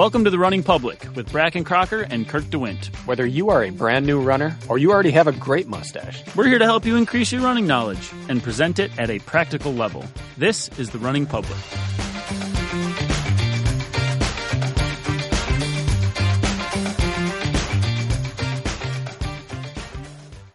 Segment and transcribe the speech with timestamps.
[0.00, 2.86] Welcome to the Running Public with Brakken Kraker and Kirk DeWitt.
[3.04, 6.46] Whether you are a brand new runner or you already have a great mustache, we're
[6.46, 10.02] here to help you increase your running knowledge and present it at a practical level.
[10.38, 11.58] This is the Running Public.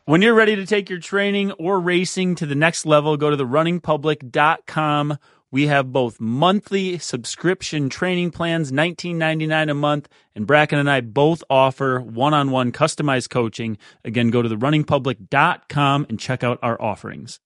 [0.05, 3.37] When you're ready to take your training or racing to the next level, go to
[3.37, 5.19] therunningpublic.com.
[5.55, 11.45] We have both monthly subscription training plans, $19.99 a month, and Brakken and I both
[11.49, 13.77] offer one-on-one customized coaching.
[14.03, 17.39] Again, go to therunningpublic.com and check out our offerings.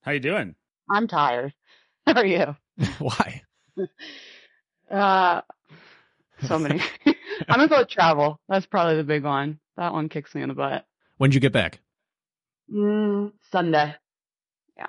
[0.00, 0.54] How you doing?
[0.90, 1.52] I'm tired.
[2.06, 2.56] How are you?
[2.98, 3.42] Why?
[4.90, 5.42] Uh,
[6.42, 6.80] so many.
[7.04, 7.14] I'm
[7.46, 8.40] gonna go with travel.
[8.48, 9.60] That's probably the big one.
[9.76, 10.86] That one kicks me in the butt.
[11.18, 11.80] When'd you get back?
[12.72, 13.96] Mm, Sunday.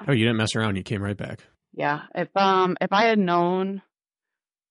[0.08, 0.78] Oh, you didn't mess around.
[0.78, 1.41] You came right back.
[1.74, 2.02] Yeah.
[2.16, 3.82] If um if I had known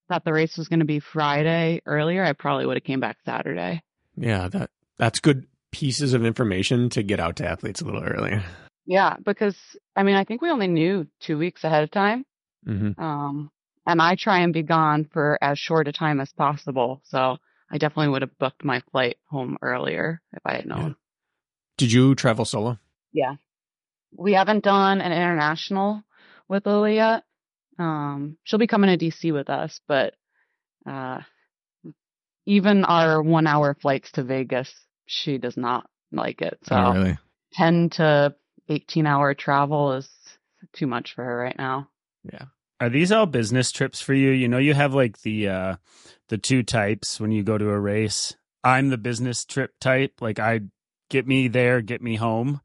[0.09, 3.19] that the race was going to be Friday earlier, I probably would have came back
[3.25, 3.83] Saturday.
[4.17, 8.43] Yeah, that that's good pieces of information to get out to athletes a little earlier.
[8.87, 9.57] Yeah, because
[9.95, 12.25] I mean, I think we only knew two weeks ahead of time.
[12.67, 13.01] Mm-hmm.
[13.01, 13.51] Um,
[13.87, 17.01] and I try and be gone for as short a time as possible.
[17.05, 17.39] So
[17.71, 20.89] I definitely would have booked my flight home earlier if I had known.
[20.89, 20.95] Yeah.
[21.79, 22.79] Did you travel solo?
[23.13, 23.37] Yeah.
[24.17, 26.03] We haven't done an international
[26.51, 27.23] with Lily yet.
[27.79, 30.15] Um, she'll be coming to DC with us, but
[30.87, 31.21] uh,
[32.45, 34.71] even our one hour flights to Vegas,
[35.07, 36.59] she does not like it.
[36.65, 37.19] So oh, really?
[37.55, 38.35] 10 to
[38.69, 40.09] 18 hour travel is
[40.75, 41.89] too much for her right now.
[42.31, 42.47] Yeah.
[42.81, 44.31] Are these all business trips for you?
[44.31, 45.77] You know, you have like the uh
[46.29, 48.35] the two types when you go to a race.
[48.65, 50.15] I'm the business trip type.
[50.21, 50.61] Like I
[51.09, 52.61] get me there, get me home.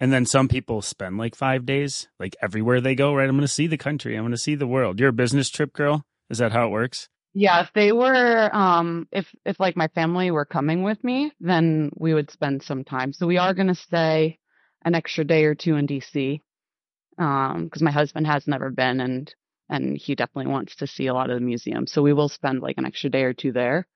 [0.00, 3.28] And then some people spend like five days, like everywhere they go, right?
[3.28, 4.16] I'm going to see the country.
[4.16, 4.98] I'm going to see the world.
[4.98, 6.06] You're a business trip girl.
[6.30, 7.10] Is that how it works?
[7.34, 7.60] Yeah.
[7.60, 12.14] If they were, um, if, if like my family were coming with me, then we
[12.14, 13.12] would spend some time.
[13.12, 14.38] So we are going to stay
[14.82, 16.40] an extra day or two in DC.
[17.18, 19.32] Um, cause my husband has never been and,
[19.68, 21.92] and he definitely wants to see a lot of the museums.
[21.92, 23.86] So we will spend like an extra day or two there.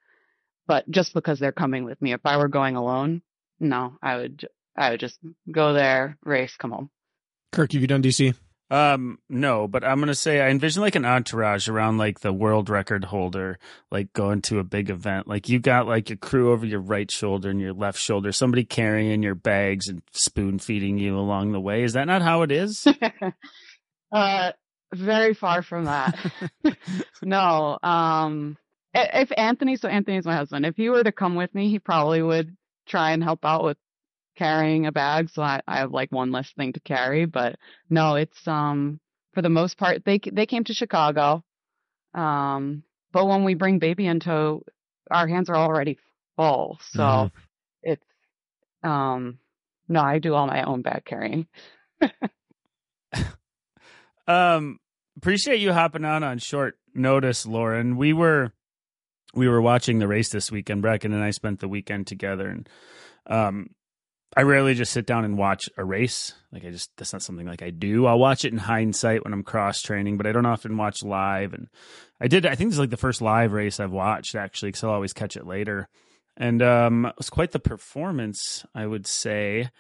[0.67, 3.23] But just because they're coming with me, if I were going alone,
[3.59, 5.19] no, I would I would just
[5.51, 6.91] go there, race, come home.
[7.53, 8.35] Kirk, have you done DC?
[8.71, 12.71] Um, no, but I'm gonna say I envision like an entourage around like the world
[12.71, 13.59] record holder,
[13.91, 15.29] like going to a big event.
[15.29, 18.65] Like you got like your crew over your right shoulder and your left shoulder, somebody
[18.65, 21.85] carrying your bags and spoon feeding you along the way.
[21.85, 22.87] Is that not how it is?
[24.13, 24.53] uh,
[24.95, 26.19] very far from that.
[27.23, 27.79] no.
[27.83, 28.57] Um,
[28.95, 32.23] if Anthony, so Anthony's my husband, if he were to come with me, he probably
[32.23, 32.57] would
[32.87, 33.77] try and help out with
[34.37, 37.25] carrying a bag, so I, I have like one less thing to carry.
[37.27, 37.57] But
[37.91, 39.01] no, it's um
[39.33, 41.45] for the most part they they came to Chicago.
[42.15, 44.63] Um, but when we bring baby in tow,
[45.11, 45.99] our hands are already
[46.37, 47.37] full, so mm-hmm.
[47.83, 48.07] it's
[48.83, 49.39] um
[49.89, 51.47] no, I do all my own bag carrying.
[54.27, 54.79] um,
[55.17, 57.97] appreciate you hopping on on short notice, Lauren.
[57.97, 58.53] We were
[59.35, 60.83] we were watching the race this weekend.
[60.83, 62.69] Brakken and I spent the weekend together, and
[63.27, 63.71] um,
[64.37, 66.33] I rarely just sit down and watch a race.
[66.53, 68.07] Like I just that's not something like I do.
[68.07, 71.55] I'll watch it in hindsight when I'm cross training, but I don't often watch live.
[71.55, 71.69] And
[72.21, 72.45] I did.
[72.47, 75.13] I think this is like the first live race I've watched actually, because I'll always
[75.13, 75.89] catch it later.
[76.37, 79.71] And um, it was quite the performance, I would say.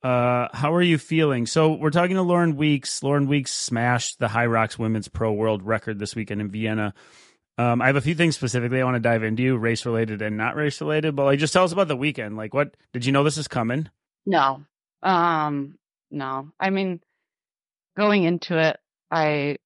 [0.00, 1.44] Uh, how are you feeling?
[1.44, 3.02] So we're talking to Lauren Weeks.
[3.02, 6.94] Lauren Weeks smashed the HYROX Women's Pro World Record this weekend in Vienna.
[7.58, 10.36] Um, I have a few things specifically I want to dive into, race related and
[10.36, 11.16] not race related.
[11.16, 12.36] But like, just tell us about the weekend.
[12.36, 13.88] Like, what did you know this is coming?
[14.24, 14.62] No,
[15.02, 15.76] um,
[16.10, 16.50] no.
[16.60, 17.00] I mean,
[17.96, 18.78] going into it,
[19.10, 19.56] I,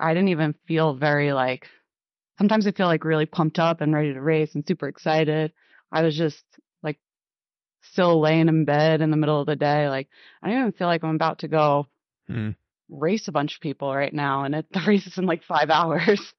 [0.00, 1.68] I didn't even feel very like.
[2.38, 5.52] Sometimes I feel like really pumped up and ready to race and super excited.
[5.92, 6.44] I was just
[6.82, 6.98] like
[7.82, 9.88] still laying in bed in the middle of the day.
[9.88, 10.08] Like
[10.42, 11.86] I don't even feel like I'm about to go
[12.28, 12.54] mm.
[12.90, 15.70] race a bunch of people right now, and it, the race is in like five
[15.70, 16.34] hours.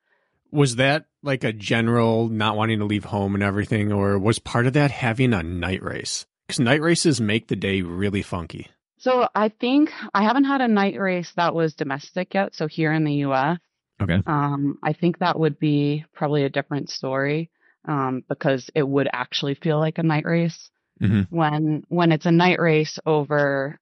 [0.51, 4.67] Was that like a general not wanting to leave home and everything, or was part
[4.67, 6.25] of that having a night race?
[6.47, 8.67] Because night races make the day really funky.
[8.99, 12.55] So I think I haven't had a night race that was domestic yet.
[12.55, 13.59] So here in the U.S.
[14.01, 14.21] Okay.
[14.25, 17.51] Um, I think that would be probably a different story
[17.87, 20.69] um, because it would actually feel like a night race.
[21.01, 21.35] Mm-hmm.
[21.35, 23.79] When when it's a night race over,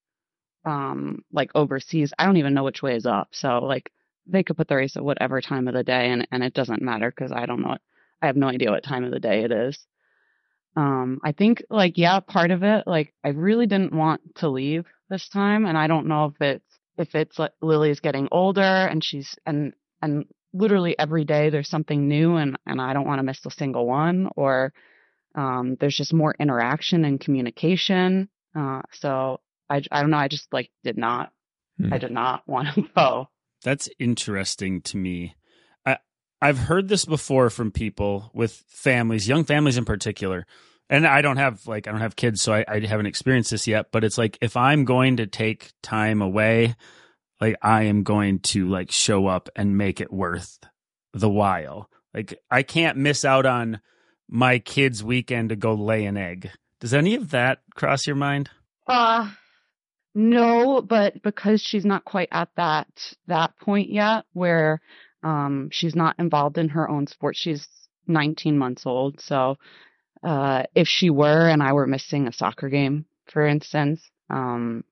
[0.66, 3.30] um, like overseas, I don't even know which way is up.
[3.32, 3.92] So like
[4.28, 6.82] they could put the race at whatever time of the day and, and it doesn't
[6.82, 7.78] matter because I don't know.
[8.22, 9.78] I have no idea what time of the day it is.
[10.76, 14.86] Um, I think like, yeah, part of it, like I really didn't want to leave
[15.10, 15.66] this time.
[15.66, 19.74] And I don't know if it's, if it's like Lily's getting older and she's, and,
[20.02, 23.52] and literally every day there's something new and, and I don't want to miss a
[23.52, 24.74] single one or
[25.36, 28.30] um, there's just more interaction and communication.
[28.58, 29.40] Uh, so
[29.70, 30.18] I, I don't know.
[30.18, 31.32] I just like did not,
[31.78, 31.94] Hmm.
[31.94, 33.30] I did not want to go.
[33.66, 35.36] That's interesting to me.
[35.88, 35.98] I
[36.40, 40.46] I've heard this before from people with families, young families in particular.
[40.88, 43.66] And I don't have like I don't have kids, so I, I haven't experienced this
[43.66, 43.88] yet.
[43.92, 46.76] But it's like if I'm going to take time away,
[47.42, 50.60] like I am going to like show up and make it worth
[51.14, 51.90] the while.
[52.14, 53.82] Like I can't miss out on
[54.30, 56.52] my kids' weekend to go lay an egg.
[56.80, 58.52] Does any of that cross your mind?
[58.86, 59.32] Uh,
[60.16, 62.88] no, but because she's not quite at that,
[63.28, 64.82] that point yet where,
[65.24, 67.36] um, she's not involved in her own sport.
[67.36, 67.68] She's
[68.08, 69.20] 19 months old.
[69.20, 69.58] So,
[70.24, 74.84] uh, if she were and I were missing a soccer game, for instance, um,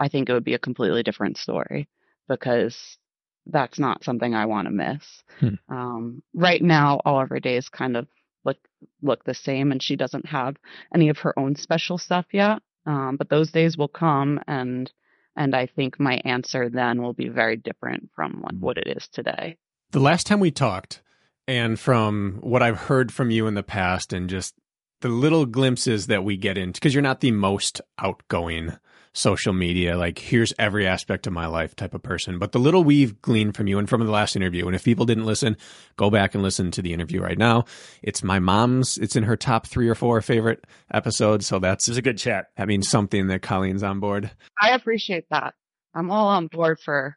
[0.00, 1.88] I think it would be a completely different story
[2.28, 2.98] because
[3.46, 5.22] that's not something I want to miss.
[5.40, 5.54] Hmm.
[5.68, 8.06] Um, right now, all of her days kind of
[8.44, 8.58] look
[9.02, 10.56] look the same, and she doesn't have
[10.94, 12.58] any of her own special stuff yet.
[12.88, 14.90] Um, but those days will come, and
[15.36, 19.06] and I think my answer then will be very different from what, what it is
[19.08, 19.58] today.
[19.92, 21.02] The last time we talked,
[21.46, 24.54] and from what I've heard from you in the past, and just
[25.02, 28.72] the little glimpses that we get into, because you're not the most outgoing
[29.18, 32.38] social media, like here's every aspect of my life type of person.
[32.38, 35.04] But the little we've gleaned from you and from the last interview, and if people
[35.06, 35.56] didn't listen,
[35.96, 37.64] go back and listen to the interview right now.
[38.02, 41.46] It's my mom's, it's in her top three or four favorite episodes.
[41.46, 42.46] So that's, This is a good chat.
[42.56, 44.30] that means something that Colleen's on board.
[44.60, 45.54] I appreciate that.
[45.94, 47.16] I'm all on board for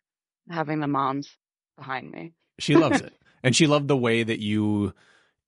[0.50, 1.30] having the moms
[1.78, 2.34] behind me.
[2.60, 3.14] She loves it.
[3.44, 4.94] And she loved the way that you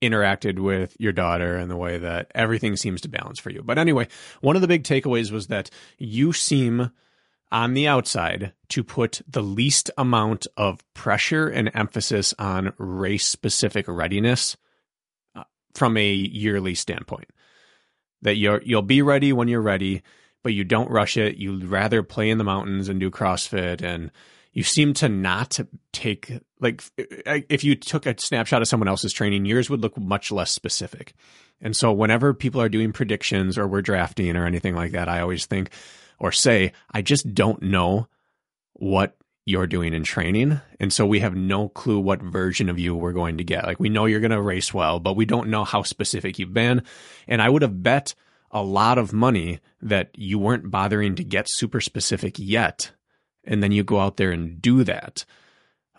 [0.03, 3.61] interacted with your daughter and the way that everything seems to balance for you.
[3.63, 4.07] But anyway,
[4.41, 6.91] one of the big takeaways was that you seem
[7.51, 13.87] on the outside to put the least amount of pressure and emphasis on race specific
[13.87, 14.57] readiness
[15.35, 15.43] uh,
[15.75, 17.29] from a yearly standpoint.
[18.23, 20.01] That you're you'll be ready when you're ready,
[20.43, 21.37] but you don't rush it.
[21.37, 24.11] You'd rather play in the mountains and do CrossFit and
[24.53, 25.59] you seem to not
[25.91, 30.31] take like if you took a snapshot of someone else's training yours would look much
[30.31, 31.13] less specific.
[31.61, 35.19] And so whenever people are doing predictions or we're drafting or anything like that i
[35.19, 35.69] always think
[36.19, 38.07] or say i just don't know
[38.73, 39.15] what
[39.45, 40.61] you're doing in training.
[40.79, 43.65] And so we have no clue what version of you we're going to get.
[43.65, 46.53] Like we know you're going to race well but we don't know how specific you've
[46.53, 46.83] been.
[47.27, 48.15] And i would have bet
[48.51, 52.91] a lot of money that you weren't bothering to get super specific yet
[53.43, 55.25] and then you go out there and do that.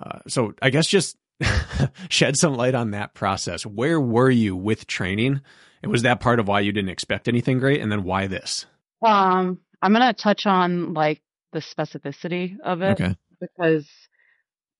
[0.04, 1.16] Uh, so I guess just
[2.10, 3.64] shed some light on that process.
[3.64, 5.40] Where were you with training?
[5.82, 7.80] And was that part of why you didn't expect anything great?
[7.80, 8.66] And then why this?
[9.04, 11.20] Um, I'm gonna touch on like
[11.52, 13.16] the specificity of it Okay.
[13.40, 13.88] because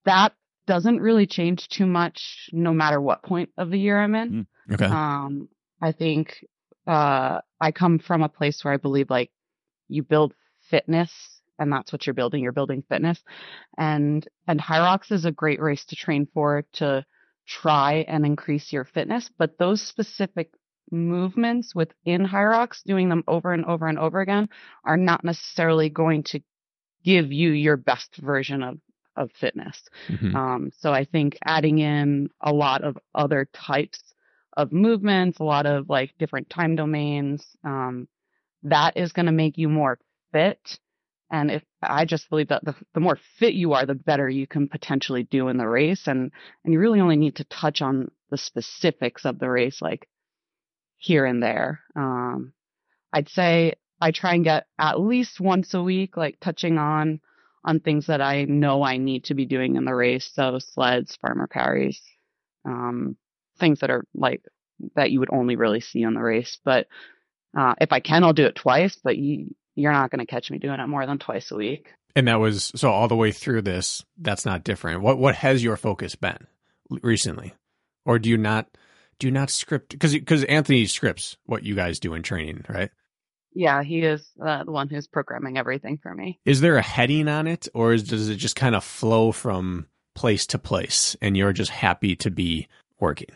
[0.04, 0.34] that
[0.66, 4.46] doesn't really change too much no matter what point of the year I'm in.
[4.72, 4.86] Okay.
[4.86, 5.48] Um,
[5.82, 6.44] I think
[6.86, 9.30] uh, I come from a place where I believe like
[9.88, 10.32] you build
[10.70, 12.42] fitness and that's what you're building.
[12.42, 13.22] You're building fitness.
[13.78, 17.04] And and Rocks is a great race to train for to
[17.46, 20.50] try and increase your fitness, but those specific
[20.90, 24.48] movements within Rocks, doing them over and over and over again,
[24.84, 26.40] are not necessarily going to
[27.04, 28.80] give you your best version of
[29.16, 29.80] of fitness.
[30.08, 30.34] Mhm.
[30.34, 34.02] Um, so I think adding in a lot of other types
[34.56, 38.08] of movements, a lot of like different time domains, um,
[38.64, 39.98] that is going to make you more
[40.32, 40.78] fit.
[41.30, 44.46] And if I just believe that the, the more fit you are, the better you
[44.46, 46.06] can potentially do in the race.
[46.06, 46.30] And,
[46.64, 50.08] and you really only need to touch on the specifics of the race, like
[50.96, 51.80] here and there.
[51.96, 52.52] Um,
[53.12, 57.20] I'd say I try and get at least once a week, like touching on
[57.64, 60.30] on things that I know I need to be doing in the race.
[60.34, 62.00] So sleds, farmer carries,
[62.66, 63.16] um,
[63.58, 64.42] things that are like
[64.96, 66.58] that you would only really see in the race.
[66.64, 66.88] But
[67.56, 68.98] uh, if I can, I'll do it twice.
[69.02, 71.88] But you, you're not going to catch me doing it more than twice a week.
[72.16, 74.04] And that was so all the way through this.
[74.18, 75.02] That's not different.
[75.02, 76.46] What what has your focus been
[77.02, 77.54] recently,
[78.04, 78.68] or do you not
[79.18, 82.90] do you not script because because Anthony scripts what you guys do in training, right?
[83.52, 86.40] Yeah, he is uh, the one who's programming everything for me.
[86.44, 89.86] Is there a heading on it, or is, does it just kind of flow from
[90.14, 93.28] place to place, and you're just happy to be working?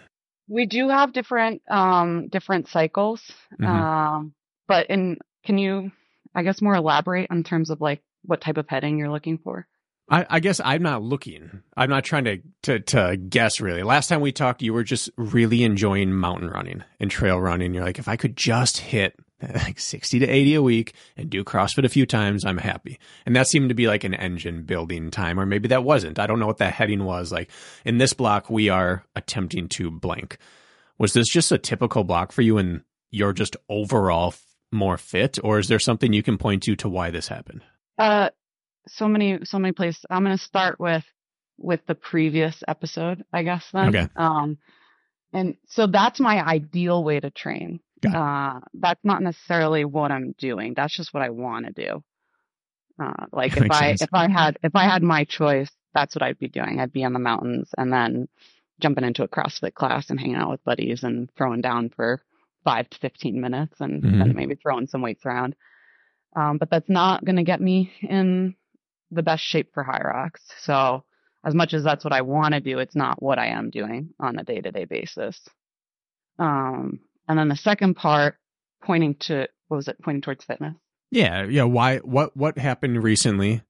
[0.48, 3.22] We do have different um different cycles.
[3.60, 3.66] Mhm.
[3.66, 4.34] Um
[4.66, 5.92] but in can you
[6.34, 9.66] I guess more elaborate in terms of like what type of heading you're looking for?
[10.10, 11.62] I, I guess I'm not looking.
[11.76, 13.82] I'm not trying to, to to guess really.
[13.82, 17.74] Last time we talked, you were just really enjoying mountain running and trail running.
[17.74, 19.14] You're like, if I could just hit
[19.54, 22.98] like 60 to 80 a week and do CrossFit a few times, I'm happy.
[23.26, 26.18] And that seemed to be like an engine building time, or maybe that wasn't.
[26.18, 27.30] I don't know what that heading was.
[27.30, 27.50] Like
[27.84, 30.38] in this block, we are attempting to blank.
[30.96, 34.34] Was this just a typical block for you and you're just overall
[34.72, 37.62] more fit, or is there something you can point to to why this happened?
[37.98, 38.30] Uh,
[38.86, 40.04] so many, so many places.
[40.10, 41.04] I'm going to start with
[41.58, 43.64] with the previous episode, I guess.
[43.72, 44.08] Then, Okay.
[44.16, 44.58] um,
[45.32, 47.80] and so that's my ideal way to train.
[48.14, 50.74] Uh, that's not necessarily what I'm doing.
[50.74, 52.04] That's just what I want to do.
[53.02, 54.02] Uh, like That if I sense.
[54.02, 56.78] if I had if I had my choice, that's what I'd be doing.
[56.80, 58.28] I'd be in the mountains and then
[58.80, 62.22] jumping into a CrossFit class and hanging out with buddies and throwing down for
[62.68, 64.18] five to fifteen minutes and Mhm.
[64.18, 65.54] then maybe throwing some weights around.
[66.36, 68.54] Um, but that's not going to get me in
[69.10, 70.32] the best shape for HYROX.
[70.58, 71.04] So
[71.44, 74.10] as much as that's what I want to do, it's not what I am doing
[74.20, 75.40] on a day to day basis.
[76.38, 78.36] Um, and then the second part,
[78.82, 79.96] pointing to what was it?
[80.02, 80.74] Pointing towards fitness.
[81.10, 81.64] Yeah, yeah.
[81.64, 81.98] Why?
[81.98, 82.36] What?
[82.36, 83.62] What happened recently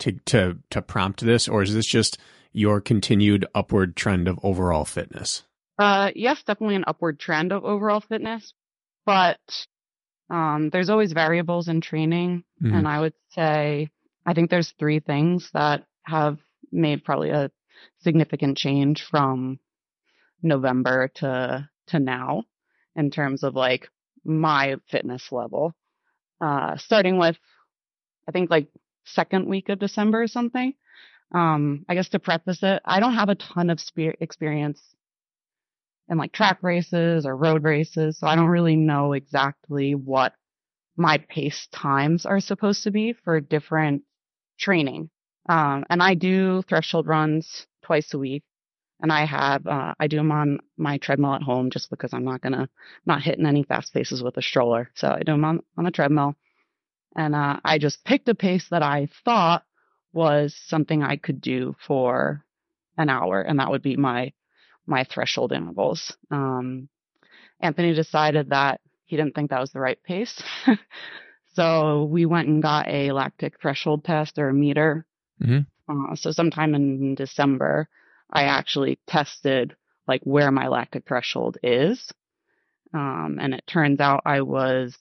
[0.00, 2.18] to to to prompt this, or is this just
[2.52, 5.44] your continued upward trend of overall fitness?
[5.78, 8.52] Uh, yes, definitely an upward trend of overall fitness,
[9.06, 9.38] but
[10.30, 12.74] um, there's always variables in training, Mhm.
[12.74, 13.90] and I would say
[14.26, 16.38] I think there's three things that have
[16.72, 17.50] made probably a
[18.00, 19.58] significant change from
[20.42, 22.44] November to to now
[22.96, 23.88] in terms of like
[24.24, 25.74] my fitness level.
[26.40, 27.38] Uh, starting with
[28.28, 28.68] I think like
[29.04, 30.74] second week of December or something.
[31.32, 34.80] Um, I guess to preface it, I don't have a ton of spe- experience
[36.08, 40.34] in like track races or road races, so I don't really know exactly what
[40.96, 44.02] my pace times are supposed to be for different
[44.58, 45.10] training.
[45.48, 48.42] Um, and I do threshold runs twice a week,
[49.00, 52.24] and I have uh, I do them on my treadmill at home just because I'm
[52.24, 52.68] not gonna
[53.06, 56.34] not hitting any fast paces with a stroller, so I do them on on treadmill.
[57.16, 59.64] And uh, I just picked a pace that I thought
[60.12, 62.44] was something I could do for
[62.96, 64.32] an hour, and that would be my
[64.88, 66.16] my threshold intervals.
[66.30, 66.88] Um,
[67.60, 70.42] Anthony decided that he didn't think that was the right pace.
[71.54, 75.04] so we went and got a lactic threshold test or a meter.
[75.42, 75.66] Mhm.
[75.88, 77.88] Uh, so sometime in December,
[78.30, 79.74] I actually tested
[80.06, 82.12] like where my lactic threshold is.
[82.94, 84.96] Um, and it turns out I was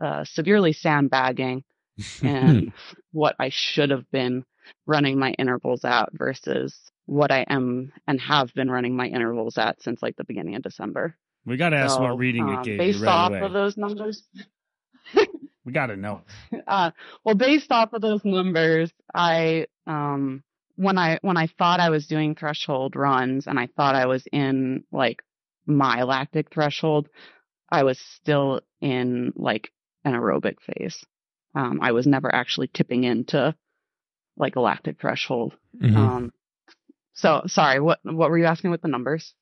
[0.00, 1.64] uh, severely sandbagging
[2.22, 2.72] and
[3.12, 4.44] what I should have been
[4.86, 6.74] running my intervals at versus
[7.06, 10.62] what I am and have been running my intervals at since like the beginning of
[10.62, 11.16] December.
[11.46, 13.40] We got to ask So, what reading um, it gave based you right off away.
[13.40, 14.22] of those numbers.
[15.64, 16.22] we got to know.
[16.66, 16.92] Uh,
[17.24, 20.42] well, based off of those numbers, I um
[20.76, 24.24] when I when I thought I was doing threshold runs and I thought I was
[24.32, 25.22] in like
[25.66, 27.08] my lactic threshold,
[27.70, 29.70] I was still in like
[30.04, 31.04] an aerobic phase.
[31.54, 33.54] Um, I was never actually tipping into
[34.36, 35.54] like a lactic threshold.
[35.82, 35.96] Mhm.
[35.96, 36.32] Um,
[37.14, 39.34] so sorry, what what were you asking with the numbers?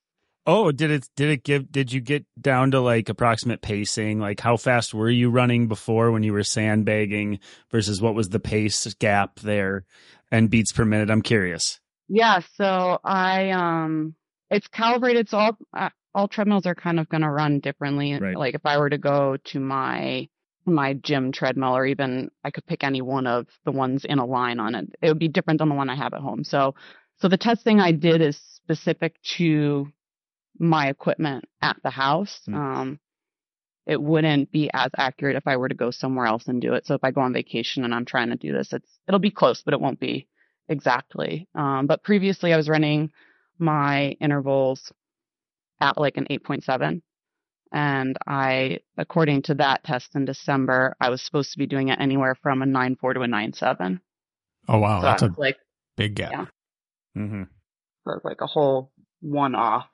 [0.44, 4.18] Oh, did it did it give did you get down to like approximate pacing?
[4.18, 7.38] Like how fast were you running before when you were sandbagging
[7.70, 9.84] versus what was the pace gap there
[10.30, 11.10] and beats per minute?
[11.10, 11.80] I'm curious.
[12.08, 14.16] Yeah, so I um
[14.50, 18.18] it's calibrated so all uh, all treadmills are kind of going to run differently.
[18.18, 18.36] Right.
[18.36, 20.28] Like if I were to go to my
[20.64, 24.26] my gym treadmill or even I could pick any one of the ones in a
[24.26, 24.94] line on it.
[25.00, 26.44] It would be different than the one I have at home.
[26.44, 26.74] So
[27.18, 29.88] so the testing I did is specific to
[30.58, 32.40] my equipment at the house.
[32.46, 32.54] Hmm.
[32.54, 33.00] Um
[33.84, 36.86] it wouldn't be as accurate if I were to go somewhere else and do it.
[36.86, 39.30] So if I go on vacation and I'm trying to do this, it's it'll be
[39.30, 40.28] close, but it won't be
[40.68, 41.48] exactly.
[41.54, 43.10] Um, but previously I was running
[43.58, 44.92] my intervals
[45.80, 47.02] at like an 8.7.
[47.74, 51.98] And I, according to that test in December, I was supposed to be doing it
[52.00, 54.00] anywhere from a 9.4 to a 9.7.
[54.68, 55.56] Oh wow, so that's a like,
[55.96, 56.32] big gap.
[56.32, 56.44] yeah.
[57.16, 57.42] Mm-hmm.
[58.04, 58.90] so like a whole
[59.20, 59.86] one off.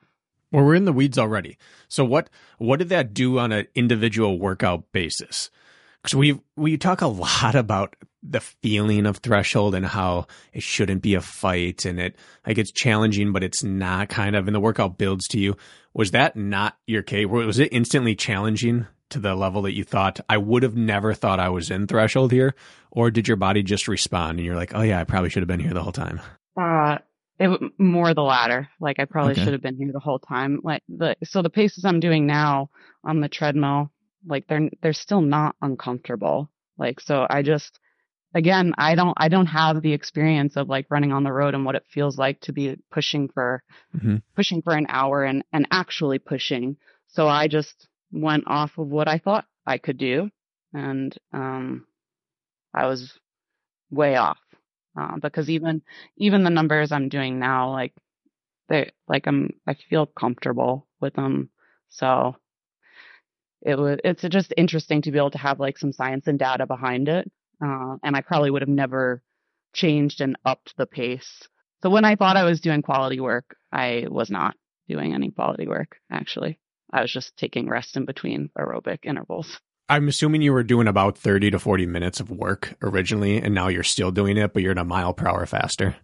[0.50, 1.58] Well, we're in the weeds already.
[1.88, 5.50] So what what did that do on an individual workout basis?
[6.02, 11.02] Because we we talk a lot about the feeling of threshold and how it shouldn't
[11.02, 14.60] be a fight and it like it's challenging, but it's not kind of and the
[14.60, 15.56] workout builds to you.
[15.94, 17.26] Was that not your case?
[17.26, 21.40] Was it instantly challenging to the level that you thought I would have never thought
[21.40, 22.54] I was in threshold here,
[22.90, 25.48] or did your body just respond and you're like, oh yeah, I probably should have
[25.48, 26.20] been here the whole time?
[26.60, 26.98] Uh,
[27.38, 28.68] it more the latter.
[28.80, 29.42] Like I probably Okay.
[29.42, 30.60] should have been here the whole time.
[30.62, 32.70] Like the so the paces I'm doing now
[33.04, 33.90] on the treadmill,
[34.26, 36.50] like they're they're still not uncomfortable.
[36.78, 37.78] Like so I just
[38.34, 41.64] again I don't I don't have the experience of like running on the road and
[41.64, 43.62] what it feels like to be pushing for
[43.94, 44.22] Mhm.
[44.36, 46.76] pushing for an hour and and actually pushing.
[47.08, 50.30] So I just went off of what I thought I could do.
[50.74, 51.86] And, um,
[52.74, 53.18] I was
[53.90, 54.38] way off.
[54.98, 55.82] Uh, because even,
[56.16, 57.94] even the numbers I'm doing now, like
[58.68, 61.50] they, like I'm, I feel comfortable with them.
[61.88, 62.36] So
[63.62, 66.66] it was, it's just interesting to be able to have like some science and data
[66.66, 67.30] behind it.
[67.64, 69.22] Uh, and I probably would have never
[69.72, 71.42] changed and upped the pace.
[71.82, 74.56] So when I thought I was doing quality work, I was not
[74.88, 76.58] doing any quality work, actually.
[76.92, 79.60] I was just taking rest in between aerobic intervals.
[79.88, 83.68] I'm assuming you were doing about 30 to 40 minutes of work originally, and now
[83.68, 85.96] you're still doing it, but you're at a mile per hour faster.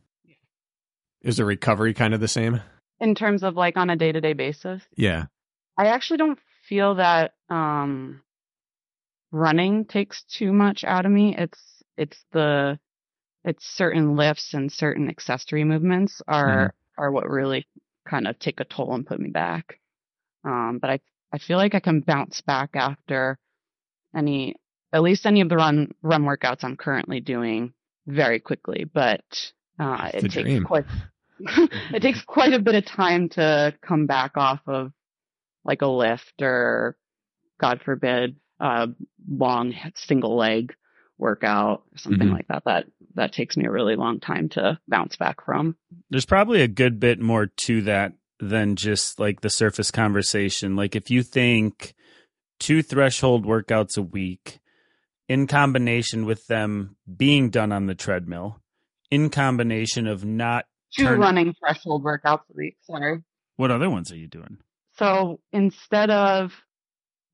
[1.23, 2.61] Is the recovery kind of the same?
[3.01, 4.83] In terms of like on a day to day basis?
[4.97, 5.27] Yeah.
[5.77, 6.39] I actually don't
[6.69, 8.23] feel that um
[9.33, 11.35] running takes too much out of me.
[11.37, 11.61] It's
[11.97, 12.79] it's the
[13.45, 17.03] it's certain lifts and certain accessory movements are mm-hmm.
[17.03, 17.67] are what really
[18.09, 19.81] kind of take a toll and put me back.
[20.45, 21.01] Um, but I
[21.33, 23.39] I feel like I can bounce back after
[24.17, 24.57] any
[24.93, 27.73] at least any of the run run workouts I'm currently doing
[28.07, 28.85] very quickly.
[28.85, 29.25] But
[29.79, 30.65] uh, it takes dream.
[30.65, 30.85] quite
[31.39, 34.93] it takes quite a bit of time to come back off of
[35.65, 36.97] like a lift or
[37.61, 38.89] God forbid a
[39.29, 40.75] long single leg
[41.19, 42.37] workout or something mm-hmm.
[42.37, 42.65] like that.
[42.65, 45.77] That that takes me a really long time to bounce back from.
[46.11, 50.77] There's probably a good bit more to that than just like the surface conversation.
[50.77, 51.95] Like if you think
[52.59, 54.61] two threshold workouts a week
[55.29, 58.61] in combination with them being done on the treadmill,
[59.11, 62.77] in combination of not two turn- running threshold workouts a week.
[62.83, 63.23] Sorry.
[63.57, 64.59] What other ones are you doing?
[64.99, 66.53] So instead of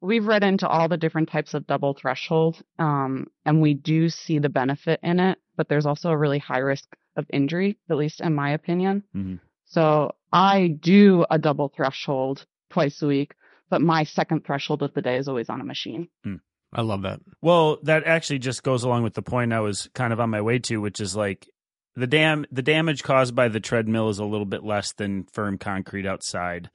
[0.00, 4.38] we've read into all the different types of double threshold, um, and we do see
[4.38, 6.84] the benefit in it, but there's also a really high risk
[7.16, 9.02] of injury, at least in my opinion.
[9.14, 9.36] Mm-hmm.
[9.66, 13.34] So I do a double threshold twice a week,
[13.70, 16.08] but my second threshold of the day is always on a machine.
[16.26, 16.40] Mm.
[16.72, 17.20] I love that.
[17.42, 20.40] Well, that actually just goes along with the point I was kind of on my
[20.40, 21.48] way to, which is like
[21.96, 25.58] the dam the damage caused by the treadmill is a little bit less than firm
[25.58, 26.70] concrete outside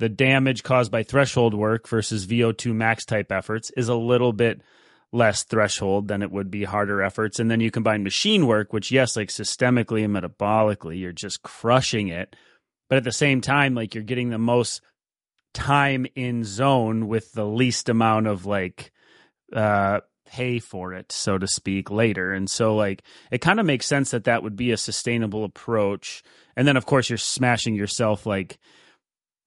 [0.00, 4.62] the damage caused by threshold work versus VO2 max type efforts is a little bit
[5.12, 7.38] less threshold than it would be harder efforts.
[7.38, 12.08] And then you combine machine work, which, yes, like systemically and metabolically, you're just crushing
[12.08, 12.34] it.
[12.88, 14.80] But at the same time, like you're getting the most
[15.52, 18.92] time in zone with the least amount of like,
[19.54, 22.32] uh, pay for it, so to speak, later.
[22.32, 26.22] And so, like, it kind of makes sense that that would be a sustainable approach.
[26.56, 28.58] And then, of course, you're smashing yourself like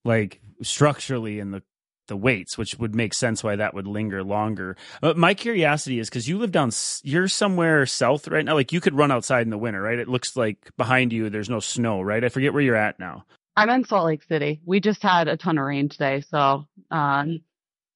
[0.05, 1.63] like structurally in the
[2.07, 4.75] the weights, which would make sense why that would linger longer.
[4.99, 8.55] But my curiosity is because you live down, you're somewhere south right now.
[8.55, 9.97] Like you could run outside in the winter, right?
[9.97, 12.23] It looks like behind you there's no snow, right?
[12.23, 13.25] I forget where you're at now.
[13.55, 14.61] I'm in Salt Lake City.
[14.65, 17.41] We just had a ton of rain today, so um,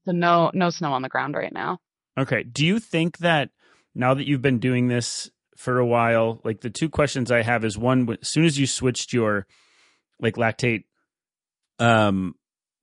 [0.06, 1.80] so no no snow on the ground right now.
[2.18, 2.44] Okay.
[2.44, 3.50] Do you think that
[3.96, 7.66] now that you've been doing this for a while, like the two questions I have
[7.66, 9.48] is one: as soon as you switched your
[10.20, 10.84] like lactate
[11.80, 12.36] um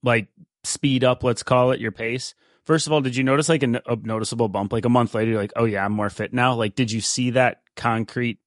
[0.03, 0.29] like
[0.65, 2.35] speed up, let's call it your pace.
[2.65, 4.73] First of all, did you notice like a, a noticeable bump?
[4.73, 6.55] Like a month later, you're like, oh yeah, I'm more fit now.
[6.55, 8.39] Like, did you see that concrete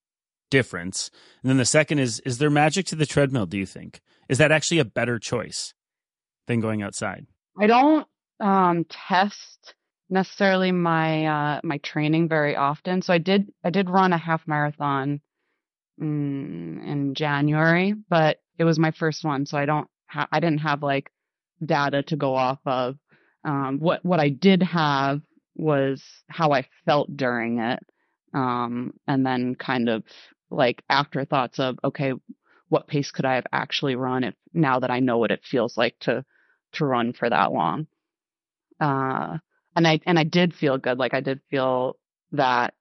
[0.49, 1.11] difference?
[1.43, 3.45] And then the second is, is there magic to the treadmill?
[3.45, 5.73] Do you think is that actually a better choice
[6.47, 7.25] than going outside?
[7.59, 8.07] I don't
[8.39, 9.73] um, test
[10.09, 13.01] necessarily my uh, my training very often.
[13.01, 15.21] So I did I did run a half marathon
[16.01, 20.61] mm, in January, but it was my first one, so I don't ha- I didn't
[20.61, 21.11] have like
[21.63, 22.97] data to go off of.
[23.43, 25.21] Um, what what I did have
[25.55, 27.79] was how I felt during it,
[28.33, 30.03] um, and then kind of
[30.49, 32.13] like afterthoughts of okay,
[32.69, 35.77] what pace could I have actually run if now that I know what it feels
[35.77, 36.25] like to
[36.73, 37.87] to run for that long.
[38.79, 39.37] Uh,
[39.75, 40.97] and I and I did feel good.
[40.97, 41.97] Like I did feel
[42.31, 42.73] that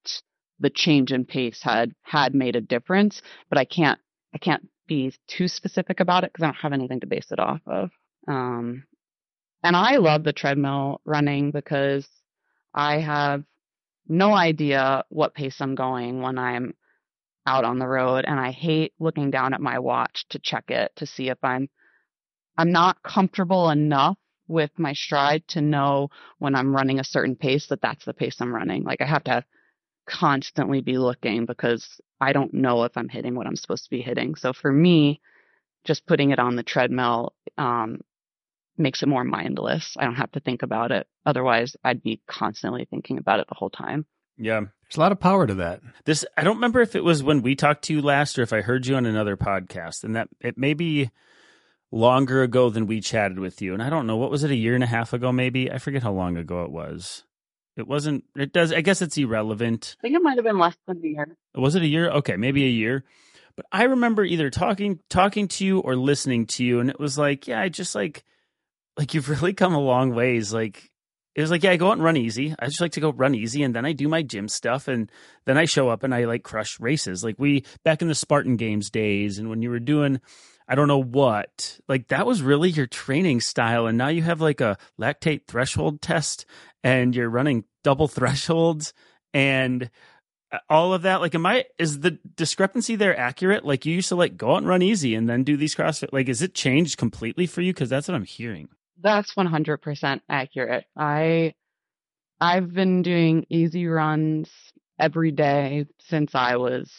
[0.58, 4.00] the change in pace had had made a difference, but I can't
[4.34, 7.40] I can't be too specific about it because I don't have anything to base it
[7.40, 7.90] off of.
[8.28, 8.84] Um,
[9.62, 12.06] and I love the treadmill running because
[12.74, 13.44] I have
[14.08, 16.74] no idea what pace I'm going when I'm
[17.46, 20.92] out on the road and I hate looking down at my watch to check it
[20.96, 21.68] to see if I'm
[22.58, 24.16] I'm not comfortable enough
[24.48, 28.36] with my stride to know when I'm running a certain pace that that's the pace
[28.40, 28.84] I'm running.
[28.84, 29.44] Like I have to
[30.08, 34.00] constantly be looking because I don't know if I'm hitting what I'm supposed to be
[34.00, 34.36] hitting.
[34.36, 35.20] So for me,
[35.84, 38.00] just putting it on the treadmill um,
[38.78, 39.96] makes it more mindless.
[39.98, 41.06] I don't have to think about it.
[41.24, 44.06] Otherwise, I'd be constantly thinking about it the whole time.
[44.36, 44.62] Yeah.
[44.88, 45.80] There's a lot of power to that.
[46.04, 48.52] This I don't remember if it was when we talked to you last or if
[48.52, 50.04] I heard you on another podcast.
[50.04, 51.10] And that it may be
[51.90, 53.74] longer ago than we chatted with you.
[53.74, 55.70] And I don't know, what was it, a year and a half ago maybe?
[55.70, 57.24] I forget how long ago it was.
[57.76, 58.24] It wasn't.
[58.34, 58.72] It does.
[58.72, 59.96] I guess it's irrelevant.
[60.00, 61.36] I think it might have been less than a year.
[61.54, 62.10] Was it a year?
[62.10, 63.04] Okay, maybe a year.
[63.54, 67.18] But I remember either talking talking to you or listening to you, and it was
[67.18, 68.24] like, yeah, I just like
[68.96, 70.54] like you've really come a long ways.
[70.54, 70.90] Like
[71.36, 72.54] it was like, yeah, I go out and run easy.
[72.58, 75.12] I just like to go run easy, and then I do my gym stuff, and
[75.44, 77.22] then I show up and I like crush races.
[77.22, 80.20] Like we back in the Spartan Games days, and when you were doing
[80.68, 81.78] I don't know what.
[81.88, 83.86] Like that was really your training style.
[83.86, 86.44] And now you have like a lactate threshold test
[86.82, 88.92] and you're running double thresholds
[89.32, 89.90] and
[90.50, 91.20] uh, all of that.
[91.20, 93.64] Like, am I, is the discrepancy there accurate?
[93.64, 96.12] Like you used to like go out and run easy and then do these CrossFit.
[96.12, 97.72] Like, is it changed completely for you?
[97.72, 98.68] Cause that's what I'm hearing.
[99.00, 100.84] That's 100% accurate.
[100.96, 101.54] I,
[102.40, 104.50] I've been doing easy runs
[104.98, 106.90] every day since I was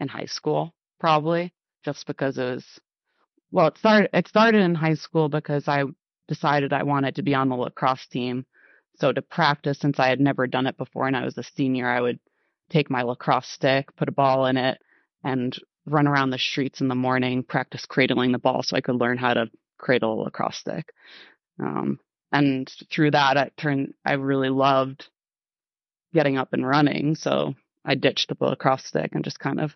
[0.00, 1.52] in high school, probably
[1.84, 2.64] just because it was
[3.52, 5.84] well it started it started in high school because I
[6.28, 8.44] decided I wanted to be on the lacrosse team.
[8.96, 11.88] So to practice since I had never done it before and I was a senior,
[11.88, 12.18] I would
[12.70, 14.78] take my lacrosse stick, put a ball in it,
[15.22, 18.96] and run around the streets in the morning, practice cradling the ball so I could
[18.96, 20.92] learn how to cradle a lacrosse stick.
[21.58, 21.98] Um,
[22.32, 25.08] and through that, I turned, I really loved
[26.12, 27.14] getting up and running.
[27.14, 29.74] So I ditched the lacrosse stick and just kind of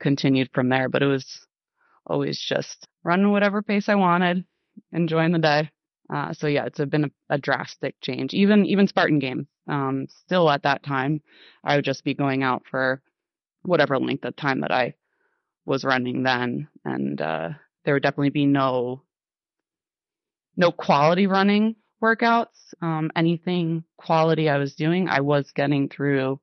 [0.00, 0.88] continued from there.
[0.88, 1.46] But it was
[2.06, 4.44] always just run whatever pace I wanted,
[4.92, 5.70] enjoying the day.
[6.12, 8.32] Uh, so yeah, it's been a, a, drastic change.
[8.32, 11.20] Even even Spartan game, um, still at that time,
[11.62, 13.02] I would just be going out for
[13.62, 14.94] whatever length of time that I
[15.66, 17.50] was running then, and uh,
[17.84, 19.02] there would definitely be no
[20.58, 22.74] no quality running workouts.
[22.82, 26.40] Um, anything quality I was doing, I was getting through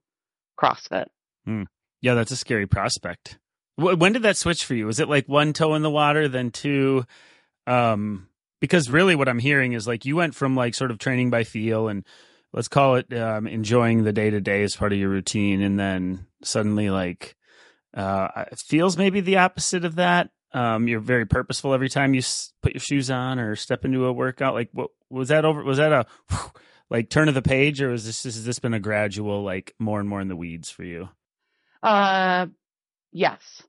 [0.59, 1.05] CrossFit.
[1.45, 1.63] Hmm.
[2.01, 3.37] Yeah, that's a scary prospect.
[3.77, 4.85] When did that switch for you?
[4.85, 7.05] Was it like one toe in the water, then two?
[7.67, 8.29] Um,
[8.61, 11.43] because really, what I'm hearing is like you went from like sort of training by
[11.43, 12.05] feel and
[12.53, 15.77] let's call it um, enjoying the day to day as part of your routine, and
[15.77, 17.35] then suddenly like
[17.93, 20.29] uh, feels maybe the opposite of that.
[20.55, 24.05] Um, you're very purposeful every time you s- put your shoes on or step into
[24.05, 24.53] a workout.
[24.53, 25.63] Like, what was that over?
[25.63, 26.05] Was that a
[26.89, 29.99] like turn of the page, or was this has this been a gradual like more
[29.99, 31.09] and more in the weeds for you?
[31.83, 32.47] Uh,
[33.11, 33.63] Yes.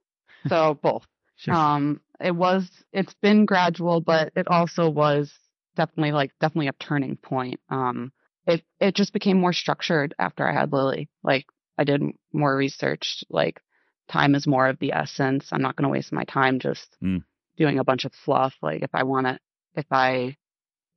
[0.48, 1.06] So both.
[1.36, 1.54] Sure.
[1.54, 5.32] Um, it was, it's been gradual, but it also was
[5.76, 7.60] definitely like, definitely a turning point.
[7.68, 8.12] Um,
[8.46, 11.08] it, it just became more structured after I had Lily.
[11.22, 11.44] Like
[11.78, 13.60] I did more research, like
[14.08, 15.48] time is more of the essence.
[15.52, 17.22] I'm not going to waste my time just mm.
[17.56, 18.54] doing a bunch of fluff.
[18.62, 19.38] Like if I want to,
[19.74, 20.36] if I,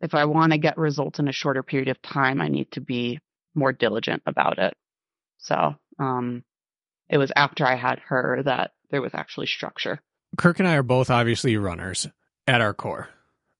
[0.01, 2.81] if I want to get results in a shorter period of time, I need to
[2.81, 3.19] be
[3.53, 4.73] more diligent about it.
[5.37, 6.43] So, um,
[7.09, 9.99] it was after I had her that there was actually structure.
[10.37, 12.07] Kirk and I are both obviously runners
[12.47, 13.09] at our core.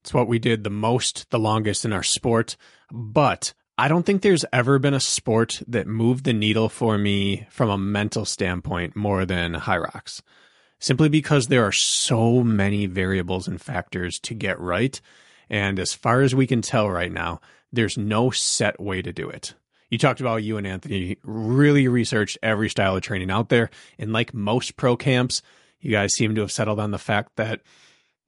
[0.02, 2.56] It's what we did the most, the longest in our sport.
[2.92, 7.48] But I don't think there's ever been a sport that moved the needle for me
[7.50, 10.22] from a mental standpoint more than HYROX,
[10.80, 15.00] Simply because there are so many variables and factors to get right.
[15.50, 19.30] And as far as we can tell right now, there's no set way to do
[19.30, 19.54] it
[19.90, 23.70] you talked about you and Anthony really researched every style of training out there.
[23.98, 25.42] And like most pro camps,
[25.80, 27.62] you guys seem to have settled on the fact that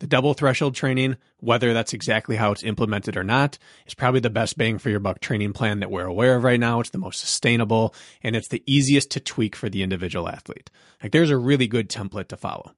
[0.02, 4.32] the double threshold training, whether that's exactly how it's implemented or not, is probably the
[4.32, 6.80] best bang for your buck training plan that we're aware of right now.
[6.80, 10.72] It's the most sustainable and it's the easiest to tweak for the individual athlete.
[11.04, 12.74] Like there's a really good template to follow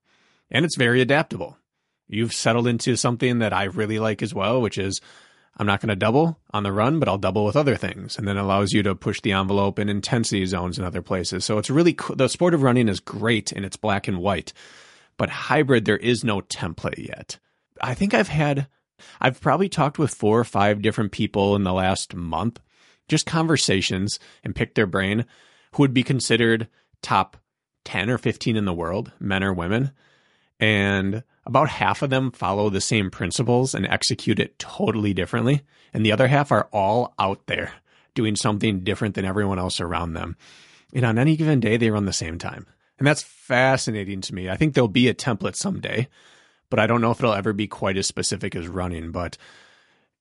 [0.52, 1.58] and it's very adaptable.
[2.10, 5.00] You've settled into something that I really like as well, which is
[5.56, 8.18] I'm not going to double on the run, but I'll double with other things.
[8.18, 11.46] And then allows you to push the envelope in intensity zones and other places.
[11.46, 14.52] So it's really, the sport of running is great and it's black and white,
[15.18, 17.40] but hybrid, there is no template yet.
[17.82, 18.68] I think I've had,
[19.20, 22.60] I've probably talked with four or five different people in the last month,
[23.08, 25.26] just conversations and picked their brain
[25.74, 26.68] who would be considered
[27.02, 27.38] top
[27.86, 29.92] 10 or 15 in the world, men or women.
[30.60, 35.62] And about half of them follow the same principles and execute it totally differently.
[35.94, 37.74] And the other half are all out there
[38.14, 40.38] doing something different than everyone else around them.
[40.94, 42.68] And on any given day, they run the same time.
[42.98, 44.50] And that's fascinating to me.
[44.50, 46.08] I think there'll be a template someday,
[46.70, 49.12] but I don't know if it'll ever be quite as specific as running.
[49.12, 49.38] But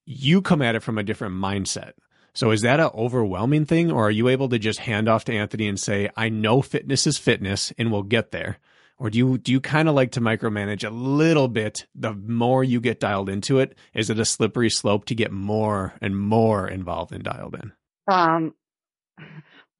[0.04, 1.92] you come at it from a different mindset.
[2.35, 5.35] So is that an overwhelming thing, or are you able to just hand off to
[5.35, 8.58] Anthony and say, I know fitness is fitness and we'll get there?
[9.02, 12.62] or do you do you kind of like to micromanage a little bit the more
[12.62, 16.68] you get dialed into it is it a slippery slope to get more and more
[16.68, 17.72] involved and dialed in
[18.06, 18.54] um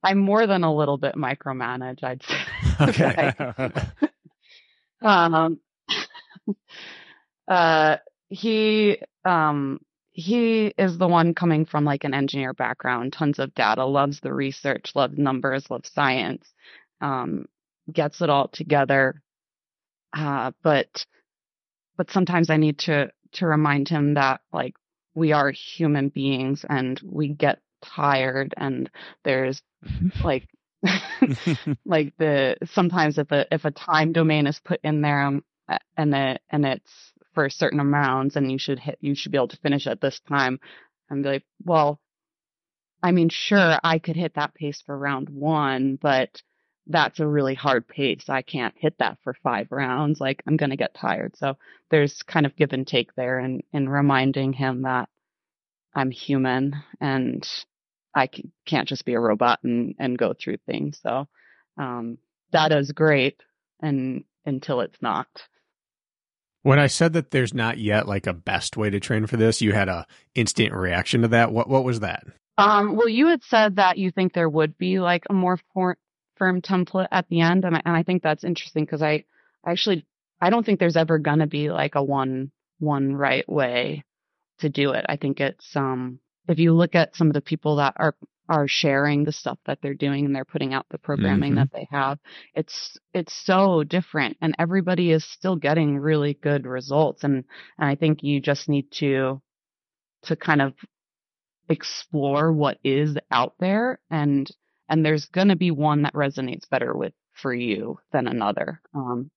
[0.02, 2.36] i'm more than a little bit micromanage i'd say
[2.80, 3.32] okay
[5.02, 5.58] um
[7.48, 7.96] uh
[8.28, 9.80] he um
[10.12, 14.32] he is the one coming from like an engineer background, tons of data, loves the
[14.32, 16.52] research, loves numbers, loves science,
[17.00, 17.46] um,
[17.90, 19.22] gets it all together.
[20.12, 21.06] Uh, but,
[21.96, 24.74] but sometimes I need to, to remind him that like
[25.14, 28.90] we are human beings and we get tired and
[29.24, 29.62] there's
[30.25, 30.49] like,
[31.85, 35.45] like the, sometimes if a, if a time domain is put in there um,
[35.97, 39.49] and the, and it's, for certain amounts and you should hit, you should be able
[39.49, 40.61] to finish at this time.
[41.09, 42.01] And be like, well,
[43.03, 46.40] I mean, sure, I could hit that pace for round one, but
[46.87, 48.25] that's a really hard pace.
[48.29, 50.21] I can't hit that for five rounds.
[50.21, 51.37] Like I'm going to get tired.
[51.37, 51.57] So
[51.90, 55.09] there's kind of give and take there and in reminding him that
[55.95, 57.47] I'm human and
[58.14, 58.29] I
[58.66, 61.01] can't just be a robot and, and go through things.
[61.03, 61.29] So,
[61.79, 62.18] um,
[62.53, 63.42] that is great
[63.81, 65.29] and until it's not.
[66.62, 69.61] When I said that there's not yet like a best way to train for this,
[69.61, 71.53] you had a instant reaction to that.
[71.53, 72.25] What what was that?
[72.57, 75.98] Um, well, you had said that you think there would be like a more for-
[76.37, 79.25] firm template at the end, and I, and I think that's interesting because I,
[79.64, 80.07] I actually
[80.40, 84.05] I don't think there's ever gonna be like a one one right way
[84.59, 85.05] to do it.
[85.09, 88.14] I think it's um if you look at some of the people that are
[88.48, 91.61] are sharing the stuff that they're doing and they're putting out the programming mm-hmm.
[91.61, 92.18] that they have.
[92.55, 97.44] It's it's so different and everybody is still getting really good results and,
[97.78, 99.40] and I think you just need to
[100.24, 100.74] to kind of
[101.68, 104.50] explore what is out there and
[104.88, 108.81] and there's going to be one that resonates better with for you than another.
[108.94, 109.31] Um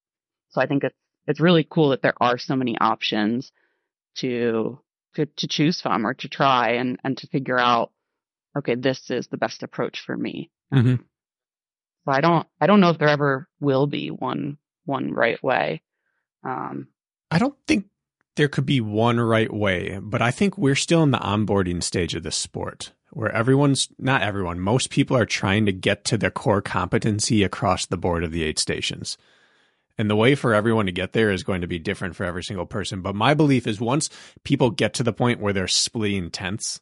[0.49, 3.51] so I think it's it's really cool that there are so many options
[4.17, 4.79] to
[5.15, 7.91] to, to choose from or to try and, and to figure out
[8.57, 10.49] okay, this is the best approach for me.
[10.73, 10.95] Mm-hmm.
[10.95, 15.81] So I don't, I don't know if there ever will be one, one right way.
[16.43, 16.87] Um,
[17.31, 17.85] I don't think
[18.35, 22.15] there could be one right way, but I think we're still in the onboarding stage
[22.15, 26.31] of this sport where everyone's not everyone, most people are trying to get to their
[26.31, 29.17] core competency across the board of the eight stations.
[29.97, 32.43] And the way for everyone to get there is going to be different for every
[32.43, 33.01] single person.
[33.01, 34.09] But my belief is once
[34.43, 36.81] people get to the point where they're splitting tenths,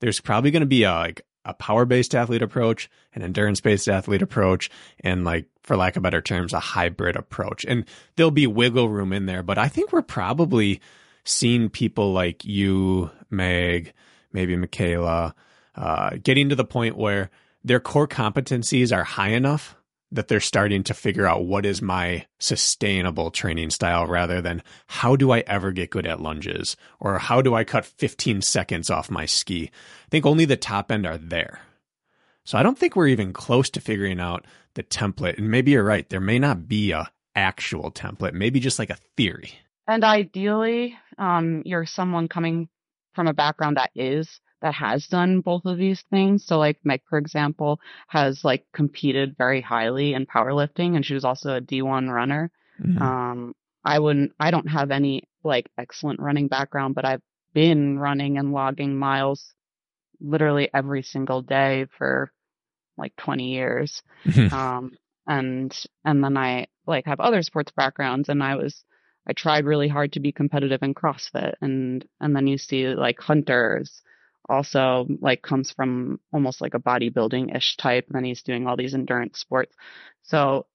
[0.00, 3.88] there's probably going to be a like a power based athlete approach, an endurance based
[3.88, 7.64] athlete approach, and like for lack of better terms, a hybrid approach.
[7.64, 7.84] And
[8.16, 10.80] there'll be wiggle room in there, but I think we're probably
[11.24, 13.92] seeing people like you, Meg,
[14.32, 15.34] maybe Michaela,
[15.76, 17.30] uh, getting to the point where
[17.62, 19.76] their core competencies are high enough
[20.12, 25.16] that they're starting to figure out what is my sustainable training style rather than how
[25.16, 29.10] do I ever get good at lunges or how do I cut 15 seconds off
[29.10, 29.70] my ski.
[29.72, 31.60] I think only the top end are there.
[32.44, 34.44] So I don't think we're even close to figuring out
[34.74, 35.38] the template.
[35.38, 36.08] And maybe you're right.
[36.08, 39.52] There may not be a actual template, maybe just like a theory.
[39.86, 42.68] And ideally, um, you're someone coming
[43.14, 46.44] from a background that is that has done both of these things.
[46.44, 51.24] So like Meg, for example, has like competed very highly in powerlifting and she was
[51.24, 52.50] also a D1 runner.
[52.82, 53.02] Mm-hmm.
[53.02, 57.22] Um, I wouldn't, I don't have any like excellent running background, but I've
[57.54, 59.54] been running and logging miles
[60.20, 62.30] literally every single day for
[62.98, 64.02] like 20 years.
[64.26, 64.54] Mm-hmm.
[64.54, 64.92] Um,
[65.26, 68.84] and, and then I like have other sports backgrounds and I was,
[69.26, 73.18] I tried really hard to be competitive in CrossFit and, and then you see like
[73.20, 74.02] hunters
[74.50, 78.06] also like comes from almost like a bodybuilding ish type.
[78.08, 79.74] And then he's doing all these endurance sports.
[80.22, 80.66] So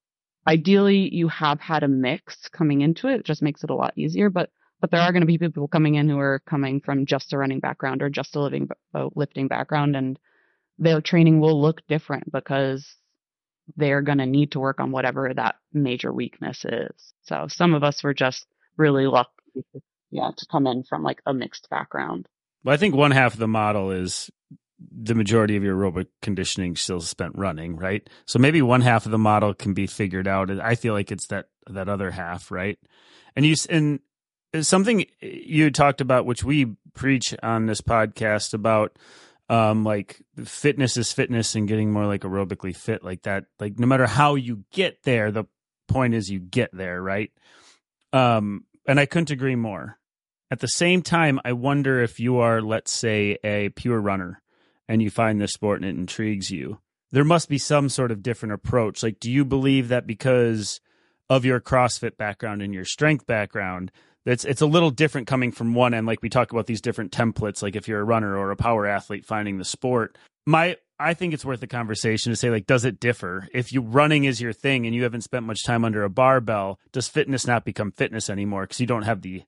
[0.46, 3.20] ideally you have had a mix coming into it.
[3.20, 5.68] It just makes it a lot easier, but but there are going to be people
[5.68, 9.08] coming in who are coming from just a running background or just a living a
[9.14, 10.18] lifting background and
[10.78, 12.86] their training will look different because
[13.76, 17.14] they're going to need to work on whatever that major weakness is.
[17.22, 19.30] So some of us were just really lucky
[20.10, 22.28] yeah to come in from like a mixed background.
[22.64, 24.30] Well, I think one half of the model is
[24.78, 28.08] the majority of your aerobic conditioning still spent running, right?
[28.26, 30.50] So maybe one half of the model can be figured out.
[30.50, 32.78] I feel like it's that that other half, right?
[33.34, 34.00] And you and
[34.60, 38.98] something you talked about, which we preach on this podcast about,
[39.48, 43.44] um, like fitness is fitness and getting more like aerobically fit, like that.
[43.60, 45.44] Like no matter how you get there, the
[45.88, 47.30] point is you get there, right?
[48.12, 49.98] Um, and I couldn't agree more.
[50.50, 54.42] At the same time, I wonder if you are, let's say, a pure runner
[54.88, 56.78] and you find this sport and it intrigues you.
[57.10, 59.02] There must be some sort of different approach.
[59.02, 60.80] Like, do you believe that because
[61.28, 63.90] of your CrossFit background and your strength background,
[64.24, 66.06] it's it's a little different coming from one end.
[66.06, 67.62] Like we talk about these different templates.
[67.62, 71.34] Like if you're a runner or a power athlete finding the sport, my I think
[71.34, 73.48] it's worth a conversation to say like, does it differ?
[73.52, 76.80] If you running is your thing and you haven't spent much time under a barbell,
[76.92, 79.44] does fitness not become fitness anymore because you don't have the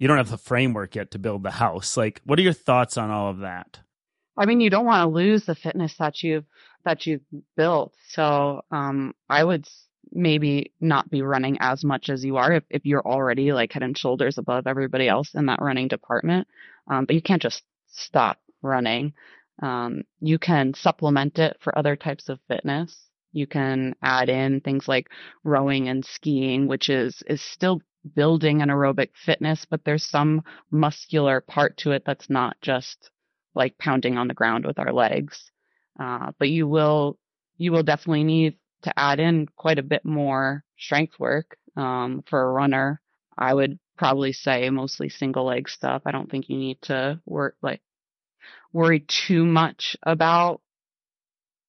[0.00, 1.96] you don't have the framework yet to build the house.
[1.96, 3.78] Like, what are your thoughts on all of that?
[4.36, 6.46] I mean, you don't want to lose the fitness that you've
[6.84, 7.20] that you've
[7.56, 7.94] built.
[8.08, 9.68] So, um, I would
[10.10, 13.82] maybe not be running as much as you are if, if you're already like head
[13.82, 16.48] and shoulders above everybody else in that running department.
[16.88, 19.12] Um, but you can't just stop running.
[19.62, 22.96] Um, you can supplement it for other types of fitness.
[23.32, 25.08] You can add in things like
[25.44, 27.82] rowing and skiing, which is, is still
[28.14, 33.10] building an aerobic fitness, but there's some muscular part to it that's not just
[33.54, 35.50] like pounding on the ground with our legs.
[35.98, 37.18] Uh, but you will,
[37.58, 42.42] you will definitely need to add in quite a bit more strength work, um, for
[42.42, 43.00] a runner.
[43.36, 46.02] I would probably say mostly single leg stuff.
[46.06, 47.82] I don't think you need to work like
[48.72, 50.60] worry too much about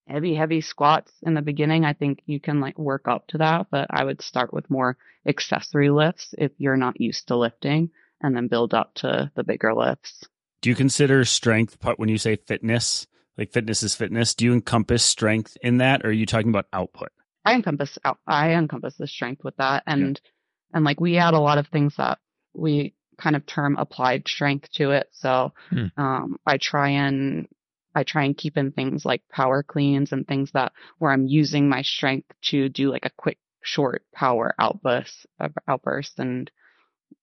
[0.06, 1.84] heavy, heavy squats in the beginning.
[1.84, 4.96] I think you can like work up to that, but I would start with more
[5.26, 9.74] accessory lifts if you're not used to lifting and then build up to the bigger
[9.74, 10.24] lifts.
[10.60, 13.06] Do you consider strength part when you say fitness?
[13.36, 14.34] Like fitness is fitness.
[14.34, 17.10] Do you encompass strength in that or are you talking about output?
[17.44, 20.76] I encompass out, I encompass the strength with that and yeah.
[20.76, 22.18] and like we add a lot of things that
[22.54, 25.08] we kind of term applied strength to it.
[25.12, 25.86] So hmm.
[25.96, 27.48] um, I try and
[27.94, 31.68] I try and keep in things like power cleans and things that where I'm using
[31.68, 35.26] my strength to do like a quick, short power outburst,
[35.68, 36.18] outburst.
[36.18, 36.50] And,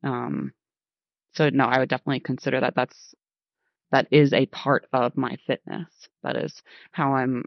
[0.04, 0.54] um,
[1.34, 3.16] so no, I would definitely consider that that's,
[3.92, 5.90] that is a part of my fitness.
[6.24, 7.46] That is how I'm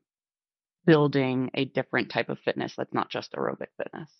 [0.84, 4.10] building a different type of fitness that's not just aerobic fitness.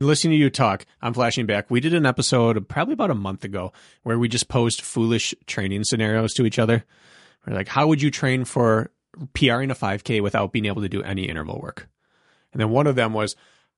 [0.00, 1.70] Listening to you talk, I'm flashing back.
[1.70, 3.72] We did an episode probably about a month ago
[4.04, 6.84] where we just posed foolish training scenarios to each other.
[7.46, 8.90] We're like, how would you train for
[9.34, 11.88] PRing a 5K without being able to do any interval work?
[12.52, 13.36] And then one of them was,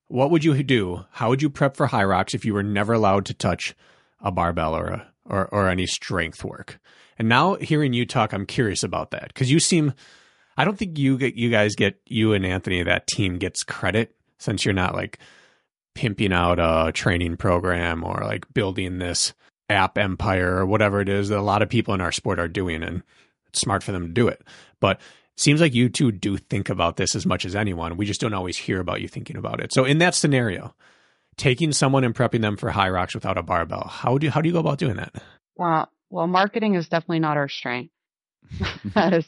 [0.09, 1.05] what would you do?
[1.13, 3.77] How would you prep for HYROX if you were never allowed to touch
[4.21, 6.81] a barbell or a, or, or any strength work?
[7.19, 9.93] And now hearing you talk, I'm curious about that because you seem,
[10.57, 14.17] I don't think you get, you guys get, you and Anthony, that team gets credit
[14.39, 15.19] since you're not like
[15.95, 19.35] pimping out a training program or like building this
[19.69, 22.49] app empire or whatever it is that a lot of people in our sport are
[22.49, 22.83] doing.
[22.83, 23.03] And
[23.51, 24.43] it's smart for them to do it.
[24.81, 25.01] But
[25.37, 27.97] seems like you two do think about this as much as anyone.
[27.97, 29.73] We just don't always hear about you thinking about it.
[29.73, 30.75] So in that scenario,
[31.37, 34.49] taking someone and prepping them for HYROX without a barbell, how do you, how do
[34.49, 35.15] you go about doing that?
[35.57, 37.93] Well, well, marketing is definitely not our strength.
[38.95, 39.27] that is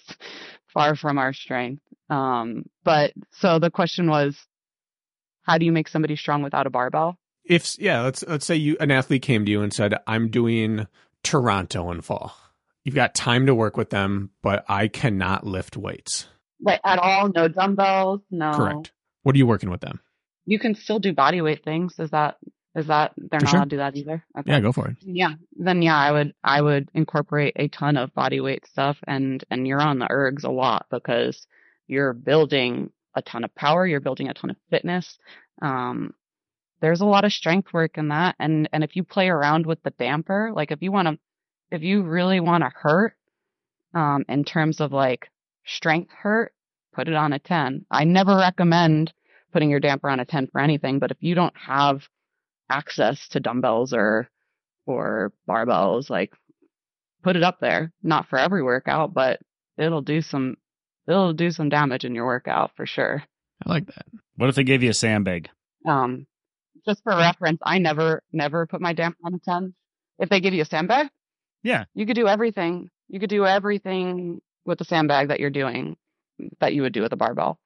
[0.72, 1.82] far from our strength.
[2.10, 4.36] Um, but so the question was,
[5.42, 7.18] how do you make somebody strong without a barbell?
[7.44, 10.86] If yeah, let's let's say you an athlete came to you and said, "I'm doing
[11.24, 12.36] Toronto in fall."
[12.84, 16.26] You've got time to work with them, but I cannot lift weights.
[16.60, 17.28] Like at all?
[17.34, 18.20] No dumbbells?
[18.30, 18.52] No.
[18.52, 18.92] Correct.
[19.22, 20.00] What are you working with them?
[20.44, 21.98] You can still do body weight things.
[21.98, 22.38] Is that
[22.74, 23.58] is that they're for not sure.
[23.58, 24.24] allowed to do that either?
[24.38, 24.50] Okay.
[24.50, 24.96] Yeah, go for it.
[25.00, 25.34] Yeah.
[25.56, 29.66] Then yeah, I would I would incorporate a ton of body weight stuff and and
[29.66, 31.46] you're on the ergs a lot because
[31.86, 35.18] you're building a ton of power, you're building a ton of fitness.
[35.60, 36.14] Um
[36.80, 39.82] there's a lot of strength work in that and and if you play around with
[39.82, 41.18] the damper, like if you want to
[41.72, 43.14] if you really want to hurt,
[43.94, 45.28] um, in terms of like
[45.64, 46.52] strength hurt,
[46.92, 47.86] put it on a 10.
[47.90, 49.12] I never recommend
[49.52, 52.02] putting your damper on a 10 for anything, but if you don't have
[52.70, 54.28] access to dumbbells or,
[54.86, 56.32] or barbells, like
[57.22, 57.90] put it up there.
[58.02, 59.40] Not for every workout, but
[59.78, 60.56] it'll do some,
[61.08, 63.22] it'll do some damage in your workout for sure.
[63.64, 64.06] I like that.
[64.36, 65.48] What if they gave you a sandbag?
[65.86, 66.26] Um,
[66.84, 69.74] just for reference, I never, never put my damper on a 10.
[70.18, 71.08] If they give you a sandbag,
[71.62, 71.84] yeah.
[71.94, 72.90] You could do everything.
[73.08, 75.96] You could do everything with the sandbag that you're doing
[76.60, 77.58] that you would do with a barbell.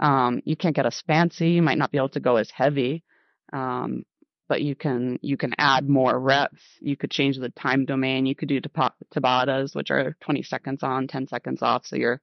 [0.00, 1.50] Um, you can't get as fancy.
[1.50, 3.04] You might not be able to go as heavy.
[3.52, 4.04] Um,
[4.48, 6.62] but you can, you can add more reps.
[6.80, 8.26] You could change the time domain.
[8.26, 11.86] You could do Tabatas, which are 20 seconds on, 10 seconds off.
[11.86, 12.20] So you're,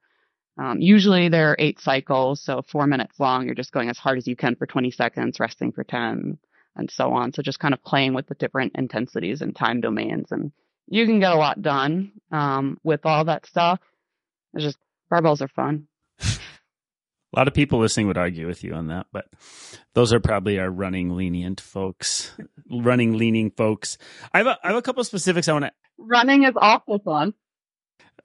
[0.57, 2.43] um, usually there are eight cycles.
[2.43, 3.45] So four minutes long.
[3.45, 6.37] You're just going as hard as you can for 20 seconds, resting for 10
[6.75, 7.33] and so on.
[7.33, 10.51] So just kind of playing with the different intensities and time domains and
[10.89, 13.79] you can get a lot done um, with all that stuff.
[14.53, 14.77] It's just
[15.11, 15.87] barbells are fun.
[17.31, 19.27] A lot of people listening would argue with you on that, but
[19.93, 22.35] those are probably our running lenient folks,
[22.71, 23.99] running leaning folks.
[24.33, 25.71] I have a, I have a couple specifics I want to.
[25.99, 27.35] Running is awful fun.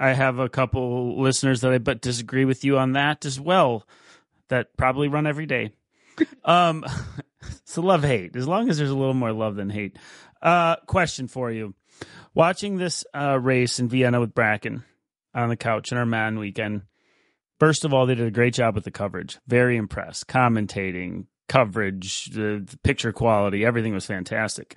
[0.01, 3.87] I have a couple listeners that I but disagree with you on that as well.
[4.49, 5.73] That probably run every day.
[6.47, 6.83] um,
[7.65, 8.37] so love hate.
[8.37, 9.99] As long as there's a little more love than hate.
[10.41, 11.75] Uh, question for you:
[12.35, 14.85] watching this uh, race in Vienna with Brakken
[15.35, 16.83] on the couch in our man weekend.
[17.61, 19.39] First of all, they did a great job with the coverage.
[19.47, 20.27] Very impressed.
[20.27, 24.77] Commentating, coverage, the, the picture quality, everything was fantastic.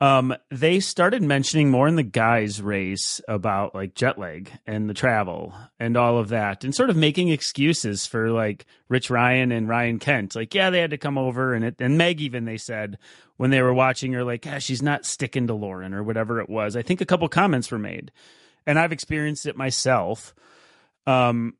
[0.00, 4.94] um, they started mentioning more in the guys' race about like jet lag and the
[4.94, 9.68] travel and all of that, and sort of making excuses for like Rich Ryan and
[9.68, 10.34] Ryan Kent.
[10.34, 12.98] Like, yeah, they had to come over, and it, and Meg even they said
[13.36, 16.48] when they were watching her, like, yeah, she's not sticking to Lauren or whatever it
[16.48, 16.76] was.
[16.76, 18.12] I think a couple comments were made,
[18.66, 20.34] and I've experienced it myself.
[21.06, 21.54] Um,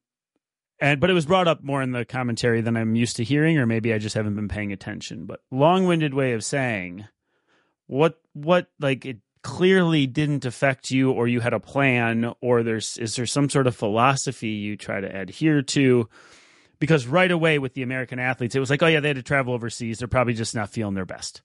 [0.81, 3.59] and but it was brought up more in the commentary than I'm used to hearing,
[3.59, 5.27] or maybe I just haven't been paying attention.
[5.27, 7.07] But long-winded way of saying
[7.87, 12.97] what what like it clearly didn't affect you or you had a plan or there's
[12.97, 16.09] is there some sort of philosophy you try to adhere to
[16.79, 19.23] because right away with the American athletes it was like oh yeah they had to
[19.23, 21.43] travel overseas they're probably just not feeling their best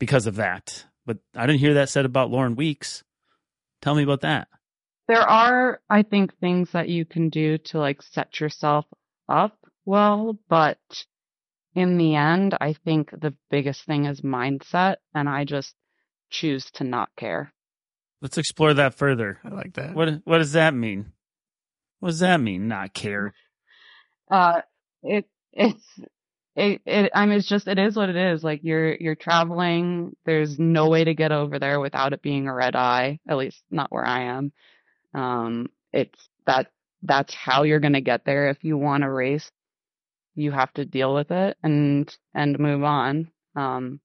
[0.00, 3.04] because of that but I didn't hear that said about Lauren Weeks
[3.80, 4.48] tell me about that
[5.06, 8.86] there are I think things that you can do to like set yourself
[9.28, 10.78] up well but
[11.76, 15.76] in the end I think the biggest thing is mindset and I just
[16.30, 17.52] choose to not care.
[18.22, 19.40] Let's explore that further.
[19.44, 19.94] I like that.
[19.94, 21.12] What what does that mean?
[22.00, 22.68] What does that mean?
[22.68, 23.34] Not care?
[24.30, 24.62] Uh,
[25.02, 26.00] it it's
[26.56, 28.42] it, it I mean it's just it is what it is.
[28.42, 30.16] Like you're you're traveling.
[30.24, 33.20] There's no way to get over there without it being a red eye.
[33.28, 34.52] At least not where I am.
[35.14, 36.68] Um, it's that
[37.02, 38.50] that's how you're gonna get there.
[38.50, 39.50] If you want to race,
[40.34, 43.30] you have to deal with it and and move on.
[43.56, 44.00] Um,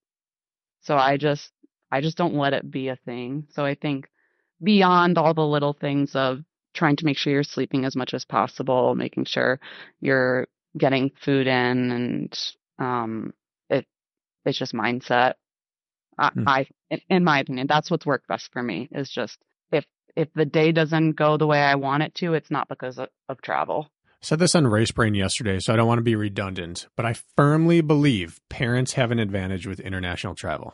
[0.82, 1.52] so I just
[1.92, 3.48] I just don't let it be a thing.
[3.52, 4.08] So I think
[4.64, 6.40] beyond all the little things of
[6.74, 9.60] trying to make sure you're sleeping as much as possible, making sure
[10.02, 10.48] you're
[10.78, 12.40] getting food in and
[12.80, 13.34] um
[13.70, 13.86] it
[14.46, 15.34] it's just mindset.
[16.18, 16.48] I, hmm.
[16.48, 16.68] I
[17.10, 19.38] in my opinion, that's what's worked best for me is just
[19.72, 22.98] if if the day doesn't go the way I want it to, it's not because
[22.98, 23.90] of, of travel.
[24.08, 27.06] I said this on Race Brain yesterday, so I don't want to be redundant, but
[27.06, 30.74] I firmly believe parents have an advantage with international travel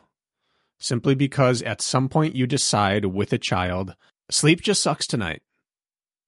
[0.81, 3.95] simply because at some point you decide with a child,
[4.29, 5.41] sleep just sucks tonight.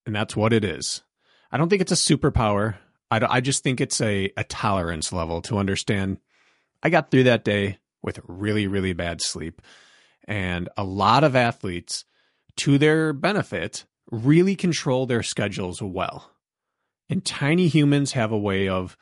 [0.06, 1.02] And that's what it is.
[1.52, 2.76] I don't think it's a superpower.
[3.12, 6.18] I, I just think it's a, a tolerance level to understand
[6.82, 9.62] I got through that day with really, really bad sleep.
[10.28, 12.06] And a lot of athletes,
[12.58, 16.32] to their benefit, really control their schedules well.
[17.10, 18.98] And tiny humans have a way of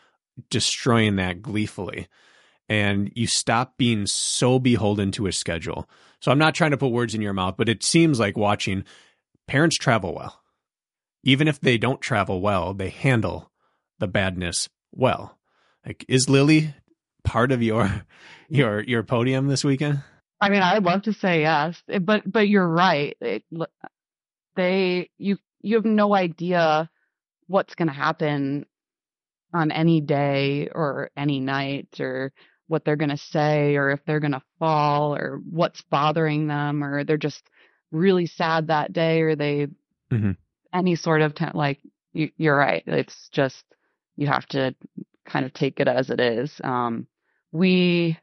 [0.49, 2.08] destroying that gleefully
[2.72, 5.89] and you stop being so beholden to a schedule.
[6.22, 8.86] So I'm not trying to put words in your mouth, but it seems like watching
[9.45, 10.41] parents travel well.
[11.22, 13.51] Even if they don't travel well, they handle
[14.02, 15.38] the badness well.
[15.86, 16.74] Like is Lily
[17.24, 18.04] part of your
[18.49, 20.04] your your podium this weekend?
[20.41, 23.16] I mean, I'd love to say yes, but but you're right.
[23.22, 23.43] It,
[24.58, 26.89] they you you have no idea
[27.47, 28.66] what's going to happen
[29.54, 32.34] on any day or any night or
[32.68, 36.84] what they're going to say or if they're going to fall or what's bothering them
[36.84, 37.43] or they're just
[37.91, 39.68] really sad that day or they
[40.12, 40.32] mm-hmm.
[40.74, 41.80] any sort of t- like
[42.14, 43.66] you, you're right it's just
[44.18, 44.76] you have to
[45.26, 47.07] kind of take it as it is um
[47.51, 48.18] we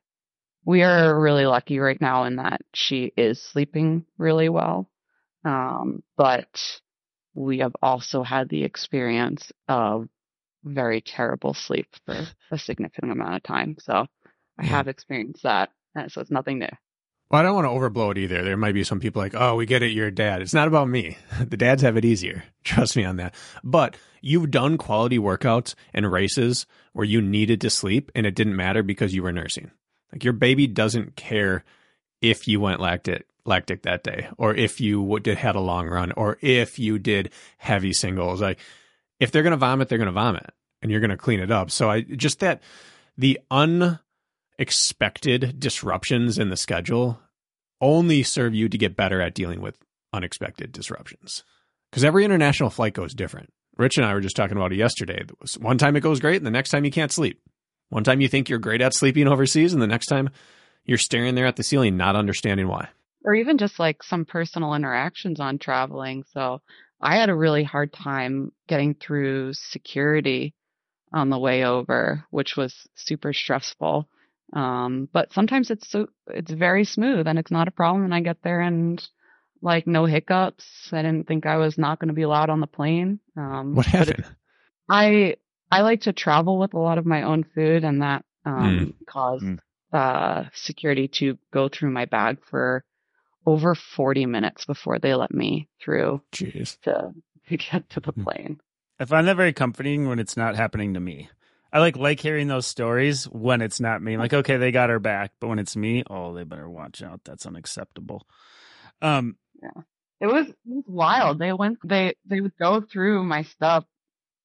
[0.65, 4.91] we are really lucky right now in that she is sleeping really well
[5.45, 6.81] um but
[7.35, 10.09] we have also had the experience of
[10.65, 14.07] very terrible sleep for a significant amount of time so
[14.59, 15.71] I have experienced that.
[15.97, 16.67] Uh, so it's nothing new.
[17.31, 18.43] Well, I don't want to overblow it either.
[18.43, 20.41] There might be some people like, oh, we get it, you're a dad.
[20.41, 21.19] It's not about me.
[21.39, 22.45] The dads have it easier.
[22.65, 23.35] Trust me on that.
[23.63, 28.57] But you've done quality workouts and races where you needed to sleep and it didn't
[28.57, 29.71] matter because you were nursing.
[30.13, 31.65] Like your baby doesn't care
[32.21, 36.13] if you went lactic, lactic that day or if you did had a long run
[36.13, 38.41] or if you did heavy singles.
[38.41, 38.59] Like
[39.21, 40.51] if they're going to vomit, they're going to vomit
[40.81, 41.71] and you're going to clean it up.
[41.71, 42.63] So I just that
[43.17, 43.99] the un
[44.59, 47.21] expected disruptions in the schedule
[47.81, 49.79] only serve you to get better at dealing with
[50.13, 51.45] unexpected disruptions.
[51.91, 53.53] Because every international flight goes different.
[53.77, 55.25] Rich and I were just talking about it yesterday.
[55.61, 57.41] One time it goes great, and the next time you can't sleep.
[57.91, 60.31] One time you think you're great at sleeping overseas, and the next time
[60.85, 62.89] you're staring there at the ceiling, not understanding why.
[63.25, 66.25] Or even just like some personal interactions on traveling.
[66.33, 66.61] So
[67.01, 70.55] I had a really hard time getting through security
[71.13, 74.09] on the way over, which was super stressful.
[74.53, 78.05] Um, but sometimes it's so it's very smooth and it's not a problem.
[78.05, 79.07] And I get there and
[79.61, 80.65] like no hiccups.
[80.93, 83.21] I didn't think I was not going to be allowed on the plane.
[83.37, 84.25] Um, what happened?
[84.89, 85.37] I
[85.71, 89.07] I like to travel with a lot of my own food, and that um, mm.
[89.07, 89.59] caused mm.
[89.91, 92.85] Uh, security to go through my bag for
[93.47, 96.79] over 40 minutes before they let me through Jeez.
[96.83, 97.15] to
[97.49, 98.23] to get to the hmm.
[98.23, 98.61] plane.
[99.01, 101.31] I find that very comforting when it's not happening to me.
[101.73, 104.17] I like like hearing those stories when it's not me.
[104.17, 107.21] Like, okay, they got her back, but when it's me, oh, they better watch out.
[107.25, 108.27] That's unacceptable.
[109.03, 109.37] Um,
[110.21, 111.39] It was, it was wild.
[111.39, 113.85] They went, they, they would go through my stuff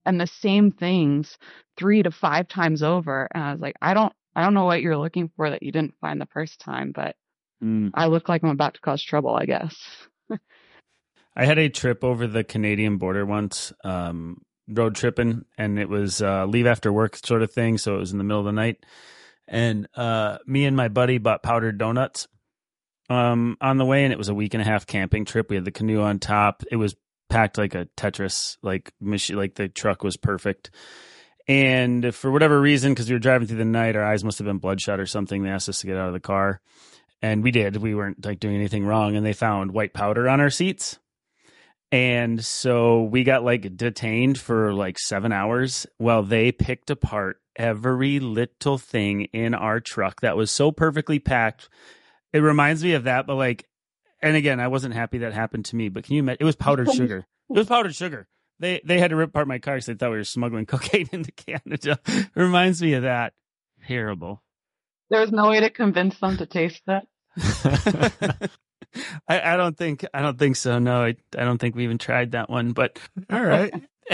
[0.06, 1.38] and the same things
[1.78, 3.28] three to five times over.
[3.34, 5.72] And I was like, I don't, I don't know what you're looking for that you
[5.72, 7.16] didn't find the first time, but
[7.64, 7.92] mm.
[7.94, 9.76] I look like I'm about to cause trouble, I guess.
[11.36, 16.22] I had a trip over the Canadian border once, um, road tripping, and it was
[16.22, 17.78] uh, leave after work sort of thing.
[17.78, 18.86] So it was in the middle of the night,
[19.48, 22.28] and uh, me and my buddy bought powdered donuts
[23.10, 25.50] um, on the way, and it was a week and a half camping trip.
[25.50, 26.64] We had the canoe on top.
[26.72, 26.96] It was
[27.30, 30.72] packed like a Tetris, like machine, like the truck was perfect.
[31.48, 34.46] And for whatever reason, because we were driving through the night, our eyes must have
[34.46, 35.44] been bloodshot or something.
[35.44, 36.62] They asked us to get out of the car,
[37.22, 37.76] and we did.
[37.78, 41.00] We weren't like doing anything wrong, and they found white powder on our seats.
[41.94, 48.20] And so we got like detained for like seven hours while they picked apart every
[48.20, 51.70] little thing in our truck that was so perfectly packed.
[52.34, 53.68] It reminds me of that, but like,
[54.24, 56.40] and again, I wasn't happy that happened to me, but can you imagine?
[56.42, 57.28] It was powdered sugar.
[57.48, 58.28] It was powdered sugar.
[58.58, 61.10] They they had to rip apart my car because they thought we were smuggling cocaine
[61.12, 62.00] into Canada.
[62.08, 63.34] It reminds me of that.
[63.86, 64.42] Terrible.
[65.12, 67.06] There was no way to convince them to taste that.
[69.28, 70.80] I, I don't think I don't think so.
[70.80, 72.74] No, I, I don't think we even tried that one.
[72.74, 73.00] But
[73.32, 73.74] All right.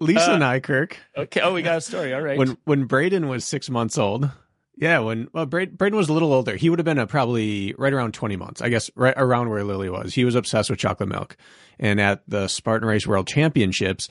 [0.00, 1.40] Lisa Uh, and I, Kirk, okay.
[1.40, 2.14] Oh, we got a story.
[2.14, 2.38] All right.
[2.38, 4.30] when when Braden was six months old.
[4.76, 6.56] Yeah, when well, Braden, Braden was a little older.
[6.56, 9.62] He would have been uh, probably right around twenty months, I guess, right around where
[9.62, 10.14] Lily was.
[10.14, 11.36] He was obsessed with chocolate milk,
[11.78, 14.08] and at the Spartan Race World Championships,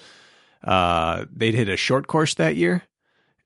[0.63, 2.83] uh, they'd hit a short course that year,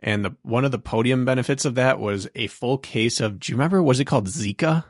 [0.01, 3.39] and the one of the podium benefits of that was a full case of.
[3.39, 3.81] Do you remember?
[3.81, 4.83] Was it called Zika?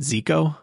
[0.00, 0.56] Zico.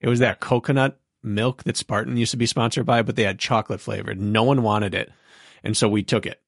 [0.00, 3.38] It was that coconut milk that Spartan used to be sponsored by, but they had
[3.38, 4.20] chocolate flavored.
[4.20, 5.10] No one wanted it,
[5.62, 6.40] and so we took it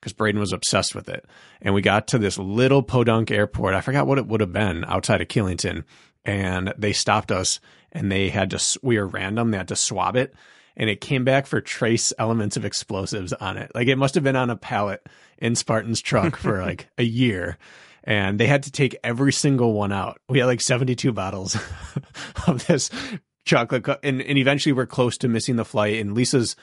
[0.00, 1.24] because Braden was obsessed with it.
[1.60, 3.74] And we got to this little Podunk airport.
[3.74, 5.84] I forgot what it would have been outside of Killington.
[6.24, 7.58] And they stopped us
[7.90, 9.50] and they had to, we were random.
[9.50, 10.34] They had to swab it
[10.78, 13.72] and it came back for trace elements of explosives on it.
[13.74, 15.04] Like it must have been on a pallet
[15.36, 17.58] in Spartan's truck for like a year.
[18.08, 20.18] And they had to take every single one out.
[20.30, 21.58] We had like 72 bottles
[22.46, 22.88] of this
[23.44, 23.84] chocolate.
[23.84, 26.00] Co- and, and eventually we're close to missing the flight.
[26.00, 26.56] And Lisa's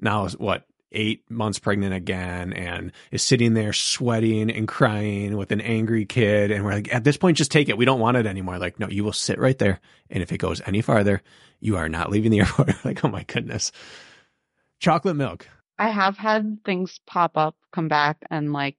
[0.00, 5.60] now, what, eight months pregnant again and is sitting there sweating and crying with an
[5.60, 6.52] angry kid.
[6.52, 7.76] And we're like, at this point, just take it.
[7.76, 8.58] We don't want it anymore.
[8.58, 9.80] Like, no, you will sit right there.
[10.08, 11.20] And if it goes any farther,
[11.58, 12.84] you are not leaving the airport.
[12.84, 13.72] like, oh my goodness.
[14.78, 15.48] Chocolate milk.
[15.80, 18.76] I have had things pop up, come back, and like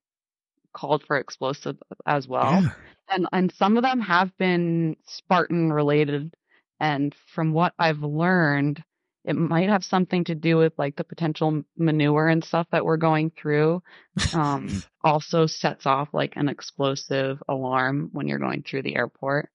[0.73, 2.63] called for explosive as well.
[2.63, 2.69] Yeah.
[3.09, 6.33] And and some of them have been Spartan related.
[6.79, 8.83] And from what I've learned,
[9.25, 12.97] it might have something to do with like the potential manure and stuff that we're
[12.97, 13.81] going through.
[14.33, 19.49] Um, also sets off like an explosive alarm when you're going through the airport.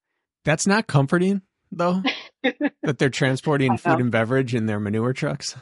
[0.45, 1.43] That's not comforting,
[1.73, 2.03] though,
[2.83, 5.57] that they're transporting food and beverage in their manure trucks.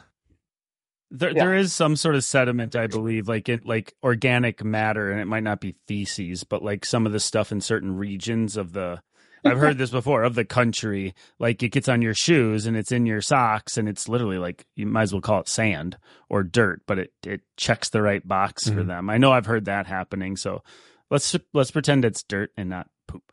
[1.09, 1.45] There, Yeah.
[1.45, 5.25] there is some sort of sediment, I believe, like it, like organic matter, and it
[5.25, 9.01] might not be feces, but like some of the stuff in certain regions of the.
[9.45, 12.91] I've heard this before of the country, like it gets on your shoes and it's
[12.91, 15.97] in your socks, and it's literally like you might as well call it sand
[16.29, 18.87] or dirt, but it it checks the right box for Mhm.
[18.87, 19.09] them.
[19.09, 20.61] I know I've heard that happening, so
[21.09, 23.23] let's let's pretend it's dirt and not poop.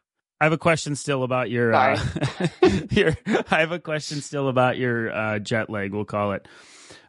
[0.40, 1.98] I have a question still about your uh,
[2.90, 3.16] your.
[3.50, 5.92] I have a question still about your uh, jet lag.
[5.92, 6.46] We'll call it.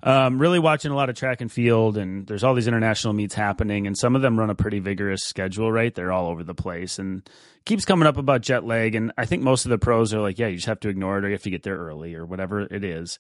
[0.06, 3.34] Um, really watching a lot of track and field, and there's all these international meets
[3.34, 5.72] happening, and some of them run a pretty vigorous schedule.
[5.72, 7.28] Right, they're all over the place, and
[7.66, 8.93] keeps coming up about jet lag.
[8.93, 11.18] And I think most of the pros are like, yeah, you just have to ignore
[11.18, 13.18] it, or you have to get there early, or whatever it is.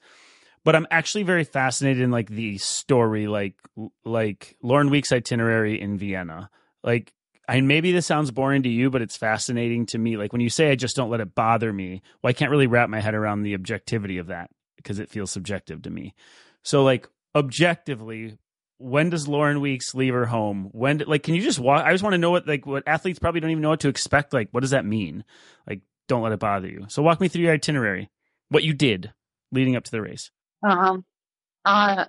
[0.63, 3.55] But I'm actually very fascinated in like the story, like
[4.03, 6.51] like Lauren Week's itinerary in Vienna.
[6.83, 7.13] Like,
[7.49, 10.17] I maybe this sounds boring to you, but it's fascinating to me.
[10.17, 12.67] Like when you say I just don't let it bother me, well, I can't really
[12.67, 16.13] wrap my head around the objectivity of that because it feels subjective to me.
[16.65, 18.37] So like objectively,
[18.77, 20.69] when does Lauren Weeks leave her home?
[20.71, 21.85] When like can you just walk?
[21.85, 23.87] I just want to know what like what athletes probably don't even know what to
[23.87, 24.33] expect.
[24.33, 25.23] Like what does that mean?
[25.67, 26.85] Like don't let it bother you.
[26.89, 28.09] So walk me through your itinerary.
[28.49, 29.13] What you did
[29.51, 30.31] leading up to the race.
[30.67, 31.05] Um,
[31.63, 32.05] uh,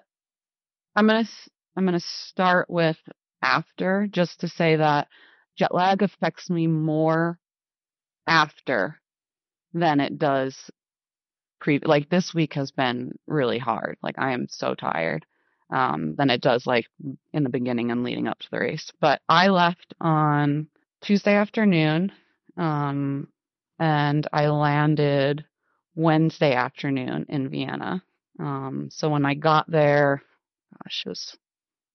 [0.96, 1.28] I'm gonna
[1.76, 2.98] I'm gonna start with
[3.42, 5.08] after, just to say that
[5.58, 7.38] jet lag affects me more
[8.26, 9.00] after
[9.74, 10.70] than it does
[11.60, 11.78] pre.
[11.78, 13.96] Like this week has been really hard.
[14.02, 15.24] Like I am so tired.
[15.68, 16.86] Um, than it does like
[17.32, 18.92] in the beginning and leading up to the race.
[19.00, 20.68] But I left on
[21.00, 22.12] Tuesday afternoon,
[22.56, 23.26] um,
[23.80, 25.44] and I landed
[25.96, 28.02] Wednesday afternoon in Vienna.
[28.38, 30.22] Um, so when I got there,
[30.84, 31.36] gosh, it was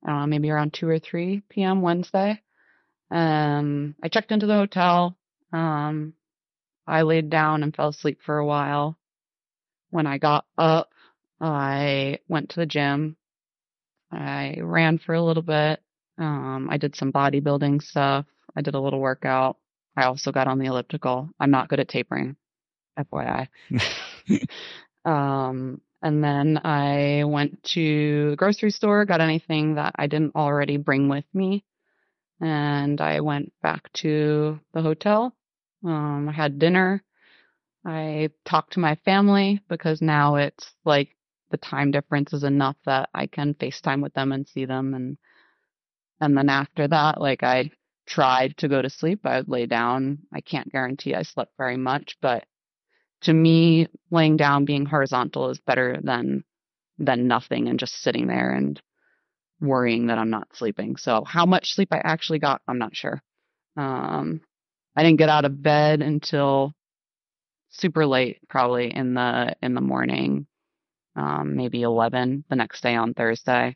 [0.04, 1.82] I don't know, maybe around 2 or 3 p.m.
[1.82, 2.42] Wednesday.
[3.12, 5.16] Um, I checked into the hotel.
[5.54, 6.14] Um,
[6.88, 8.98] I laid down and fell asleep for a while.
[9.92, 10.90] When I got up,
[11.40, 13.18] I went to the gym.
[14.12, 15.82] I ran for a little bit.
[16.18, 18.26] Um, I did some bodybuilding stuff.
[18.56, 19.58] I did a little workout.
[19.96, 21.30] I also got on the elliptical.
[21.40, 22.36] I'm not good at tapering,
[22.98, 23.48] FYI.
[25.06, 30.78] um, and then I went to the grocery store, got anything that I didn't already
[30.78, 31.64] bring with me.
[32.40, 35.36] And I went back to the hotel.
[35.86, 37.04] Um, I had dinner.
[37.86, 41.16] I talked to my family because now it's like
[41.50, 44.94] the time difference is enough that I can FaceTime with them and see them.
[44.94, 45.18] And,
[46.20, 47.72] and then after that, like I
[48.06, 49.26] tried to go to sleep.
[49.26, 50.20] I would lay down.
[50.34, 52.46] I can't guarantee I slept very much, but
[53.22, 56.44] to me, laying down, being horizontal is better than
[56.98, 58.80] than nothing and just sitting there and
[59.60, 60.98] worrying that I'm not sleeping.
[60.98, 63.22] So how much sleep I actually got, I'm not sure.
[63.78, 64.42] Um,
[64.96, 66.74] I didn't get out of bed until
[67.72, 70.46] super late, probably in the in the morning,
[71.16, 73.76] um, maybe 11 the next day on Thursday.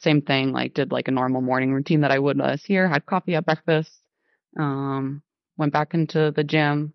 [0.00, 3.06] Same thing, like did like a normal morning routine that I would was here, had
[3.06, 3.92] coffee at breakfast,
[4.58, 5.22] um,
[5.56, 6.94] went back into the gym,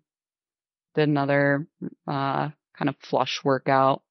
[0.94, 1.66] did another
[2.06, 4.02] uh, kind of flush workout.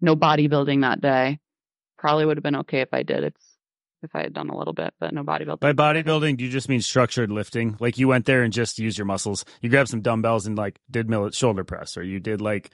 [0.00, 1.38] No bodybuilding that day.
[1.98, 3.22] Probably would have been okay if I did.
[3.22, 3.51] It's
[4.02, 5.60] if I had done a little bit, but no bodybuilding.
[5.60, 7.76] By bodybuilding, do you just mean structured lifting?
[7.80, 9.44] Like you went there and just used your muscles.
[9.60, 12.70] You grabbed some dumbbells and like did mill- shoulder press, or you did like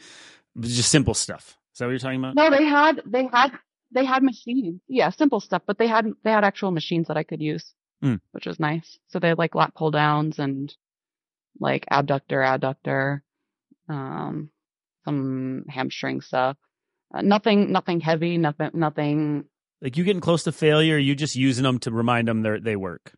[0.61, 1.59] just simple stuff.
[1.75, 2.35] Is that what you're talking about?
[2.35, 3.53] No, they had they had
[3.93, 4.81] they had machines.
[4.89, 8.21] Yeah, simple stuff, but they had they had actual machines that I could use, mm.
[8.33, 8.99] which was nice.
[9.09, 10.75] So they had like lat pull downs and
[11.61, 13.21] like abductor, adductor,
[13.89, 14.51] um,
[15.05, 16.57] some hamstring stuff.
[17.13, 19.45] Uh, nothing, nothing heavy, nothing, nothing.
[19.81, 22.77] Like you getting close to failure, you just using them to remind them they they
[22.77, 23.13] work.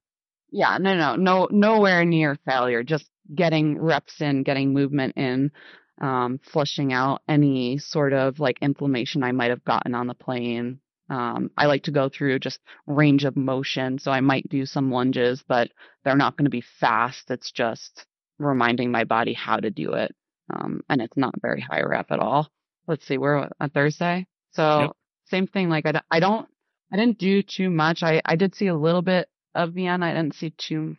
[0.51, 2.83] Yeah, no, no, no, nowhere near failure.
[2.83, 5.53] Just getting reps in, getting movement in,
[6.01, 10.81] um, flushing out any sort of like inflammation I might have gotten on the plane.
[11.09, 14.91] Um, I like to go through just range of motion, so I might do some
[14.91, 15.71] lunges, but
[16.05, 17.31] they're not going to be fast.
[17.31, 18.07] It's just
[18.39, 20.15] reminding my body how to do it.
[20.53, 22.49] Um, and it's not very high rep at all.
[22.87, 24.27] Let's see, we're on Thursday.
[24.53, 24.91] So Yep.
[25.31, 25.69] Same thing.
[25.69, 26.49] Like I don't,
[26.93, 28.03] I didn't do too much.
[28.03, 30.07] I, I did see a little bit of Vienna.
[30.07, 30.97] I didn't see too,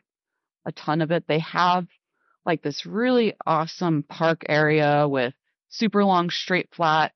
[0.66, 1.26] a ton of it.
[1.28, 1.88] They have
[2.46, 5.34] like this really awesome park area with
[5.70, 7.14] super long straight flat,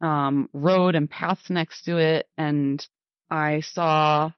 [0.00, 2.26] um, road and paths next to it.
[2.38, 2.84] And
[3.30, 4.30] I saw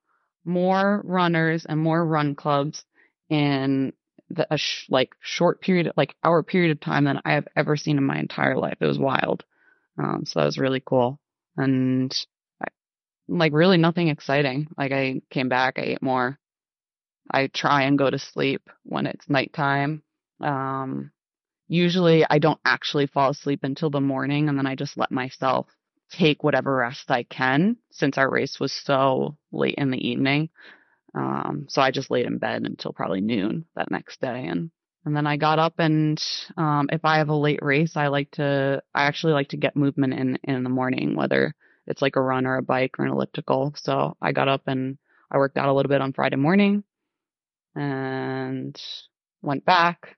[0.45, 2.85] more runners and more run clubs
[3.31, 3.93] in
[4.31, 7.77] the, a sh- like short period, like hour period of time than I have ever
[7.77, 8.79] seen in my entire life.
[8.81, 9.45] It was wild.
[9.99, 11.21] Um, so that was really cool.
[11.57, 12.15] And
[12.63, 12.67] I,
[13.29, 14.69] like really nothing exciting.
[14.77, 16.39] Like I came back, I ate more.
[17.31, 20.03] I try and go to sleep when it's nighttime.
[20.41, 21.11] Um,
[21.69, 25.67] usually I don't actually fall asleep until the morning and then I just let myself
[26.11, 30.51] take whatever rest I can since our race was so late in the evening.
[31.15, 34.71] Um, so I just laid in bed until probably noon that next day and
[35.05, 36.23] and then I got up and
[36.57, 39.77] um if I have a late race I like to I actually like to get
[39.77, 41.55] movement in in the morning whether
[41.87, 43.75] it's like a run or a bike or an elliptical.
[43.77, 44.99] So I got up and
[45.31, 46.85] I worked out a little bit on Friday morning
[47.75, 48.81] and
[49.43, 50.17] went back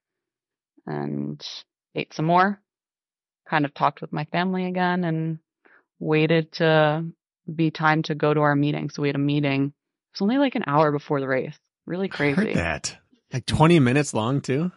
[0.86, 1.44] and
[1.94, 2.60] ate some more.
[3.48, 5.38] Kind of talked with my family again and
[5.98, 7.04] waited to
[7.52, 8.90] be time to go to our meeting.
[8.90, 9.66] So we had a meeting.
[9.66, 11.56] It was only like an hour before the race.
[11.86, 12.54] Really I heard crazy.
[12.54, 12.96] that.
[13.32, 14.70] Like 20 minutes long too?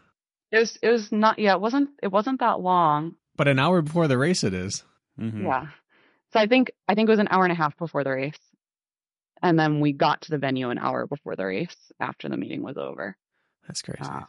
[0.52, 3.16] It was it was not yeah, it wasn't it wasn't that long.
[3.36, 4.84] But an hour before the race it is.
[5.20, 5.44] Mhm.
[5.44, 5.68] Yeah.
[6.34, 8.40] So I think I think it was an hour and a half before the race.
[9.42, 12.62] And then we got to the venue an hour before the race after the meeting
[12.64, 13.16] was over.
[13.68, 14.02] That's crazy.
[14.04, 14.22] Uh,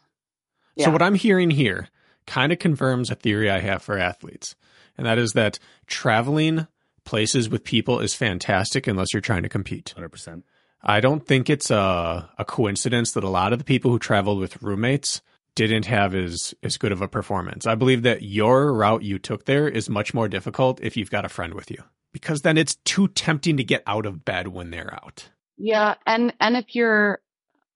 [0.78, 1.88] So what I'm hearing here
[2.26, 4.54] kind of confirms a theory I have for athletes.
[4.96, 6.68] And that is that traveling
[7.04, 9.92] places with people is fantastic unless you're trying to compete.
[9.96, 10.44] 100%.
[10.82, 14.38] I don't think it's a, a coincidence that a lot of the people who traveled
[14.38, 15.20] with roommates
[15.54, 17.66] didn't have as, as good of a performance.
[17.66, 21.24] I believe that your route you took there is much more difficult if you've got
[21.24, 24.70] a friend with you because then it's too tempting to get out of bed when
[24.70, 25.28] they're out.
[25.58, 27.20] Yeah, and and if you're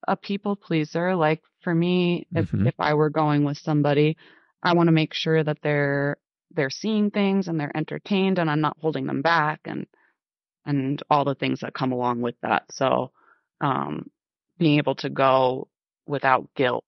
[0.08, 2.66] a people pleaser, like for me, if Mhm.
[2.68, 4.16] if I were going with somebody,
[4.62, 6.16] I want to make sure that they're
[6.52, 9.86] they're seeing things and they're entertained and I'm not holding them back and
[10.66, 12.64] and all the things that come along with that.
[12.70, 13.10] So
[13.60, 14.10] um
[14.58, 15.68] being able to go
[16.06, 16.84] without guilt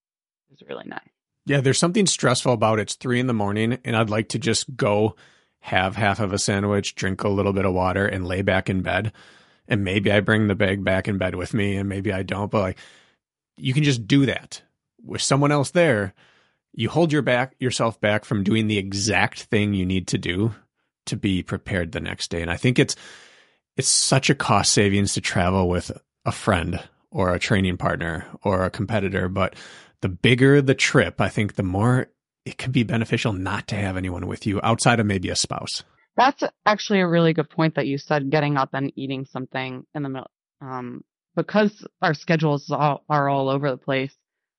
[0.52, 1.00] is really nice.
[1.46, 4.76] Yeah, there's something stressful about it's three in the morning and I'd like to just
[4.76, 5.16] go
[5.60, 8.82] have half of a sandwich, drink a little bit of water, and lay back in
[8.82, 9.12] bed.
[9.68, 12.50] and maybe I bring the bag back in bed with me and maybe I don't,
[12.50, 12.78] but like
[13.56, 14.62] you can just do that
[15.04, 16.14] with someone else there.
[16.72, 20.54] You hold your back yourself back from doing the exact thing you need to do
[21.06, 22.42] to be prepared the next day.
[22.42, 22.96] And I think it's
[23.76, 25.90] it's such a cost savings to travel with
[26.24, 29.54] a friend or a training partner or a competitor, but
[30.00, 32.08] the bigger the trip, I think the more
[32.44, 35.82] it can be beneficial not to have anyone with you outside of maybe a spouse.
[36.16, 40.02] That's actually a really good point that you said getting up and eating something in
[40.02, 40.30] the middle.
[40.60, 41.04] Um,
[41.34, 44.14] because our schedules all, are all over the place.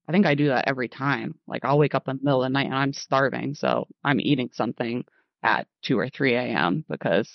[0.08, 1.36] I think I do that every time.
[1.48, 3.56] Like I'll wake up in the middle of the night and I'm starving.
[3.56, 5.06] So I'm eating something
[5.42, 6.86] at 2 or 3 a.m.
[6.88, 7.30] because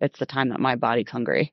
[0.00, 1.52] it's the time that my body's hungry.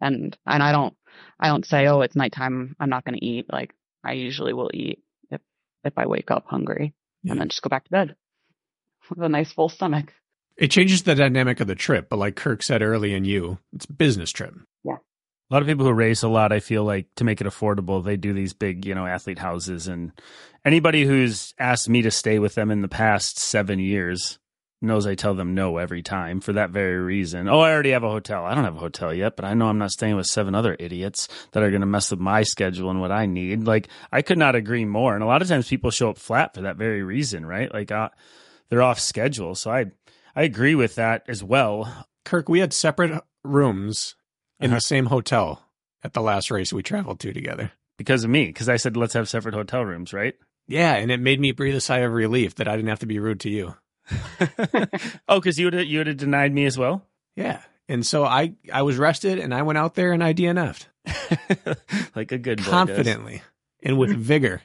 [0.00, 0.94] And, and I don't,
[1.38, 2.76] I don't say, oh, it's nighttime.
[2.80, 3.46] I'm not going to eat.
[3.50, 5.40] Like I usually will eat if,
[5.84, 7.32] if I wake up hungry yeah.
[7.32, 8.16] and then just go back to bed
[9.10, 10.12] with a nice full stomach.
[10.56, 13.86] It changes the dynamic of the trip, but like Kirk said early in you, it's
[13.86, 14.54] a business trip.
[14.84, 14.96] Yeah.
[15.50, 18.04] A lot of people who race a lot, I feel like to make it affordable,
[18.04, 19.88] they do these big, you know, athlete houses.
[19.88, 20.12] And
[20.64, 24.38] anybody who's asked me to stay with them in the past seven years
[24.82, 27.48] knows I tell them no every time for that very reason.
[27.48, 28.44] Oh, I already have a hotel.
[28.44, 30.76] I don't have a hotel yet, but I know I'm not staying with seven other
[30.78, 33.64] idiots that are going to mess with my schedule and what I need.
[33.64, 35.14] Like, I could not agree more.
[35.14, 37.72] And a lot of times people show up flat for that very reason, right?
[37.72, 38.10] Like, uh,
[38.68, 39.54] they're off schedule.
[39.54, 39.86] So I,
[40.34, 42.06] I agree with that as well.
[42.24, 44.14] Kirk, we had separate rooms
[44.60, 44.76] in uh-huh.
[44.76, 45.68] the same hotel
[46.04, 47.72] at the last race we traveled to together.
[47.98, 50.34] Because of me, because I said let's have separate hotel rooms, right?
[50.66, 53.06] Yeah, and it made me breathe a sigh of relief that I didn't have to
[53.06, 53.74] be rude to you.
[55.28, 57.06] oh, because you would you would have denied me as well.
[57.36, 60.86] Yeah, and so I I was rested and I went out there and I DNF'd
[62.16, 62.70] like a good boy.
[62.70, 63.42] confidently
[63.82, 64.62] and with vigor.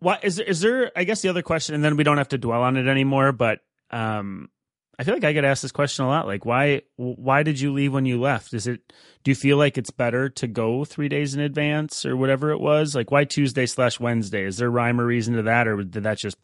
[0.00, 0.92] What is is there?
[0.96, 3.32] I guess the other question, and then we don't have to dwell on it anymore.
[3.32, 3.60] But
[3.90, 4.50] um,
[4.98, 6.26] I feel like I get asked this question a lot.
[6.26, 8.52] Like, why why did you leave when you left?
[8.52, 8.92] Is it
[9.22, 12.60] do you feel like it's better to go three days in advance or whatever it
[12.60, 12.94] was?
[12.94, 14.44] Like, why Tuesday slash Wednesday?
[14.44, 16.36] Is there rhyme or reason to that, or did that just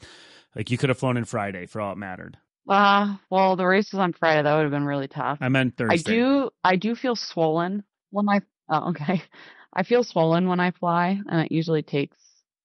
[0.54, 2.36] like you could have flown in Friday for all it mattered.
[2.68, 4.42] Uh, well, the race was on Friday.
[4.42, 5.38] That would have been really tough.
[5.40, 6.12] I meant Thursday.
[6.12, 9.22] I do, I do feel swollen when I, oh, okay.
[9.72, 12.16] I feel swollen when I fly and it usually takes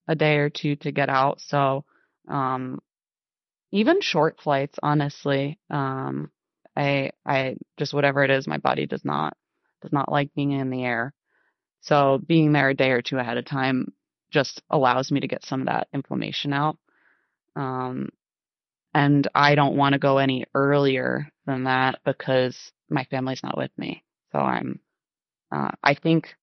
[0.07, 1.39] a day or two to get out.
[1.41, 1.85] So,
[2.27, 2.79] um,
[3.71, 6.31] even short flights, honestly, um,
[6.75, 9.37] I, I just whatever it is, my body does not,
[9.81, 11.13] does not like being in the air.
[11.81, 13.93] So being there a day or two ahead of time
[14.31, 16.77] just allows me to get some of that inflammation out.
[17.55, 18.09] Um,
[18.93, 23.71] and I don't want to go any earlier than that because my family's not with
[23.77, 24.03] me.
[24.31, 24.79] So I'm,
[25.51, 26.35] uh, I think,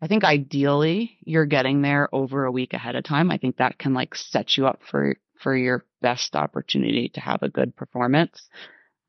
[0.00, 3.30] I think ideally you're getting there over a week ahead of time.
[3.30, 7.42] I think that can like set you up for, for your best opportunity to have
[7.42, 8.48] a good performance.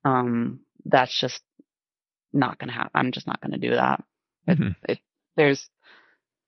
[0.03, 1.41] Um, that's just
[2.33, 2.91] not going to happen.
[2.93, 4.03] I'm just not going to do that.
[4.47, 4.67] Mm-hmm.
[4.83, 4.99] It, it,
[5.35, 5.69] there's,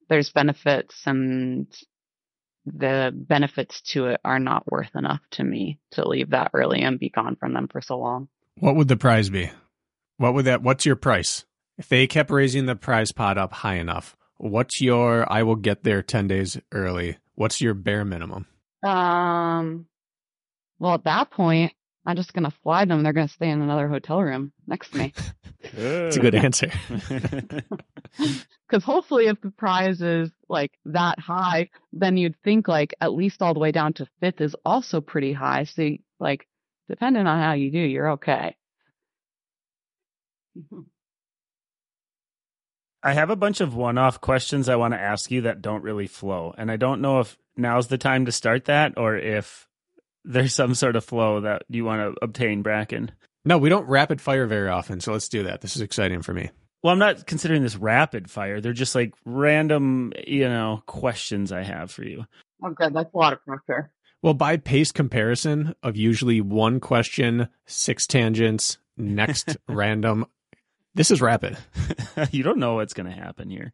[0.10, 1.68] there's benefits and
[2.66, 7.00] the benefits to it are not worth enough to me to leave that early and
[7.00, 8.28] be gone from them for so long.
[8.60, 9.52] What would the prize be?
[10.18, 11.46] What would that what's your price?
[11.78, 15.84] If they kept raising the prize pot up high enough, what's your I will get
[15.84, 17.18] there 10 days early.
[17.36, 18.46] What's your bare minimum?
[18.84, 19.88] Um
[20.80, 21.74] well at that point
[22.06, 23.04] I'm just gonna fly them.
[23.04, 25.14] They're gonna stay in another hotel room next to me.
[25.74, 26.72] It's a good answer.
[28.68, 33.42] Because hopefully, if the prize is like that high, then you'd think like at least
[33.42, 35.66] all the way down to fifth is also pretty high.
[35.66, 36.48] So, like,
[36.88, 38.56] depending on how you do, you're okay.
[43.04, 45.84] I have a bunch of one off questions I want to ask you that don't
[45.84, 46.54] really flow.
[46.58, 49.68] And I don't know if now's the time to start that or if
[50.24, 53.10] there's some sort of flow that you want to obtain, Brakken.
[53.44, 55.62] No, we don't rapid fire very often, so let's do that.
[55.62, 56.52] This is exciting for me.
[56.84, 58.60] Well, I'm not considering this rapid fire.
[58.60, 62.26] They're just like random, you know, questions I have for you.
[62.64, 63.92] Oh, okay, that's a lot of pressure.
[64.24, 70.26] Well, by pace comparison of usually one question, six tangents, next random,
[70.94, 71.58] this is rapid.
[72.32, 73.74] you don't know what's going to happen here.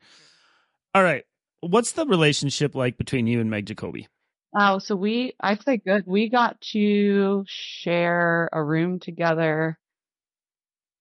[0.93, 1.23] All right.
[1.61, 4.07] What's the relationship like between you and Meg Jacoby?
[4.55, 6.03] Oh, so we, I'd say good.
[6.07, 9.77] We got to share a room together.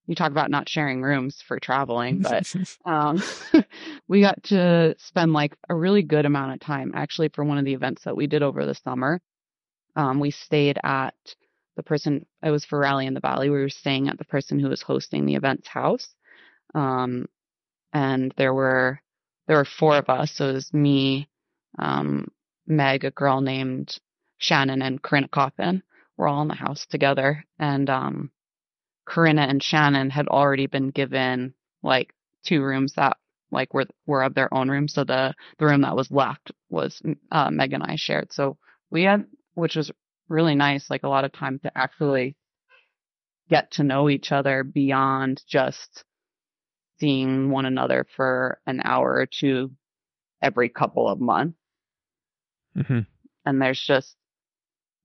[0.07, 3.22] You talk about not sharing rooms for traveling, but um,
[4.09, 7.64] we got to spend like a really good amount of time actually for one of
[7.64, 9.20] the events that we did over the summer.
[9.97, 11.14] Um, we stayed at
[11.76, 13.51] the person, it was for Rally in the Valley.
[13.51, 16.14] We were staying at the person who was hosting the event's house.
[16.74, 17.26] Um,
[17.92, 19.01] and there were,
[19.47, 20.32] there were four of us.
[20.32, 21.28] So it was me,
[21.78, 22.28] um,
[22.67, 23.99] Meg, a girl named
[24.39, 25.83] Shannon, and Corinna Coffin
[26.17, 27.45] were all in the house together.
[27.59, 28.31] And um,
[29.07, 32.12] Corinna and Shannon had already been given like
[32.45, 33.17] two rooms that
[33.51, 34.89] like were were of their own room.
[34.89, 37.01] So the the room that was left was
[37.31, 38.33] uh, Meg and I shared.
[38.33, 38.59] So
[38.91, 39.91] we had, which was
[40.29, 42.37] really nice, like a lot of time to actually
[43.49, 46.05] get to know each other beyond just
[46.99, 49.71] seeing one another for an hour or two
[50.43, 51.57] every couple of months.
[52.77, 53.01] Mm-hmm.
[53.45, 54.14] And there's just,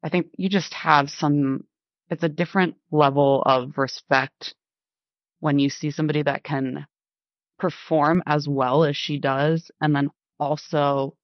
[0.03, 1.65] I think you just have some,
[2.09, 4.55] it's a different level of respect
[5.39, 6.86] when you see somebody that can
[7.59, 10.09] perform as well as she does and then
[10.39, 11.15] also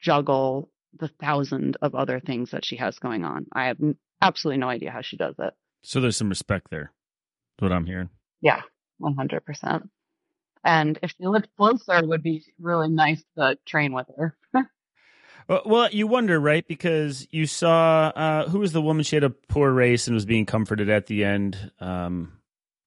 [0.00, 3.46] juggle the thousand of other things that she has going on.
[3.52, 3.78] I have
[4.20, 5.54] absolutely no idea how she does it.
[5.82, 6.92] So there's some respect there.
[7.58, 8.10] That's what I'm hearing.
[8.40, 8.62] Yeah,
[9.00, 9.88] 100%.
[10.64, 14.36] And if she lived closer, it would be really nice to train with her.
[15.48, 16.66] well, well, you wonder, right?
[16.66, 19.04] Because you saw uh, who was the woman?
[19.04, 21.70] She had a poor race and was being comforted at the end.
[21.80, 22.32] Um,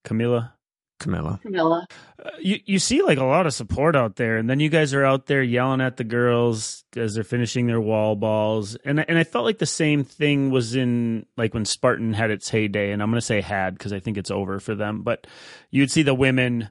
[0.03, 0.53] Camilla.
[0.99, 1.39] Camilla.
[1.41, 1.87] Camilla.
[2.23, 4.93] Uh, you you see like a lot of support out there, and then you guys
[4.93, 9.17] are out there yelling at the girls as they're finishing their wall balls, and and
[9.17, 13.01] I felt like the same thing was in like when Spartan had its heyday, and
[13.01, 15.25] I'm gonna say had because I think it's over for them, but
[15.71, 16.69] you'd see the women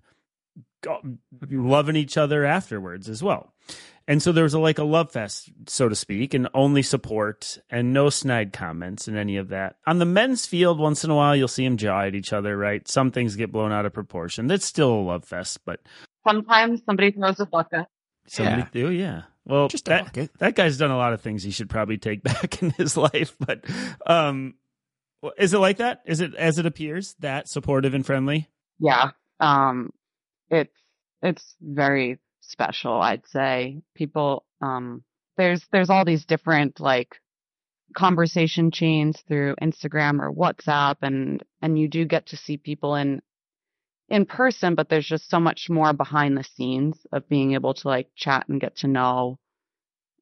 [1.51, 3.55] loving each other afterwards as well.
[4.09, 7.59] And so there was a, like a love fest, so to speak, and only support
[7.68, 9.76] and no snide comments and any of that.
[9.86, 12.56] On the men's field, once in a while, you'll see them jaw at each other,
[12.56, 12.88] right?
[12.88, 14.46] Some things get blown out of proportion.
[14.46, 15.80] That's still a love fest, but
[16.26, 17.86] sometimes somebody throws a bucket.
[18.26, 18.68] Somebody Yeah.
[18.72, 19.22] do, yeah.
[19.44, 20.30] Well, Just that, bucket.
[20.38, 23.36] that guy's done a lot of things he should probably take back in his life.
[23.38, 23.64] But
[24.06, 24.54] um,
[25.36, 26.00] is it like that?
[26.06, 28.48] Is it as it appears that supportive and friendly?
[28.78, 29.11] Yeah.
[29.38, 29.90] Um,
[30.50, 30.72] it's,
[31.22, 32.18] it's very
[32.49, 33.82] special, I'd say.
[33.94, 35.05] People, um,
[35.36, 37.14] there's, there's all these different like
[37.94, 43.22] conversation chains through Instagram or WhatsApp and, and you do get to see people in,
[44.09, 47.88] in person, but there's just so much more behind the scenes of being able to
[47.88, 49.38] like chat and get to know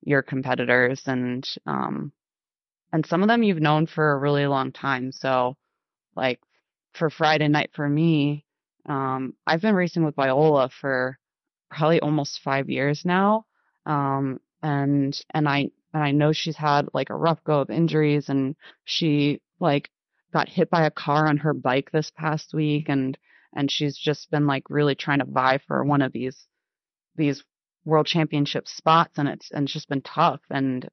[0.03, 2.13] your competitors and, um,
[2.93, 5.13] and some of them you've known for a really long time.
[5.13, 5.57] So
[6.15, 6.41] like
[6.95, 8.45] for Friday night for me,
[8.89, 11.19] um, I've been racing with Viola for
[11.77, 13.45] probably almost five years now.
[13.85, 18.29] Um, and, and I, and I know she's had like a rough go of injuries
[18.29, 19.91] and she like
[20.33, 23.17] got hit by a car on her bike this past week and,
[23.55, 26.47] and she's just been like really trying to vie for one of these,
[27.15, 27.45] these
[27.85, 30.89] world championship spots and it's, and it's just been tough and,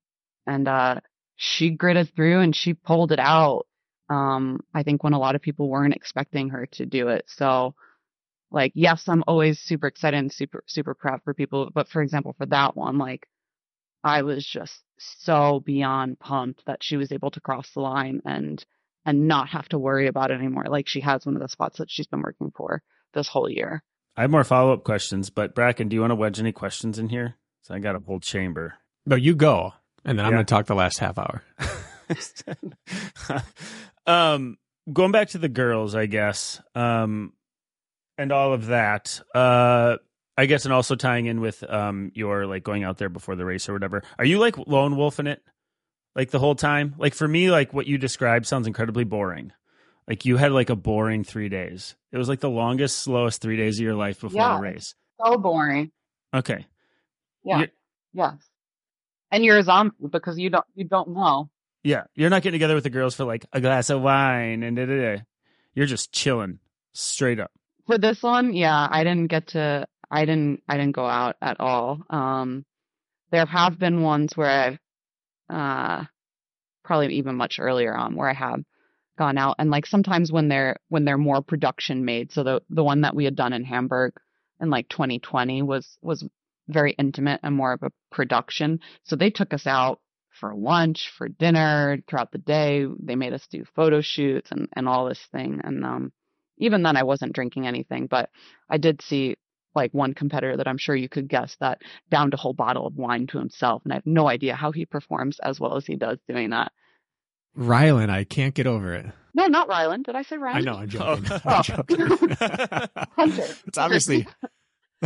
[0.45, 0.99] and, uh,
[1.36, 3.65] she gritted through and she pulled it out.
[4.09, 7.25] Um, I think when a lot of people weren't expecting her to do it.
[7.27, 7.73] So,
[8.54, 11.70] like, yes, I'm always super excited and super, super proud for people.
[11.74, 13.28] But for example, for that one, like,
[14.04, 18.64] I was just so beyond pumped that she was able to cross the line and,
[19.06, 20.66] and not have to worry about it anymore.
[20.68, 22.84] Like she has one of the spots that she's been working for
[23.14, 23.82] this whole year.
[24.16, 26.99] I have more follow up questions, but Brakken, do you want to wedge any questions
[26.99, 27.36] in here?
[27.64, 28.76] So I got a whole chamber.
[29.06, 29.74] No, you go,
[30.06, 31.41] and then I'm going to talk the last half hour.
[34.06, 34.58] um,
[34.91, 37.34] going back to the girls, I guess, um,
[38.18, 39.20] and all of that.
[39.34, 39.97] Uh,
[40.38, 43.45] I guess, and also tying in with um your like going out there before the
[43.45, 44.03] race or whatever.
[44.18, 45.43] Are you like lone wolf in it,
[46.16, 46.95] like the whole time?
[46.97, 49.51] Like for me, like what you described sounds incredibly boring.
[50.07, 51.95] Like you had like a boring three days.
[52.11, 54.55] It was like the longest, slowest three days of your life before Yeah.
[54.55, 54.95] the race.
[55.24, 55.91] So boring.
[56.34, 56.66] Okay.
[57.45, 57.57] Yeah.
[57.59, 57.72] You're-
[58.14, 58.34] yes.
[59.32, 61.49] And you're a zombie because you don't, you don't know.
[61.84, 64.76] Yeah, you're not getting together with the girls for like a glass of wine and
[64.78, 65.22] da da da.
[65.74, 66.59] You're just chilling,
[66.93, 67.51] straight up.
[67.88, 71.59] For this one, yeah, I didn't get to, I didn't, I didn't go out at
[71.59, 72.01] all.
[72.09, 72.65] Um,
[73.31, 74.79] there have been ones where I've,
[75.49, 76.05] uh,
[76.84, 78.61] probably even much earlier on where I have
[79.17, 82.31] gone out and like sometimes when they're, when they're more production made.
[82.31, 84.13] So the, the one that we had done in Hamburg
[84.61, 86.25] in like 2020 was, was
[86.69, 88.79] very intimate and more of a production.
[89.03, 89.99] So they took us out
[90.39, 92.86] for lunch, for dinner, throughout the day.
[92.99, 95.59] They made us do photo shoots and, and all this thing.
[95.63, 96.13] And, um,
[96.64, 98.30] even then I wasn't drinking anything, but
[98.70, 99.36] I did see
[99.76, 102.95] like one competitor that I'm sure you could guess that downed a whole bottle of
[102.95, 103.82] wine to himself.
[103.84, 106.72] And I have no idea how he performs as well as he does doing that.
[107.57, 109.05] Rylan, I can't get over it.
[109.36, 110.05] No, not Ryland.
[110.05, 110.70] Did I say Ryland?
[110.70, 111.26] I know, I'm joking.
[111.32, 111.41] Oh.
[111.45, 111.99] I'm joking.
[113.16, 113.55] Hunter.
[113.68, 114.28] it's obviously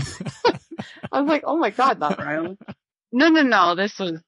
[1.12, 2.60] I was like, oh my God, not Ryland.
[3.12, 3.76] No, no, no.
[3.76, 4.20] This was,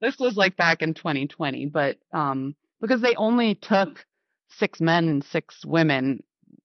[0.00, 4.04] this was like back in 2020, but, um, because they only took
[4.50, 6.22] six men and six women,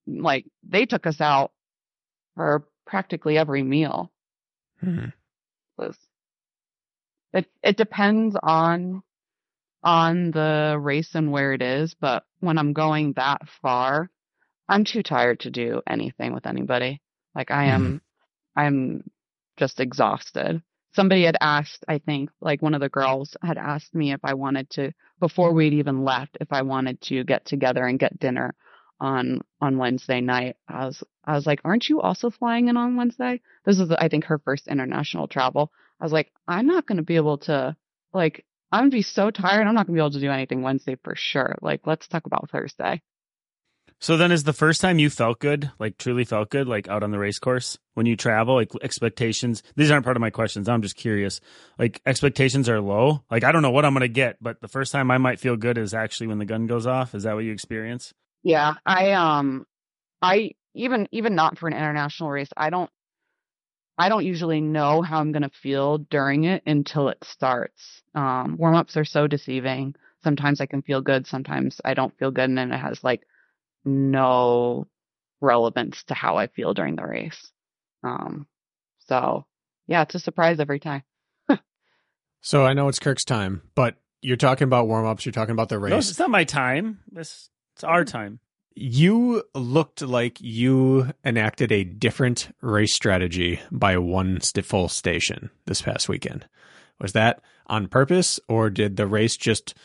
[0.08, 1.52] like they took us out
[2.36, 4.12] for practically every meal.
[4.80, 5.06] Hmm.
[7.34, 9.04] it it depends on
[9.84, 14.10] on the race and where it is, but when I'm going that far,
[14.68, 17.02] I'm too tired to do anything with anybody.
[17.36, 18.02] Like I am
[18.56, 19.04] I'm
[19.58, 20.62] just exhausted.
[20.94, 24.34] Somebody had asked, I think, like one of the girls had asked me if I
[24.34, 28.56] wanted to, before we'd even left, if I wanted to get together and get dinner
[29.00, 30.58] on on Wednesday night.
[30.68, 34.08] I was I was like, "Aren't you also flying in on Wednesday?" This is I
[34.10, 35.72] think her first international travel.
[36.00, 37.76] I was like, "I'm not going to be able to
[38.14, 39.68] like I'm going to be so tired.
[39.68, 41.56] I'm not going to be able to do anything Wednesday for sure.
[41.62, 43.02] Like let's talk about Thursday."
[44.00, 47.02] So then is the first time you felt good, like truly felt good, like out
[47.02, 49.64] on the race course when you travel, like expectations.
[49.76, 50.68] These aren't part of my questions.
[50.68, 51.40] I'm just curious.
[51.80, 53.24] Like expectations are low.
[53.32, 55.40] Like I don't know what I'm going to get, but the first time I might
[55.40, 57.16] feel good is actually when the gun goes off.
[57.16, 58.14] Is that what you experience?
[58.46, 59.66] Yeah, I um
[60.22, 62.92] I even even not for an international race, I don't
[63.98, 68.04] I don't usually know how I'm going to feel during it until it starts.
[68.14, 69.96] Um warm-ups are so deceiving.
[70.24, 73.24] Sometimes I can feel good, sometimes I don't feel good and then it has like
[73.84, 74.86] no
[75.42, 77.52] relevance to how I feel during the race.
[78.04, 78.46] Um,
[79.08, 79.48] so
[79.88, 81.02] yeah, it's a surprise every time.
[82.42, 85.26] so I know it's Kirk's time, but you're talking about warm ups.
[85.26, 85.92] You're talking about the race.
[85.92, 87.00] No, it's not my time.
[87.16, 88.40] It's it's our time.
[88.74, 96.10] You looked like you enacted a different race strategy by one full station this past
[96.10, 96.46] weekend.
[97.00, 99.76] Was that on purpose, or did the race just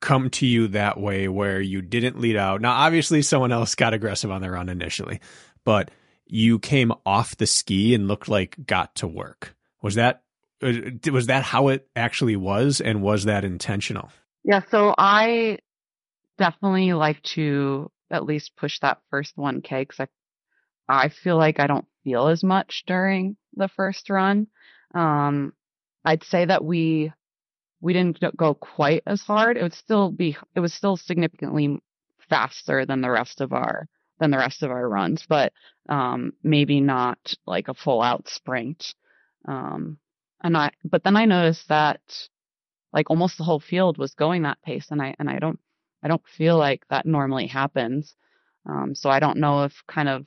[0.00, 2.60] come to you that way where you didn't lead out.
[2.60, 5.20] Now, obviously, someone else got aggressive on the run initially,
[5.64, 5.90] but
[6.26, 9.54] you came off the ski and looked like got to work.
[9.80, 10.22] Was that
[10.62, 10.72] uh,
[11.10, 14.10] was that how it actually was, and was that intentional?
[14.44, 15.58] Yeah, so I
[16.38, 20.00] definitely like to at least push that first 1K because
[20.88, 24.46] I, I feel like I don't feel as much during the first run.
[24.94, 25.52] Um,
[26.04, 27.12] I'd say that we
[27.84, 29.58] we didn't go quite as hard.
[29.58, 31.78] It would still be, it was still significantly
[32.30, 33.86] faster than the rest of our,
[34.18, 35.52] than the rest of our runs, but,
[35.90, 38.94] um, maybe not like a full out sprint.
[39.46, 39.98] Um,
[40.42, 42.00] and I, but then I noticed that
[42.94, 45.60] like almost the whole field was going that pace and I, and I don't,
[46.04, 48.14] I don't feel like that normally happens.
[48.68, 50.26] Um, so I don't know if kind of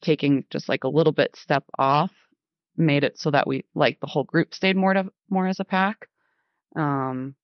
[0.00, 2.12] taking just like a little bit step off
[2.76, 5.64] made it so that we like the whole group stayed more to more as a
[5.64, 6.08] pack.
[6.74, 7.34] Um,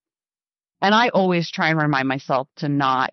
[0.81, 3.11] and I always try and remind myself to not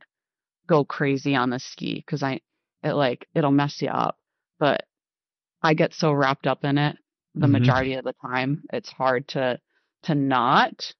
[0.66, 2.40] go crazy on the ski because I,
[2.82, 4.16] it like, it'll mess you up.
[4.58, 4.84] But
[5.62, 6.96] I get so wrapped up in it
[7.34, 7.52] the mm-hmm.
[7.52, 8.62] majority of the time.
[8.72, 9.60] It's hard to,
[10.04, 10.94] to not.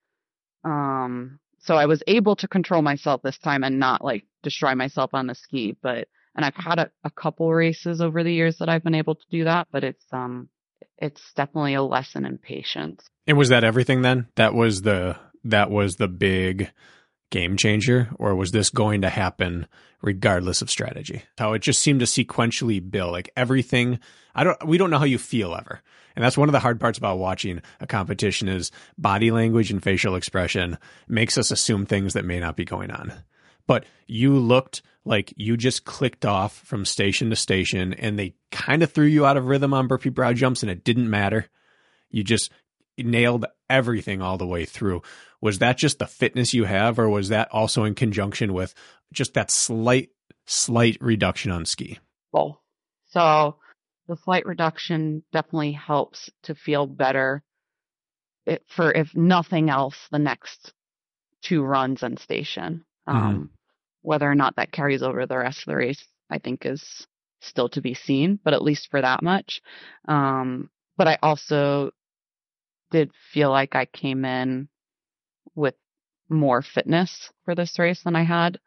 [0.64, 5.10] Um, so I was able to control myself this time and not like destroy myself
[5.14, 5.76] on the ski.
[5.82, 9.16] But, and I've had a, a couple races over the years that I've been able
[9.16, 10.48] to do that, but it's, um,
[10.98, 13.04] it's definitely a lesson in patience.
[13.26, 14.28] And was that everything then?
[14.36, 16.70] That was the that was the big
[17.30, 19.66] game changer or was this going to happen
[20.02, 21.22] regardless of strategy?
[21.38, 23.98] How it just seemed to sequentially build like everything
[24.34, 25.80] I don't we don't know how you feel ever.
[26.14, 29.82] And that's one of the hard parts about watching a competition is body language and
[29.82, 33.12] facial expression makes us assume things that may not be going on.
[33.66, 38.82] But you looked like you just clicked off from station to station and they kind
[38.82, 41.46] of threw you out of rhythm on burpee broad jumps and it didn't matter.
[42.10, 42.50] You just
[42.99, 45.03] nailed everything all the way through.
[45.40, 48.74] Was that just the fitness you have, or was that also in conjunction with
[49.12, 50.11] just that slight,
[50.47, 51.99] slight reduction on ski?
[52.32, 52.57] Both.
[53.11, 53.57] So
[54.09, 57.42] the slight reduction definitely helps to feel better
[58.47, 60.72] it, for, if nothing else, the next
[61.42, 62.84] two runs and station.
[63.09, 63.18] Mm-hmm.
[63.18, 63.51] Um,
[64.03, 67.07] whether or not that carries over the rest of the race, I think is
[67.40, 69.61] still to be seen, but at least for that much.
[70.07, 71.90] Um, but I also
[72.91, 74.68] did feel like I came in
[75.55, 75.74] with
[76.28, 78.59] more fitness for this race than I had.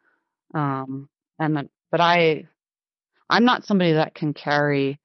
[0.54, 2.48] Um, and then, but I,
[3.30, 5.00] I'm not somebody that can carry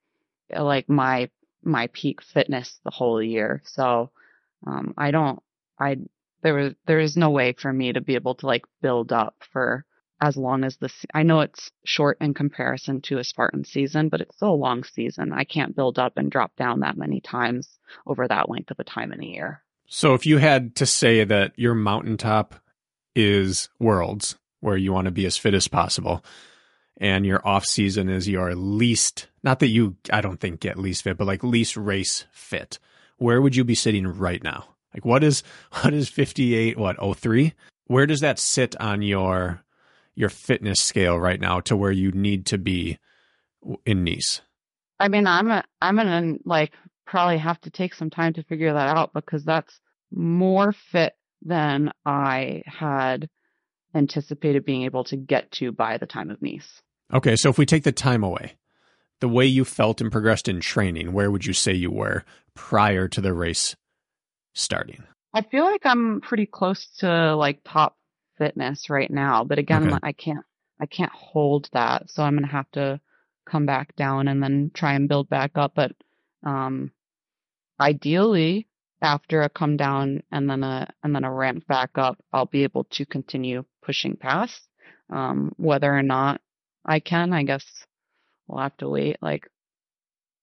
[0.55, 1.29] uh, like my,
[1.63, 3.61] my peak fitness the whole year.
[3.65, 4.11] So,
[4.65, 5.41] um, I don't,
[5.79, 5.97] I,
[6.41, 9.35] there was, there is no way for me to be able to like build up
[9.51, 9.85] for
[10.21, 14.21] as long as the I know it's short in comparison to a Spartan season, but
[14.21, 15.33] it's still a long season.
[15.33, 18.83] I can't build up and drop down that many times over that length of a
[18.83, 19.61] time in a year.
[19.87, 22.55] So if you had to say that your mountaintop
[23.15, 26.23] is worlds where you want to be as fit as possible
[26.97, 31.03] and your off season is your least not that you I don't think get least
[31.03, 32.79] fit, but like least race fit,
[33.17, 34.65] where would you be sitting right now?
[34.93, 35.43] Like what is
[35.81, 37.53] what is 58 what 03?
[37.87, 39.61] Where does that sit on your
[40.15, 42.97] your fitness scale right now to where you need to be
[43.85, 44.41] in Nice?
[44.99, 46.71] I mean, I'm a, I'm gonna like
[47.05, 49.79] probably have to take some time to figure that out because that's
[50.11, 53.29] more fit than I had
[53.93, 56.81] anticipated being able to get to by the time of Nice.
[57.13, 58.55] Okay, so if we take the time away,
[59.21, 63.07] the way you felt and progressed in training, where would you say you were prior
[63.07, 63.75] to the race
[64.53, 65.03] starting?
[65.33, 67.97] I feel like I'm pretty close to like top
[68.37, 69.99] fitness right now, but again, Okay.
[70.03, 70.45] I can't
[70.79, 72.99] I can't hold that, so I'm gonna have to
[73.45, 75.73] come back down and then try and build back up.
[75.75, 75.93] But
[76.43, 76.91] um,
[77.79, 78.67] ideally,
[79.01, 82.63] after a come down and then a and then a ramp back up, I'll be
[82.63, 84.61] able to continue pushing past.
[85.09, 86.41] Um, whether or not
[86.83, 87.65] I can, I guess
[88.47, 89.47] we'll have to wait like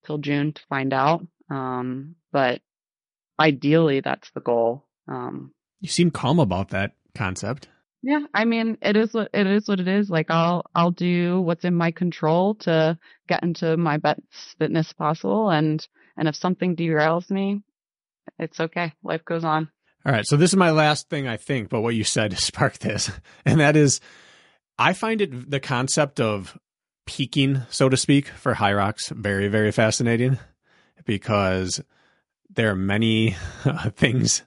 [0.05, 1.25] till June to find out.
[1.49, 2.61] Um, but
[3.39, 4.85] ideally, that's the goal.
[5.07, 7.67] Um, You seem calm about that concept.
[8.05, 9.67] Yeah, I mean, it is what it is.
[9.67, 10.09] What it is.
[10.09, 12.99] Like, I'll I'll do what's in my control to
[13.29, 14.21] get into my best
[14.59, 15.85] fitness possible, and
[16.17, 17.61] and if something derails me,
[18.37, 18.93] it's okay.
[19.03, 19.69] Life goes on.
[20.05, 20.25] All right.
[20.27, 23.09] So this is my last thing, I think, but what you said sparked this.
[23.45, 24.01] And that is,
[24.77, 26.57] I find it the concept of
[27.05, 30.39] peaking, so to speak, for HYROX very, very fascinating
[31.05, 31.81] because
[32.49, 33.35] there are many
[33.65, 34.43] uh, things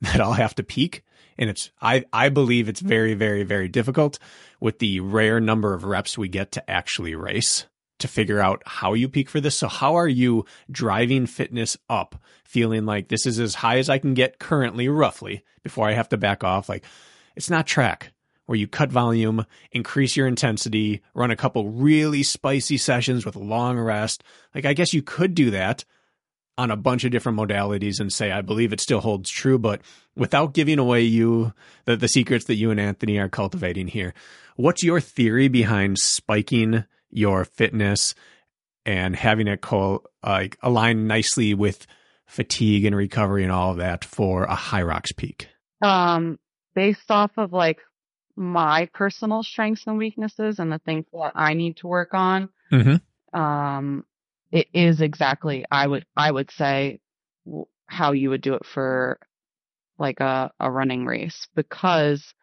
[0.00, 1.04] that I'll have to peak.
[1.38, 2.88] And it's, I, I believe it's mm-hmm.
[2.88, 4.18] very, very, very difficult
[4.60, 7.66] with the rare number of reps we get to actually race
[7.98, 9.56] to figure out how you peak for this.
[9.56, 13.98] So how are you driving fitness up, feeling like this is as high as I
[13.98, 16.68] can get currently, roughly, before I have to back off?
[16.68, 16.84] Like
[17.36, 18.12] it's not track
[18.46, 23.78] where you cut volume, increase your intensity, run a couple really spicy sessions with long
[23.78, 24.24] rest.
[24.54, 25.84] Like I guess you could do that
[26.58, 29.80] on a bunch of different modalities and say, I believe it still holds true, but
[30.16, 31.52] without giving away you
[31.84, 34.12] the, the secrets that you and Anthony are cultivating here,
[34.56, 38.14] what's your theory behind spiking your fitness
[38.84, 41.86] and having it co- like align nicely with
[42.26, 45.48] fatigue and recovery and all of that for a HYROX peak?
[45.80, 46.40] Um,
[46.74, 47.78] based off of like
[48.34, 53.40] my personal strengths and weaknesses and the things that I need to work on, Mm-hmm.
[53.40, 54.04] um,
[54.50, 57.00] it is exactly I would I would say
[57.86, 59.18] how you would do it for
[59.98, 62.34] like a a running race because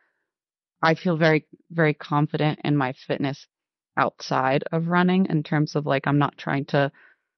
[0.82, 3.48] I feel very very confident in my fitness
[3.98, 6.92] outside of running in terms of like I'm not trying to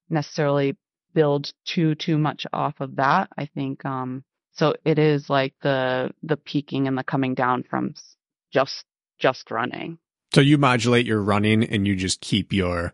[0.10, 0.76] necessarily
[1.14, 3.30] build too too much off of that.
[3.38, 7.94] I think um so it is like the the peaking and the coming down from
[8.52, 8.86] just
[9.20, 10.00] just running.
[10.34, 12.94] So you modulate your running and you just keep your,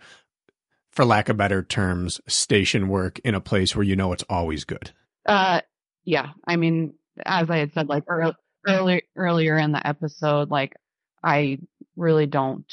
[0.93, 4.63] for lack of better terms, station work in a place where you know it's always
[4.63, 4.91] good.
[5.25, 5.61] Uh,
[6.05, 6.29] yeah.
[6.47, 6.93] I mean,
[7.25, 8.33] as I had said, like early,
[8.67, 10.75] earlier earlier in the episode, like
[11.23, 11.59] I
[11.95, 12.65] really don't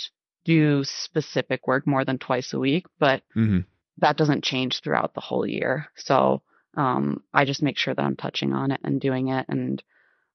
[0.45, 3.61] do specific work more than twice a week, but Mm-hmm.
[3.99, 5.89] that doesn't change throughout the whole year.
[5.97, 6.43] So
[6.77, 9.83] um, I just make sure that I'm touching on it and doing it, and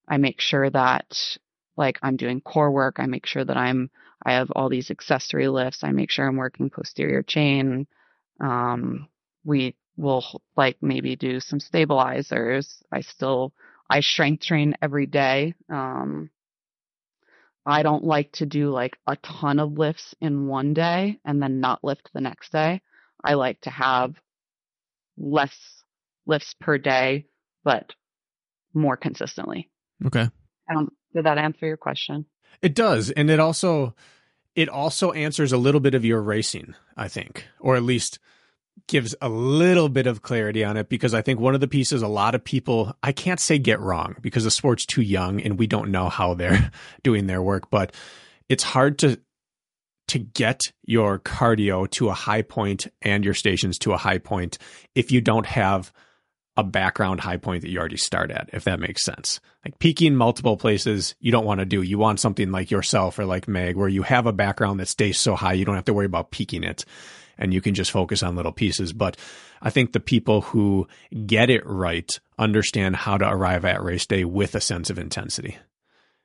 [0.07, 1.37] I make sure that
[1.77, 2.95] like I'm doing core work.
[2.99, 3.89] I make sure that I'm
[4.25, 5.83] I have all these accessory lifts.
[5.83, 7.87] I make sure I'm working posterior chain.
[8.39, 9.07] Um,
[9.43, 12.83] we will like maybe do some stabilizers.
[12.91, 13.53] I still
[13.89, 15.53] I strength train every day.
[15.69, 16.29] Um,
[17.65, 21.59] I don't like to do like a ton of lifts in one day and then
[21.59, 22.81] not lift the next day.
[23.23, 24.15] I like to have
[25.17, 25.55] less
[26.27, 27.25] lifts per day,
[27.63, 27.93] but
[28.73, 29.69] more consistently.
[30.05, 30.27] Okay.
[30.75, 32.25] Um, did that answer your question?
[32.61, 33.95] It does, and it also
[34.55, 38.19] it also answers a little bit of your racing, I think, or at least
[38.87, 42.01] gives a little bit of clarity on it because I think one of the pieces
[42.01, 45.57] a lot of people I can't say get wrong because the sport's too young and
[45.57, 46.71] we don't know how they're
[47.03, 47.93] doing their work, but
[48.49, 49.19] it's hard to
[50.09, 54.57] to get your cardio to a high point and your stations to a high point
[54.93, 55.91] if you don't have
[56.57, 59.39] a background high point that you already start at, if that makes sense.
[59.65, 61.81] Like peaking multiple places, you don't want to do.
[61.81, 65.19] You want something like yourself or like Meg, where you have a background that stays
[65.19, 66.85] so high, you don't have to worry about peaking it
[67.37, 68.93] and you can just focus on little pieces.
[68.93, 69.17] But
[69.61, 70.87] I think the people who
[71.25, 75.57] get it right understand how to arrive at race day with a sense of intensity.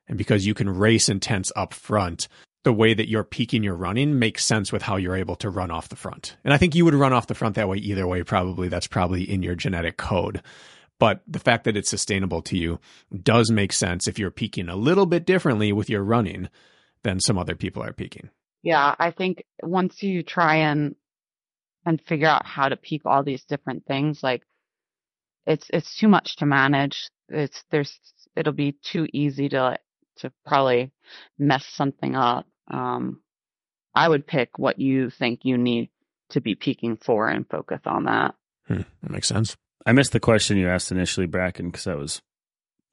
[0.09, 2.29] And because you can race intense up front,
[2.63, 5.71] the way that you're peaking your running makes sense with how you're able to run
[5.71, 6.37] off the front.
[6.45, 8.69] And I think you would run off the front that way either way, probably.
[8.69, 10.43] That's probably in your genetic code.
[10.99, 12.79] But the fact that it's sustainable to you
[13.23, 16.51] does make sense if you're peaking a little bit differently with your running
[17.03, 18.29] than some other people are peaking.
[18.63, 20.95] Yeah, I think once you try and
[21.87, 24.43] and figure out how to peak all these different things, like
[25.47, 27.09] it's it's too much to manage.
[27.31, 27.99] It's there's
[28.37, 29.79] it'll be too easy to
[30.17, 30.93] to probably
[31.39, 32.47] mess something up.
[32.71, 33.21] Um,
[33.95, 35.91] I would pick what you think you need
[36.31, 38.35] to be peaking for and focus on that.
[38.67, 39.57] Hmm, that makes sense.
[39.85, 42.23] I missed the question you asked initially, Brakken, because I was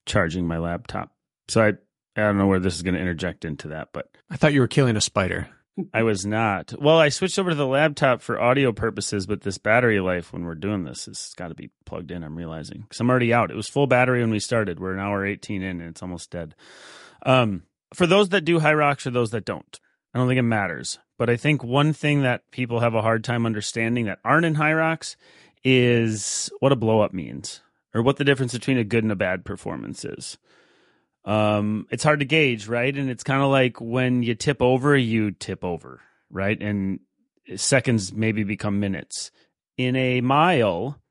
[0.05, 1.11] charging my laptop.
[1.47, 1.73] So I
[2.19, 4.61] I don't know where this is going to interject into that, but I thought you
[4.61, 5.49] were killing a spider.
[5.93, 6.73] I was not.
[6.81, 10.43] Well, I switched over to the laptop for audio purposes, but this battery life when
[10.43, 12.23] we're doing this has got to be plugged in.
[12.23, 13.51] I'm realizing because I'm already out.
[13.51, 14.79] It was full battery when we started.
[14.79, 16.55] We're an hour 18 in, and it's almost dead.
[17.23, 19.79] Um, for those that do Hyrox or those that don't,
[20.13, 20.99] I don't think it matters.
[21.17, 24.55] But I think one thing that people have a hard time understanding that aren't in
[24.55, 25.15] Hyrox
[25.63, 27.61] is what a blow up means,
[27.93, 30.37] or what the difference between a good and a bad performance is
[31.27, 32.95] um, it's hard to gauge, right?
[32.95, 35.99] And it's kind of like when you tip over, you tip over,
[36.31, 36.59] right?
[36.59, 37.01] And
[37.57, 39.29] seconds maybe become minutes.
[39.77, 41.01] In a mile,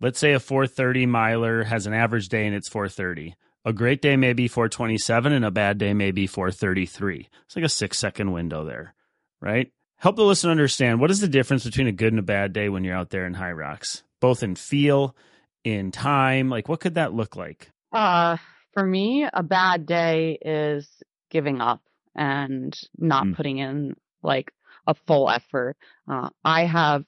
[0.00, 3.36] let's say a 430 miler has an average day and it's 430.
[3.64, 7.28] A great day may be 427 and a bad day may be 433.
[7.44, 8.94] It's like a six second window there,
[9.40, 9.70] right?
[9.96, 12.68] Help the listener understand what is the difference between a good and a bad day
[12.68, 15.14] when you're out there in HYROX, both in feel,
[15.62, 16.48] in time.
[16.48, 17.70] Like, what could that look like?
[17.92, 18.36] Uh,
[18.74, 20.88] for me, a bad day is
[21.30, 21.82] giving up
[22.16, 23.36] and not mm.
[23.36, 23.94] putting in
[24.24, 24.50] like
[24.88, 25.76] a full effort.
[26.10, 27.04] Uh, I have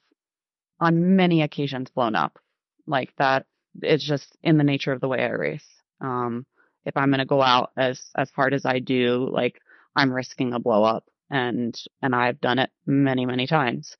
[0.79, 2.39] on many occasions blown up
[2.87, 3.45] like that.
[3.81, 5.67] It's just in the nature of the way I race.
[6.01, 6.45] Um,
[6.85, 9.59] if I'm going to go out as, as hard as I do, like
[9.95, 13.95] I'm risking a blow up and, and I've done it many, many times.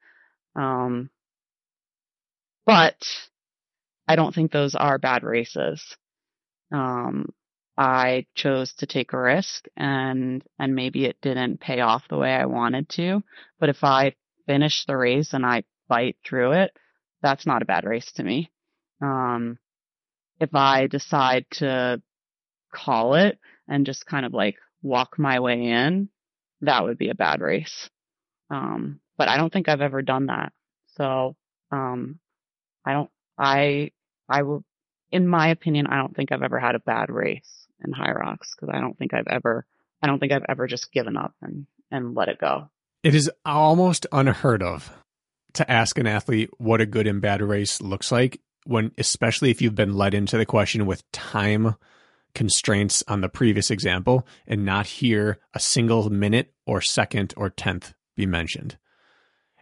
[0.56, 1.10] Um,
[2.66, 2.98] but
[4.08, 5.96] I don't think those are bad races.
[6.72, 7.30] Um,
[7.78, 12.34] I chose to take a risk and, and maybe it didn't pay off the way
[12.34, 13.24] I wanted to.
[13.60, 14.16] But if I
[14.46, 16.78] finish the race and I fight through it,
[17.22, 18.52] that's not a bad race to me.
[19.02, 19.58] Um,
[20.40, 22.02] if I decide to
[22.74, 26.10] call it and just kind of like walk my way in,
[26.62, 27.90] that would be a bad race.
[28.50, 30.52] Um, but I don't think I've ever done that.
[30.98, 31.36] So,
[31.72, 32.20] um,
[32.86, 33.92] I don't, I,
[34.30, 34.64] I will,
[35.12, 38.70] in my opinion, I don't think I've ever had a bad race in HYROX because
[38.74, 39.66] I don't think I've ever
[40.02, 42.70] I don't think I've ever just given up and and let it go.
[43.04, 44.92] It is almost unheard of
[45.54, 49.62] to ask an athlete what a good and bad race looks like when especially if
[49.62, 51.76] you've been led into the question with time
[52.34, 57.94] constraints on the previous example and not hear a single minute or second or tenth
[58.16, 58.78] be mentioned.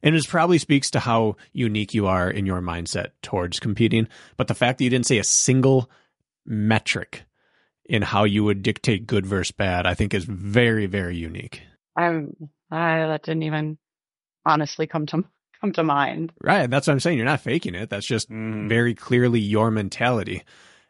[0.02, 4.10] And it probably speaks to how unique you are in your mindset towards competing.
[4.36, 5.90] But the fact that you didn't say a single
[6.46, 7.24] metric
[7.86, 11.62] in how you would dictate good versus bad, I think is very, very unique.
[11.96, 12.26] I,
[12.70, 13.78] that didn't even
[14.46, 15.24] honestly come to,
[15.64, 16.34] come to mind.
[16.42, 16.70] Right.
[16.70, 17.18] That's what I'm saying.
[17.18, 17.90] You're not faking it.
[17.90, 18.68] That's just mm.
[18.68, 20.44] very clearly your mentality.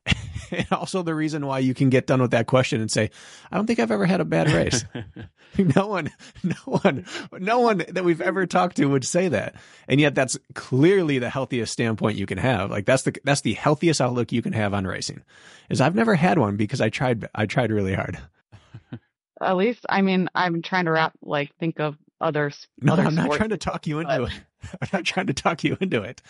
[0.51, 3.11] and also the reason why you can get done with that question and say,
[3.51, 4.83] I don't think I've ever had a bad race.
[5.75, 6.11] no one,
[6.43, 9.55] no one, no one that we've ever talked to would say that.
[9.87, 12.71] And yet that's clearly the healthiest standpoint you can have.
[12.71, 15.21] Like that's the, that's the healthiest outlook you can have on racing
[15.69, 18.17] is I've never had one because I tried, I tried really hard.
[19.39, 22.67] At least, I mean, I'm trying to wrap, like, think of others.
[22.81, 24.31] No, other I'm not trying to talk you into but...
[24.31, 24.41] it.
[24.81, 26.21] I'm not trying to talk you into it.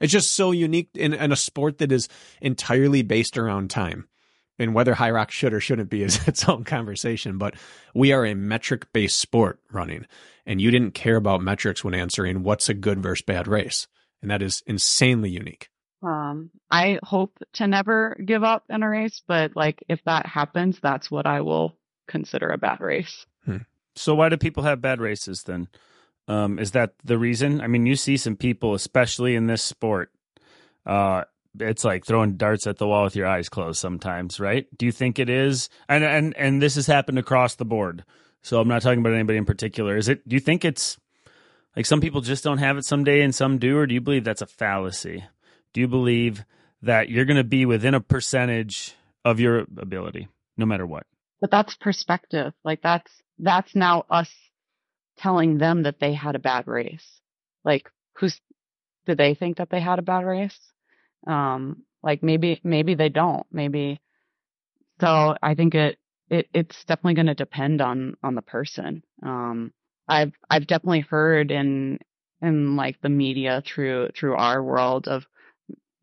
[0.00, 2.08] It's just so unique in, in a sport that is
[2.40, 4.08] entirely based around time.
[4.58, 7.38] And whether HYROX should or shouldn't be is its own conversation.
[7.38, 7.54] But
[7.94, 10.06] we are a metric based sport running.
[10.44, 13.86] And you didn't care about metrics when answering what's a good versus bad race.
[14.22, 15.70] And that is insanely unique.
[16.02, 20.78] Um, I hope to never give up in a race, but like if that happens,
[20.80, 21.76] that's what I will
[22.06, 23.26] consider a bad race.
[23.44, 23.58] Hmm.
[23.96, 25.68] So why do people have bad races then?
[26.28, 27.60] Um, is that the reason?
[27.60, 30.10] I mean, you see some people, especially in this sport,
[30.84, 31.24] uh,
[31.58, 34.66] it's like throwing darts at the wall with your eyes closed sometimes, right?
[34.76, 35.68] Do you think it is?
[35.88, 38.04] And and and this has happened across the board.
[38.42, 39.96] So I'm not talking about anybody in particular.
[39.96, 40.26] Is it?
[40.28, 40.98] Do you think it's
[41.74, 44.24] like some people just don't have it someday and some do, or do you believe
[44.24, 45.24] that's a fallacy?
[45.72, 46.44] Do you believe
[46.82, 48.94] that you're going to be within a percentage
[49.24, 51.06] of your ability, no matter what?
[51.40, 52.52] But that's perspective.
[52.64, 54.30] Like that's that's now us
[55.18, 57.20] telling them that they had a bad race.
[57.64, 58.40] Like, who's,
[59.06, 60.58] do they think that they had a bad race?
[61.26, 63.46] Um, like maybe, maybe they don't.
[63.50, 64.00] Maybe.
[65.00, 65.98] So I think it,
[66.30, 69.02] it, it's definitely going to depend on, on the person.
[69.22, 69.72] Um,
[70.08, 71.98] I've, I've definitely heard in,
[72.42, 75.24] in like the media through, through our world of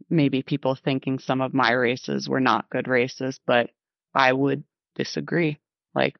[0.10, 3.70] maybe people thinking some of my races were not good races, but
[4.14, 4.64] I would
[4.96, 5.60] disagree.
[5.96, 6.16] Like,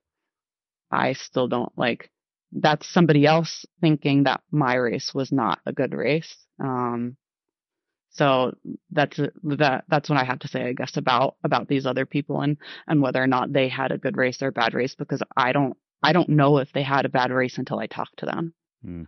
[0.94, 2.10] I still don't like
[2.52, 6.36] that's somebody else thinking that my race was not a good race.
[6.60, 7.18] Um,
[8.12, 8.56] so
[8.92, 12.42] that's that that's what I have to say, I guess, about about these other people
[12.42, 12.58] and
[12.88, 15.52] and whether or not they had a good race or a bad race because I
[15.52, 18.54] don't I don't know if they had a bad race until I talk to them.
[18.84, 19.04] Hmm.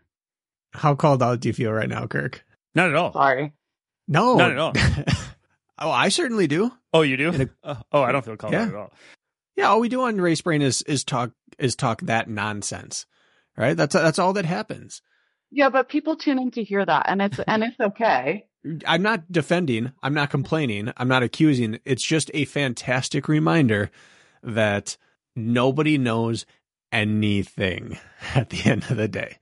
[0.74, 2.44] How called out do you feel right now, Kirk?
[2.74, 3.14] Not at all.
[3.14, 3.54] Sorry.
[4.08, 4.74] No, not at all.
[5.80, 6.72] oh, I certainly do.
[6.92, 7.50] Oh, you do?
[7.64, 8.64] A, uh, oh, I don't feel called yeah.
[8.64, 8.94] out at all.
[9.56, 13.06] Yeah, all we do on Race Brain is is talk is talk that nonsense
[13.58, 13.76] right?
[13.76, 15.02] That's that's all that happens.
[15.52, 18.46] Yeah, but people tune in to hear that, and it's and it's okay.
[18.88, 19.92] I'm not defending.
[20.02, 20.92] I'm not complaining.
[20.98, 21.80] I'm not accusing.
[21.86, 23.92] It's just a fantastic reminder
[24.42, 24.98] that
[25.36, 26.46] nobody knows
[26.92, 28.00] anything
[28.36, 29.38] at the end of the day.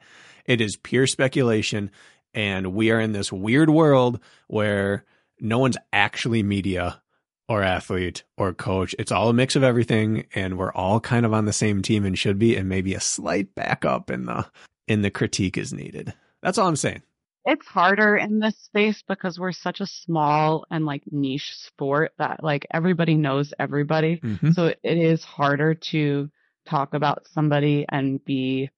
[0.45, 1.90] It is pure speculation.
[2.34, 5.06] And we are in this weird world where
[5.40, 7.02] no one's actually media
[7.48, 8.95] or athlete or coach.
[8.98, 10.26] It's all a mix of everything.
[10.34, 12.56] And we're all kind of on the same team and should be.
[12.56, 14.45] And maybe a slight backup in the,
[14.88, 16.14] in the critique is needed.
[16.41, 17.02] That's all I'm saying.
[17.45, 22.41] It's harder in this space because we're such a small and like niche sport that
[22.41, 24.22] like everybody knows everybody.
[24.22, 24.52] Mm-hmm.
[24.52, 26.30] So it is harder to
[26.65, 28.70] talk about somebody and be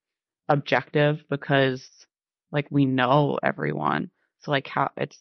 [0.49, 1.87] objective because
[2.51, 4.09] like we know everyone.
[4.39, 5.19] So like how it's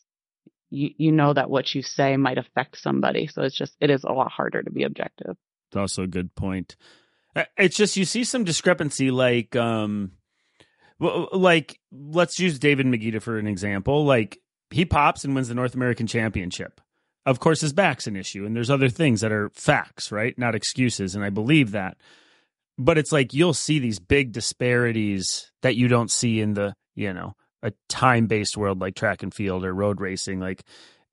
[0.75, 3.27] you you know that what you say might affect somebody.
[3.27, 5.37] So it's just it is a lot harder to be objective.
[5.69, 6.77] It's also a good point.
[7.57, 10.13] It's just you see some discrepancy, like um,
[11.01, 14.05] like let's use David Magida for an example.
[14.05, 14.39] Like
[14.71, 16.81] he pops and wins the North American Championship.
[17.27, 20.39] Of course, his back's an issue, and there's other things that are facts, right?
[20.39, 21.97] Not excuses, and I believe that.
[22.77, 27.13] But it's like you'll see these big disparities that you don't see in the you
[27.13, 27.35] know
[27.65, 30.39] a time based world like track and field or road racing.
[30.39, 30.63] Like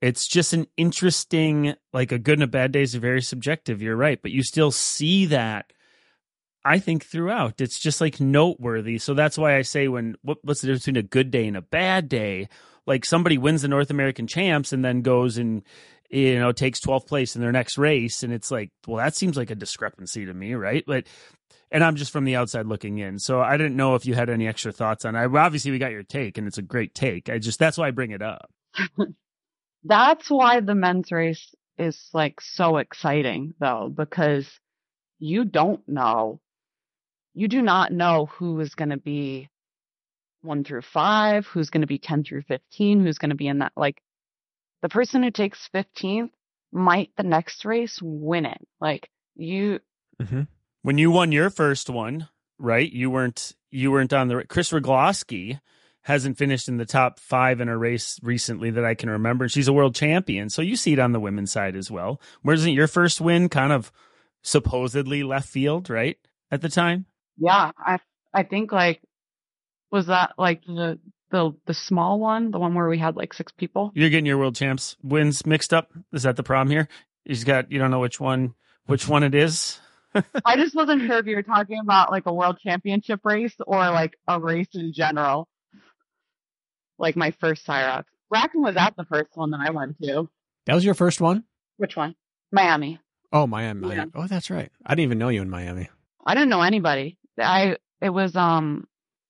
[0.01, 3.95] it's just an interesting like a good and a bad day is very subjective you're
[3.95, 5.71] right but you still see that
[6.65, 7.61] i think throughout.
[7.61, 8.97] It's just like noteworthy.
[8.97, 11.57] So that's why i say when what, what's the difference between a good day and
[11.57, 12.49] a bad day?
[12.85, 15.63] Like somebody wins the north american champs and then goes and
[16.09, 19.37] you know takes 12th place in their next race and it's like well that seems
[19.37, 20.83] like a discrepancy to me right?
[20.85, 21.05] But
[21.71, 24.29] and i'm just from the outside looking in so i didn't know if you had
[24.29, 27.29] any extra thoughts on it obviously we got your take and it's a great take
[27.29, 28.51] i just that's why i bring it up
[29.83, 34.47] That's why the men's race is like so exciting though, because
[35.19, 36.39] you don't know.
[37.33, 39.49] You do not know who is going to be
[40.41, 43.59] one through five, who's going to be 10 through 15, who's going to be in
[43.59, 43.71] that.
[43.75, 44.01] Like
[44.81, 46.31] the person who takes 15th
[46.71, 48.67] might the next race win it.
[48.79, 49.79] Like you,
[50.21, 50.41] Mm-hmm.
[50.81, 52.27] When you won your first one,
[52.57, 52.91] right?
[52.91, 55.59] You weren't you weren't on the Chris Rogloski
[56.03, 59.47] hasn't finished in the top five in a race recently that I can remember.
[59.47, 62.19] She's a world champion, so you see it on the women's side as well.
[62.41, 63.91] Where isn't your first win kind of
[64.41, 66.17] supposedly left field, right?
[66.49, 67.05] At the time,
[67.37, 67.99] yeah, I,
[68.33, 69.01] I think like,
[69.89, 70.99] was that like the,
[71.29, 73.91] the, the small one, the one where we had like six people?
[73.95, 75.91] you're getting your world champs wins mixed up.
[76.11, 76.89] Is that the problem here?
[77.23, 78.55] You've got you don't know which one
[78.87, 79.79] which one it is.
[80.45, 83.77] I just wasn't sure if you were talking about like a world championship race or
[83.77, 85.47] like a race in general.
[86.97, 88.03] Like my first HYROX.
[88.33, 90.29] Brakken was at the first one that I went to.
[90.65, 91.43] That was your first one?
[91.77, 92.15] Which one?
[92.51, 92.99] Miami.
[93.33, 93.89] Oh, Miami.
[93.89, 94.05] Yeah.
[94.13, 94.71] Oh, that's right.
[94.85, 95.89] I didn't even know you in Miami.
[96.25, 97.17] I didn't know anybody.
[97.39, 98.87] I it was um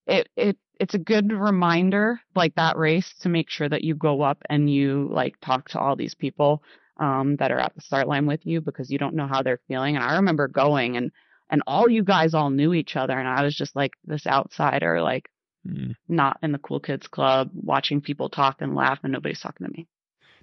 [0.07, 4.21] it it it's a good reminder like that race to make sure that you go
[4.21, 6.63] up and you like talk to all these people
[7.01, 9.59] um that are at the start line with you because you don't know how they're
[9.67, 9.95] feeling.
[9.95, 11.11] And I remember going and
[11.49, 15.01] and all you guys all knew each other and I was just like this outsider
[15.01, 15.27] like
[15.67, 15.95] Mm.
[16.09, 19.71] not in the cool kids club watching people talk and laugh and nobody's talking to
[19.71, 19.87] me.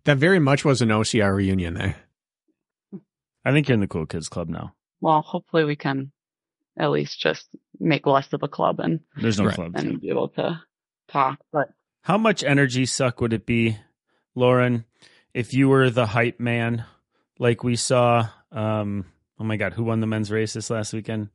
[0.05, 1.97] That very much was an OCR reunion there.
[3.44, 4.74] I think you're in the cool kids club now.
[5.01, 6.12] Well, hopefully we can
[6.78, 7.48] at least just
[7.80, 9.55] make less of a club and There's no Right.
[9.56, 9.72] club.
[9.74, 10.62] and be able to
[11.09, 11.40] talk.
[11.52, 11.70] But
[12.02, 13.76] How much energy suck would it be,
[14.36, 14.85] Lauren,
[15.34, 16.84] if you were the hype man
[17.38, 18.28] like we saw?
[18.52, 19.06] Um,
[19.38, 21.28] oh my God, who won the men's race this last weekend?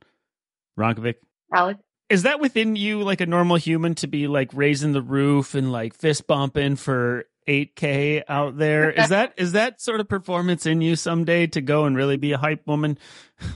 [0.78, 1.16] Rončević.
[1.52, 5.54] Alex, Is that within you, like a normal human, to be like raising the roof
[5.54, 8.90] and like fist bumping for 8K out there?
[8.90, 12.32] Is that is that sort of performance in you someday to go and really be
[12.32, 12.98] a hype woman?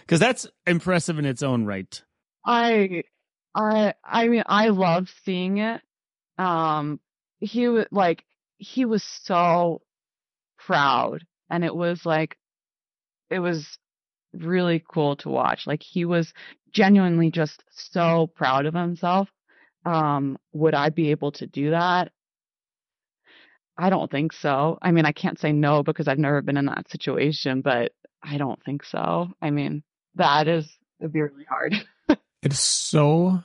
[0.00, 2.02] Because that's impressive in its own right.
[2.44, 3.04] I,
[3.54, 5.80] I, I mean, I love seeing it.
[6.36, 6.98] Um,
[7.38, 8.24] he was like,
[8.60, 9.80] he was so
[10.58, 12.36] proud and it was like,
[13.30, 13.78] it was
[14.34, 15.66] really cool to watch.
[15.66, 16.32] Like he was
[16.72, 19.28] genuinely just so proud of himself.
[19.86, 22.12] Um, would I be able to do that?
[23.78, 24.78] I don't think so.
[24.82, 27.92] I mean, I can't say no because I've never been in that situation, but
[28.22, 29.30] I don't think so.
[29.40, 29.82] I mean,
[30.16, 30.70] that is,
[31.00, 31.74] it'd be really hard.
[32.42, 33.42] It's so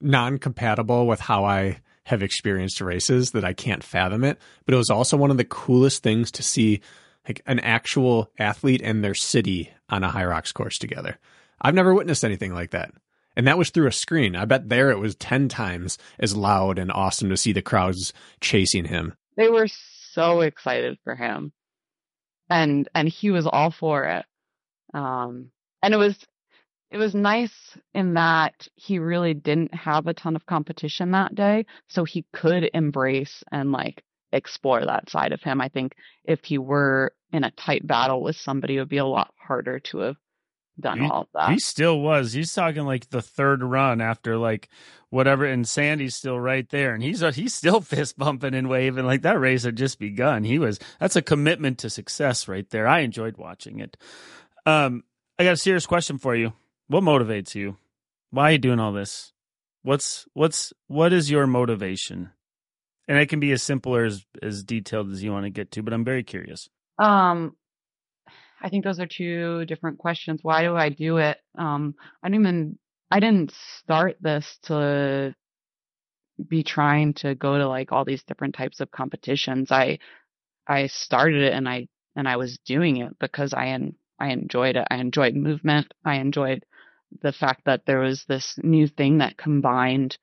[0.00, 4.38] non-compatible with how I have experienced races that I can't fathom it.
[4.64, 6.80] But it was also one of the coolest things to see
[7.28, 11.18] like an actual athlete and their city on a HYROX course together.
[11.60, 12.92] I've never witnessed anything like that.
[13.36, 14.34] And that was through a screen.
[14.34, 18.12] I bet there it was 10 times as loud and awesome to see the crowds
[18.40, 19.14] chasing him.
[19.36, 21.52] they were so excited for him
[22.48, 24.26] and and he was all for it
[24.92, 25.50] um
[25.84, 26.16] and it was
[26.90, 31.66] it was nice in that he really didn't have a ton of competition that day,
[31.88, 34.02] so he could embrace and like
[34.32, 35.60] explore that side of him.
[35.60, 35.94] I think
[36.24, 39.78] if he were in a tight battle with somebody, it would be a lot harder
[39.80, 40.16] to have
[40.78, 41.50] done He- all that.
[41.50, 42.32] He still was.
[42.32, 44.68] He's talking like the third run after like
[45.10, 49.22] whatever, and Sandy's still right there, and he's he's still fist bumping and waving like
[49.22, 50.42] that race had just begun.
[50.44, 52.88] He was that's a commitment to success right there.
[52.88, 53.96] I enjoyed watching it.
[54.66, 55.04] Um,
[55.38, 56.52] I got a serious question for you.
[56.90, 57.76] What motivates you?
[58.30, 59.32] Why are you doing all this?
[59.82, 62.30] What's what's what is your motivation?
[63.06, 65.70] And it can be as simple or as as detailed as you want to get
[65.70, 66.68] to, but I'm very curious.
[66.98, 67.54] Um,
[68.60, 70.40] I think those are two different questions.
[70.42, 71.38] Why do I do it?
[71.56, 71.94] Um,
[72.24, 75.32] I didn't even, I didn't start this to
[76.48, 79.70] be trying to go to like all these different types of competitions.
[79.70, 80.00] I,
[80.66, 81.86] I started it and I,
[82.16, 84.88] and I was doing it because I, en- I enjoyed it.
[84.90, 85.94] I enjoyed movement.
[86.04, 86.64] I enjoyed
[87.22, 90.16] the fact that there was this new thing that combined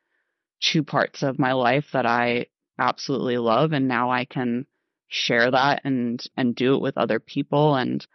[0.61, 2.47] two parts of my life that I
[2.80, 3.73] absolutely love.
[3.73, 4.65] And now I can
[5.07, 8.05] share that and, and do it with other people and,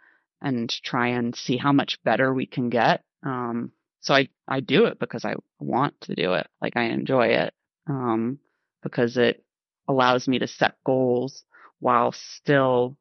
[0.41, 3.03] and try and see how much better we can get.
[3.23, 3.71] Um,
[4.01, 6.47] so I, I do it because I want to do it.
[6.61, 7.53] Like I enjoy it.
[7.87, 8.39] Um,
[8.81, 9.43] because it
[9.87, 11.43] allows me to set goals
[11.79, 12.97] while still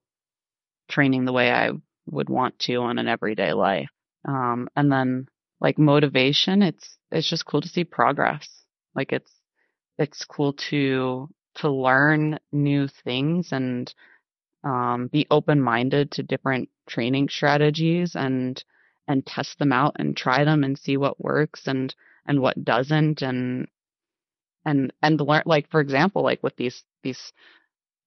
[0.88, 1.70] training the way I
[2.06, 3.90] would want to on an everyday life.
[4.26, 5.26] Um, and then
[5.62, 8.48] like motivation, it's, it's just cool to see progress.
[8.96, 9.30] Like it's,
[9.96, 13.94] it's cool to, to learn new things and,
[14.64, 18.62] um, be open minded to different training strategies and,
[19.06, 21.94] and test them out and try them and see what works and,
[22.26, 23.68] and what doesn't and,
[24.64, 27.32] and, and learn, like, for example, like with these, these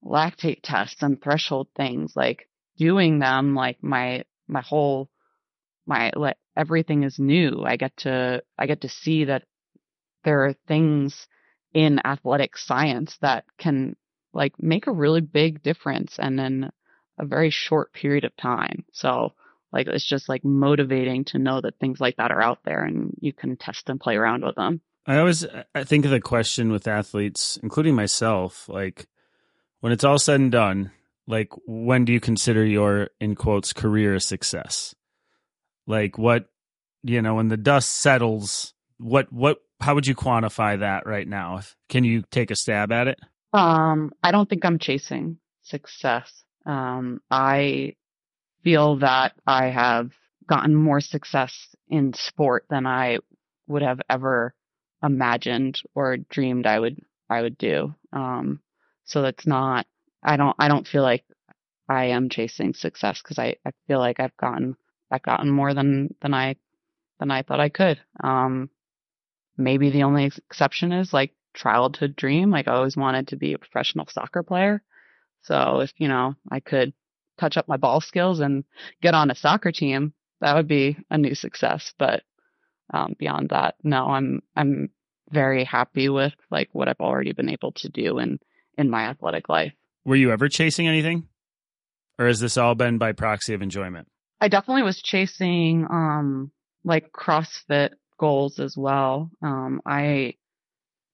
[0.03, 5.09] lactate tests and threshold things, like doing them, like my, my whole,
[5.85, 7.63] my, like, everything is new.
[7.65, 9.43] I get to, I get to see that
[10.23, 11.27] there are things
[11.73, 13.95] in athletic science that can
[14.33, 16.71] like make a really big difference and in
[17.17, 18.85] a very short period of time.
[18.91, 19.33] So
[19.71, 23.13] like it's just like motivating to know that things like that are out there and
[23.19, 24.81] you can test and play around with them.
[25.05, 25.45] I always
[25.75, 29.07] I think of the question with athletes, including myself, like
[29.81, 30.91] when it's all said and done,
[31.27, 34.95] like when do you consider your in quotes career a success?
[35.87, 36.49] Like what
[37.03, 41.61] you know, when the dust settles, what what how would you quantify that right now?
[41.89, 43.19] Can you take a stab at it?
[43.53, 46.43] Um, I don't think I'm chasing success.
[46.65, 47.95] Um, I
[48.63, 50.11] feel that I have
[50.47, 53.19] gotten more success in sport than I
[53.67, 54.53] would have ever
[55.03, 56.99] imagined or dreamed I would
[57.29, 57.93] I would do.
[58.11, 58.61] Um,
[59.03, 59.85] so that's not
[60.23, 61.23] I don't I don't feel like
[61.87, 64.75] I am chasing success because I, I feel like I've gotten
[65.11, 66.55] I've gotten more than than I
[67.19, 67.99] than I thought I could.
[68.23, 68.69] Um,
[69.57, 72.51] maybe the only exception is like childhood dream.
[72.51, 74.81] Like I always wanted to be a professional soccer player.
[75.43, 76.93] So if, you know, I could
[77.37, 78.63] touch up my ball skills and
[79.01, 81.93] get on a soccer team, that would be a new success.
[81.97, 82.23] But,
[82.93, 84.89] um, beyond that, no, I'm, I'm
[85.31, 88.39] very happy with like what I've already been able to do in,
[88.77, 89.73] in my athletic life.
[90.03, 91.27] Were you ever chasing anything?
[92.19, 94.07] Or has this all been by proxy of enjoyment?
[94.41, 96.51] I definitely was chasing, um,
[96.83, 99.31] like CrossFit goals as well.
[99.41, 100.35] Um, I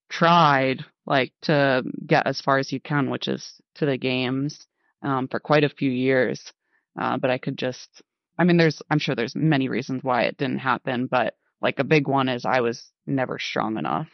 [0.09, 4.67] tried like to get as far as you can, which is to the games,
[5.01, 6.51] um, for quite a few years.
[6.99, 8.01] Uh, but I could just,
[8.37, 11.83] I mean, there's, I'm sure there's many reasons why it didn't happen, but like a
[11.85, 14.07] big one is I was never strong enough.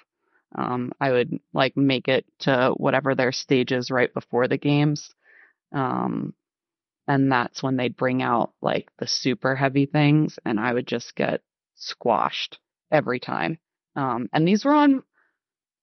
[0.56, 5.10] Um, I would like make it to whatever their stages right before the games.
[5.74, 6.34] Um,
[7.08, 11.16] and that's when they'd bring out like the super heavy things and I would just
[11.16, 11.42] get
[11.76, 12.60] squashed
[12.92, 13.60] every time.
[13.96, 15.04] Um, and these were on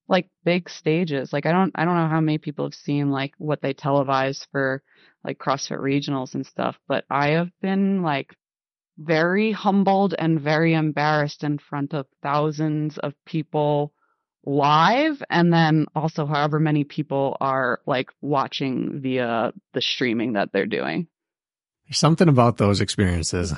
[0.07, 1.33] like big stages.
[1.33, 4.45] Like I don't, I don't know how many people have seen like what they televise
[4.51, 4.83] for
[5.23, 8.35] like CrossFit regionals and stuff, but I have been like
[8.97, 13.93] very humbled and very embarrassed in front of thousands of people
[14.45, 20.67] live and then also however many people are like watching via the streaming that they're
[20.67, 21.07] doing.
[21.87, 23.53] There's something about those experiences.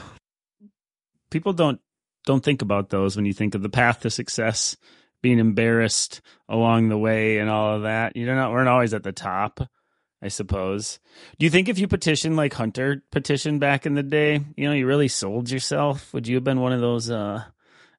[1.30, 1.80] People don't
[2.26, 4.76] don't think about those when you think of the path to success,
[5.22, 8.18] being embarrassed along the way and all of that.
[8.18, 9.62] You know, we're not always at the top,
[10.22, 11.00] I suppose.
[11.40, 14.74] Do you think if you petitioned like Hunter petitioned back in the day, you know,
[14.74, 16.14] you really sold yourself?
[16.14, 17.44] Would you have been one of those uh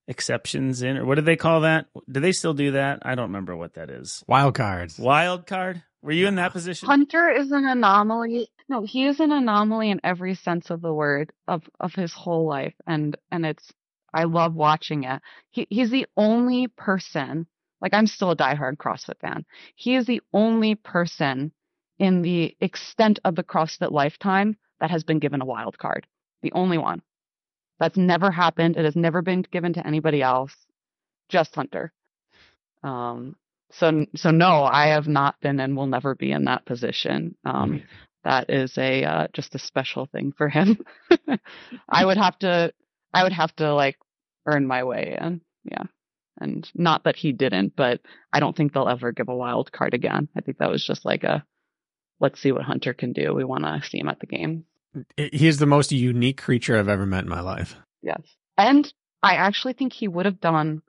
[0.07, 1.87] exceptions in or what do they call that?
[2.11, 3.01] Do they still do that?
[3.03, 4.25] I don't remember what that is.
[4.27, 4.99] Wild cards.
[4.99, 5.83] Wild card?
[6.03, 6.87] Were you in that position?
[6.87, 8.49] Hunter is an anomaly.
[8.69, 12.47] No, he is an anomaly in every sense of the word of of his whole
[12.47, 13.73] life, and and it's
[14.13, 15.23] I love watching it.
[15.51, 17.47] He, he's the only person,
[17.81, 19.45] like I'm still a diehard CrossFit fan.
[19.75, 21.53] He is the only person
[21.99, 26.07] in the extent of the CrossFit lifetime that has been given a wild card.
[26.43, 27.03] The only one.
[27.81, 28.77] That's never happened.
[28.77, 30.55] It has never been given to anybody else.
[31.29, 31.93] Just Hunter.
[32.83, 33.37] Um,
[33.71, 37.37] so, so no, I have not been and will never be in that position.
[37.45, 37.83] Um,
[38.25, 40.79] that is a, uh, just a special thing for him.
[41.89, 42.73] I would have to,
[43.13, 43.97] I would have to like
[44.47, 45.41] earn my way in.
[45.65, 45.85] Yeah.
[46.41, 48.01] And not that he didn't, but
[48.33, 50.29] I don't think they'll ever give a wild card again.
[50.37, 51.45] I think that was just like a,
[52.21, 53.35] let's see what Hunter can do.
[53.35, 54.65] We want to see him at the game.
[55.17, 57.77] He's the most unique creature I've ever met in my life.
[58.03, 58.23] Yes.
[58.57, 58.93] And
[59.23, 60.83] I actually think he would have done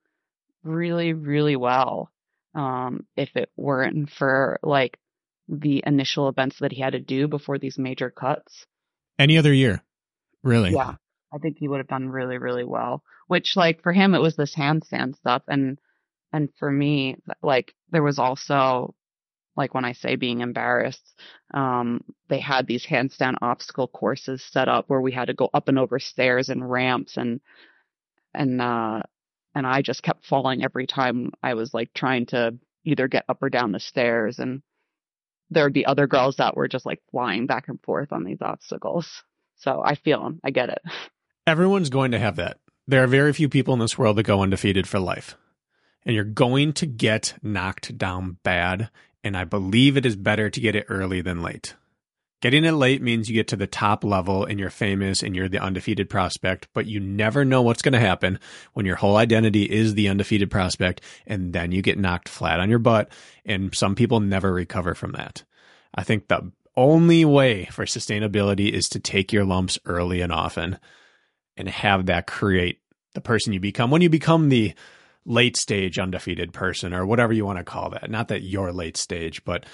[0.63, 2.11] really, really well
[2.55, 4.97] um, if it weren't for like
[5.49, 8.65] the initial events that he had to do before these major cuts.
[9.17, 9.83] Any other year,
[10.43, 10.71] really?
[10.71, 10.95] Yeah.
[11.31, 13.03] I think he would have done really, really well.
[13.27, 15.77] Which, like, for him, it was this handstand stuff, and
[16.33, 18.95] and for me, like, there was also,
[19.55, 21.15] like, when I say being embarrassed,
[21.53, 25.67] um, they had these handstand obstacle courses set up where we had to go up
[25.67, 27.41] and over stairs and ramps, and
[28.33, 29.01] and uh,
[29.53, 33.43] and I just kept falling every time I was like trying to either get up
[33.43, 34.63] or down the stairs, and
[35.49, 38.41] there would be other girls that were just like flying back and forth on these
[38.41, 39.23] obstacles.
[39.57, 40.39] So I feel them.
[40.43, 40.81] I get it.
[41.47, 42.59] Everyone's going to have that.
[42.87, 45.35] There are very few people in this world that go undefeated for life.
[46.05, 48.89] And you're going to get knocked down bad.
[49.23, 51.75] And I believe it is better to get it early than late.
[52.41, 55.49] Getting it late means you get to the top level and you're famous and you're
[55.49, 58.39] the undefeated prospect, but you never know what's going to happen
[58.73, 62.69] when your whole identity is the undefeated prospect and then you get knocked flat on
[62.69, 63.11] your butt.
[63.45, 65.43] And some people never recover from that.
[65.93, 70.79] I think the only way for sustainability is to take your lumps early and often
[71.57, 72.79] and have that create
[73.15, 74.73] the person you become when you become the
[75.25, 78.09] late stage undefeated person or whatever you want to call that.
[78.09, 79.65] Not that you're late stage, but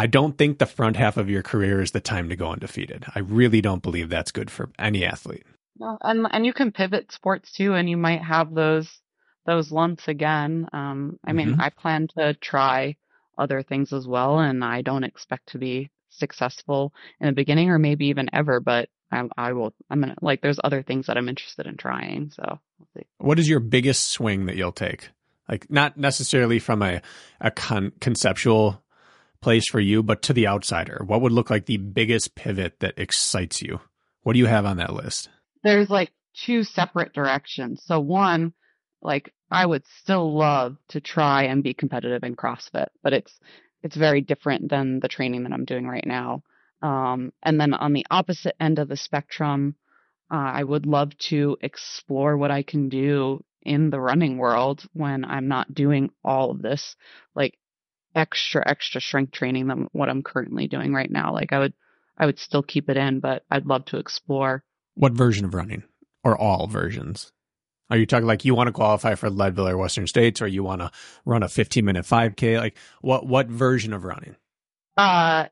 [0.00, 3.04] I don't think the front half of your career is the time to go undefeated.
[3.14, 5.44] I really don't believe that's good for any athlete.
[5.78, 8.88] No, and and you can pivot sports too, and you might have those
[9.44, 10.68] those lumps again.
[10.72, 11.60] Um, I mean, Mhm.
[11.60, 12.96] I plan to try
[13.36, 17.78] other things as well, and I don't expect to be successful in the beginning or
[17.78, 19.74] maybe even ever, but I, I will.
[19.90, 20.40] I'm gonna like.
[20.40, 23.06] There's other things that I'm interested in trying, so we'll see.
[23.18, 25.10] What is your biggest swing that you'll take?
[25.46, 27.02] Like not necessarily from a
[27.38, 28.82] a con- conceptual
[29.40, 31.02] place for you, but to the outsider.
[31.06, 33.80] What would look like the biggest pivot that excites you?
[34.22, 35.28] What do you have on that list?
[35.62, 36.12] there's like
[36.44, 37.82] two separate directions.
[37.84, 38.52] So one,
[39.02, 43.38] like I would still love to try and be competitive in CrossFit, but it's
[43.82, 46.42] it's very different than the training that I'm doing right now.
[46.82, 49.74] Um, and then on the opposite end of the spectrum,
[50.30, 55.24] uh, I would love to explore what I can do in the running world when
[55.24, 56.96] I'm not doing all of this
[57.34, 57.58] like
[58.14, 61.32] extra extra strength training than what I'm currently doing right now.
[61.32, 61.74] Like I would
[62.18, 64.62] I would still keep it in, but I'd love to explore
[64.94, 65.84] What version of running
[66.24, 67.32] or all versions?
[67.90, 70.62] Are you talking like you want to qualify for Leadville or Western States or you
[70.62, 70.90] want to
[71.24, 72.58] run a 15 minute 5K?
[72.58, 74.36] Like what, what version of running?
[74.96, 75.46] Uh,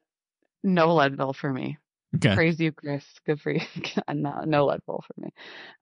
[0.63, 1.79] no Leadville for me.
[2.17, 2.35] Okay.
[2.35, 3.05] Praise you, Chris.
[3.27, 3.61] Good for you.
[4.13, 5.31] no, no Leadville for me.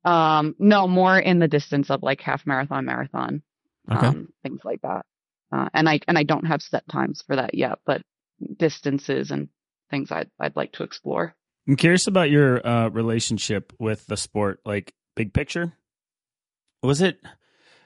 [0.05, 3.43] Um, no, more in the distance of like half marathon, marathon,
[3.90, 4.07] Okay.
[4.07, 5.05] um, things like that.
[5.52, 8.02] Uh, and I and I don't have set times for that yet, but
[8.56, 9.48] distances and
[9.90, 11.35] things I'd I'd like to explore.
[11.68, 15.73] I'm curious about your uh, relationship with the sport, like big picture.
[16.82, 17.18] Was it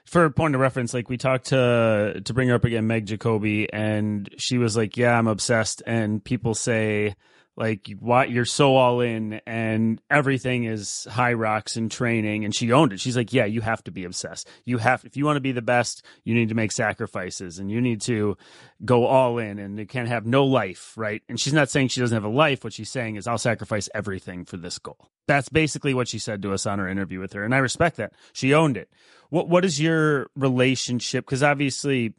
[0.04, 0.92] for a point of reference?
[0.92, 4.96] Like we talked to to bring her up again, Meg Jacoby, and she was like,
[4.96, 7.14] "Yeah, I'm obsessed." And people say
[7.60, 12.92] like, "Why you're so all in and everything is HYROX and training?" And she owned
[12.92, 13.00] it.
[13.00, 14.48] She's like, "Yeah, you have to be obsessed.
[14.64, 17.70] You have if you want to be the best, you need to make sacrifices and
[17.70, 18.36] you need to
[18.84, 21.22] go all in and you can't have no life, right?
[21.28, 22.64] And she's not saying she doesn't have a life.
[22.64, 25.10] What she's saying is, I'll sacrifice everything for this goal.
[25.28, 27.44] That's basically what she said to us on our interview with her.
[27.44, 28.12] And I respect that.
[28.32, 28.88] She owned it.
[29.28, 31.26] What What is your relationship?
[31.26, 32.14] Because obviously,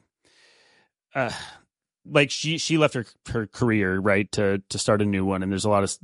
[1.16, 1.32] uh,
[2.06, 5.52] like she she left her her career right to to start a new one, and
[5.52, 5.96] there's a lot of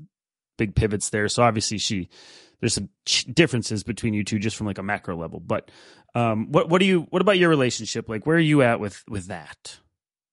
[0.57, 1.27] big pivots there.
[1.27, 2.09] So obviously, she
[2.59, 2.89] there's some
[3.33, 5.39] differences between you two just from like a macro level.
[5.39, 5.69] But
[6.15, 8.09] um, what what do you what about your relationship?
[8.09, 9.77] Like, where are you at with with that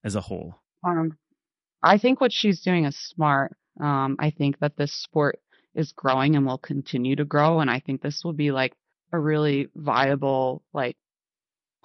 [0.03, 0.57] as a whole?
[0.87, 1.17] Um,
[1.83, 3.57] I think what she's doing is smart.
[3.81, 5.41] Um, I think that this sport
[5.75, 8.75] is growing and will continue to grow, and I think this will be like
[9.13, 10.97] a really viable like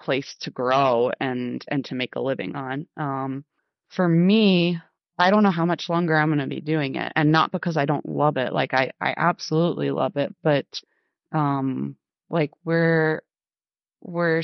[0.00, 2.86] place to grow and and to make a living on.
[2.96, 3.44] Um,
[3.90, 4.80] for me,
[5.18, 7.76] I don't know how much longer I'm going to be doing it, and not because
[7.76, 8.52] I don't love it.
[8.52, 10.66] Like I I absolutely love it, but
[11.32, 11.96] um,
[12.30, 13.22] like we're
[14.00, 14.42] we're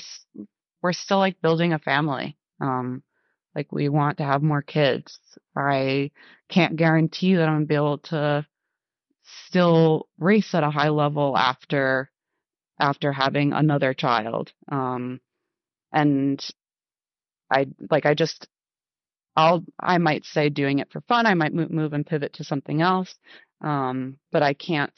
[0.82, 2.36] we're still like building a family.
[2.60, 3.02] Um,
[3.54, 5.18] like we want to have more kids.
[5.56, 6.10] I
[6.50, 8.46] can't guarantee that I'm gonna be able to
[9.48, 12.10] still race at a high level after
[12.80, 14.52] after having another child.
[14.70, 15.20] Um,
[15.92, 16.44] and
[17.50, 18.48] I like I just
[19.36, 21.26] I'll I might say doing it for fun.
[21.26, 23.14] I might move, and pivot to something else.
[23.60, 24.92] Um, but I can't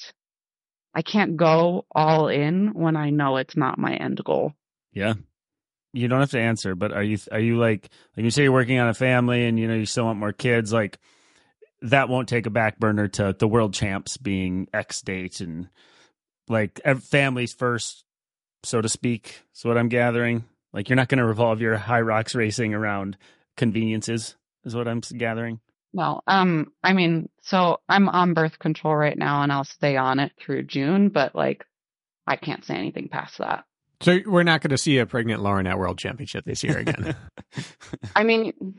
[0.94, 4.52] I can't go all in when I know it's not my end goal.
[4.92, 5.14] Yeah.
[5.92, 8.52] You don't have to answer, but are you are you like like you say you're
[8.52, 10.98] working on a family and you know you still want more kids like
[11.82, 15.68] that won't take a back burner to the world champs being X date and
[16.48, 18.04] like families first,
[18.64, 19.42] so to speak.
[19.54, 20.44] Is what I'm gathering.
[20.72, 23.16] Like you're not going to revolve your HYROX racing around
[23.58, 25.60] conveniences, is what I'm gathering.
[25.92, 30.18] Well, um, I mean, so I'm on birth control right now, and I'll stay on
[30.18, 31.64] it through June, but like,
[32.26, 33.64] I can't say anything past that.
[34.00, 37.16] So we're not going to see a pregnant Lauren at World Championship this year again.
[38.16, 38.78] I mean,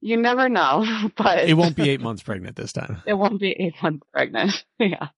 [0.00, 3.02] you never know, but it won't be eight months pregnant this time.
[3.06, 4.64] It won't be eight months pregnant.
[4.78, 5.08] yeah.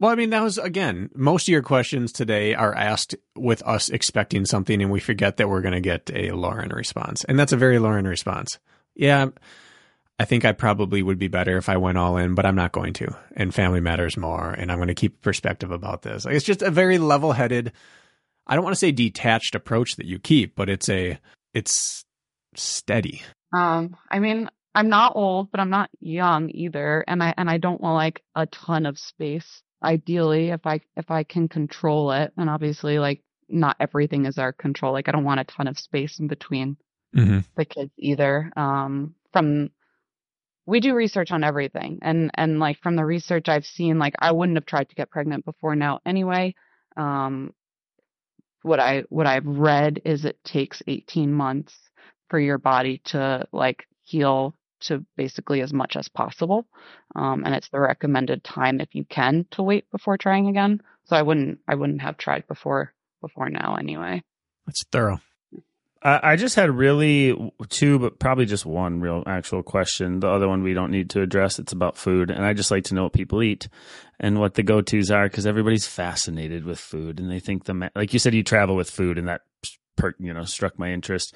[0.00, 3.88] Well, I mean, that was again, most of your questions today are asked with us
[3.88, 7.24] expecting something, and we forget that we're going to get a Lauren response.
[7.24, 8.58] And that's a very Lauren response.
[8.94, 9.28] Yeah,
[10.18, 12.72] I think I probably would be better if I went all in, but I'm not
[12.72, 13.16] going to.
[13.36, 16.24] And family matters more, and I'm going to keep perspective about this.
[16.24, 17.72] Like, it's just a very level headed,
[18.46, 21.18] I don't want to say detached approach that you keep, but it's a,
[21.52, 22.04] it's
[22.54, 23.22] steady.
[23.52, 27.58] Um, I mean, I'm not old, but I'm not young either, and I and I
[27.58, 32.32] don't want like a ton of space ideally if I if I can control it.
[32.36, 34.92] And obviously like not everything is our control.
[34.92, 36.76] Like I don't want a ton of space in between
[37.14, 37.40] mm-hmm.
[37.56, 38.50] the kids either.
[38.56, 39.70] Um from
[40.66, 44.32] we do research on everything and and like from the research I've seen like I
[44.32, 46.54] wouldn't have tried to get pregnant before now anyway.
[46.96, 47.52] Um
[48.62, 51.74] what I what I've read is it takes 18 months
[52.30, 54.54] for your body to like heal
[54.84, 56.66] to basically as much as possible.
[57.14, 60.80] Um, and it's the recommended time if you can to wait before trying again.
[61.04, 64.22] So I wouldn't I wouldn't have tried before before now anyway.
[64.66, 65.20] That's thorough.
[66.02, 70.20] I I just had really two, but probably just one real actual question.
[70.20, 71.58] The other one we don't need to address.
[71.58, 73.68] It's about food, and I just like to know what people eat
[74.20, 77.90] and what the go tos are because everybody's fascinated with food, and they think the
[77.94, 79.42] like you said you travel with food, and that
[79.96, 81.34] per, you know struck my interest.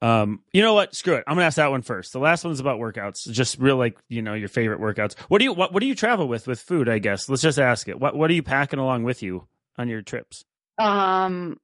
[0.00, 0.94] Um, you know what?
[0.94, 1.24] Screw it.
[1.26, 2.12] I'm gonna ask that one first.
[2.12, 3.30] The last one's about workouts.
[3.30, 5.18] Just real like you know your favorite workouts.
[5.28, 6.88] What do you what What do you travel with with food?
[6.88, 7.98] I guess let's just ask it.
[7.98, 10.44] What What are you packing along with you on your trips?
[10.78, 11.58] Um,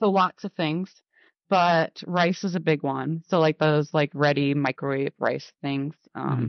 [0.00, 0.90] so lots of things,
[1.48, 3.22] but rice is a big one.
[3.28, 5.94] So like those like ready microwave rice things.
[6.16, 6.46] Um, mm-hmm.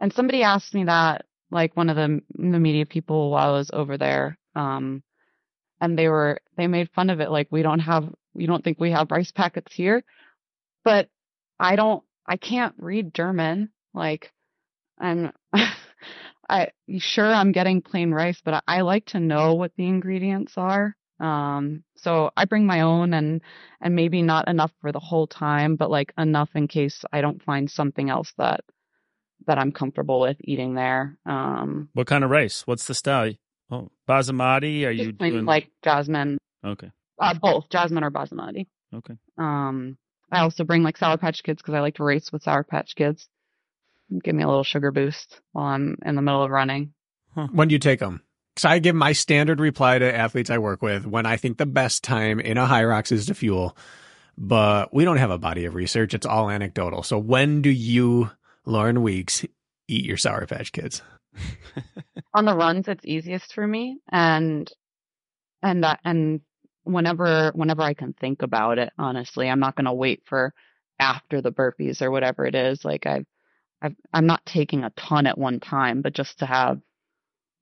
[0.00, 3.70] and somebody asked me that like one of the the media people while I was
[3.70, 4.38] over there.
[4.54, 5.02] Um,
[5.80, 8.80] and they were they made fun of it like we don't have you don't think
[8.80, 10.02] we have rice packets here
[10.84, 11.08] but
[11.58, 13.70] I don't, I can't read German.
[13.94, 14.32] Like,
[14.98, 15.32] I'm,
[16.48, 16.68] I
[16.98, 20.96] sure I'm getting plain rice, but I, I like to know what the ingredients are.
[21.20, 23.42] Um, so I bring my own and,
[23.80, 27.42] and maybe not enough for the whole time, but like enough in case I don't
[27.42, 28.60] find something else that,
[29.46, 31.18] that I'm comfortable with eating there.
[31.26, 32.66] Um, what kind of rice?
[32.66, 33.32] What's the style?
[33.70, 34.86] Oh, basmati?
[34.86, 36.38] Are you doing like jasmine?
[36.64, 36.90] Okay.
[37.18, 38.66] Uh, both jasmine or basmati.
[38.94, 39.14] Okay.
[39.36, 39.98] Um,
[40.30, 42.94] I also bring like Sour Patch Kids because I like to race with Sour Patch
[42.94, 43.28] Kids.
[44.22, 46.92] Give me a little sugar boost while I'm in the middle of running.
[47.34, 47.48] Huh.
[47.52, 48.22] When do you take them?
[48.54, 51.66] Because I give my standard reply to athletes I work with when I think the
[51.66, 53.76] best time in a Hyrox is to fuel,
[54.36, 56.14] but we don't have a body of research.
[56.14, 57.02] It's all anecdotal.
[57.02, 58.30] So when do you,
[58.64, 59.44] Lauren Weeks,
[59.86, 61.02] eat your Sour Patch Kids?
[62.34, 64.70] On the runs, it's easiest for me, and
[65.62, 66.40] and uh, and
[66.88, 69.48] whenever whenever I can think about it, honestly.
[69.48, 70.54] I'm not going to wait for
[70.98, 72.84] after the burpees or whatever it is.
[72.84, 73.26] Like I've,
[73.80, 76.80] I've I'm not taking a ton at one time, but just to have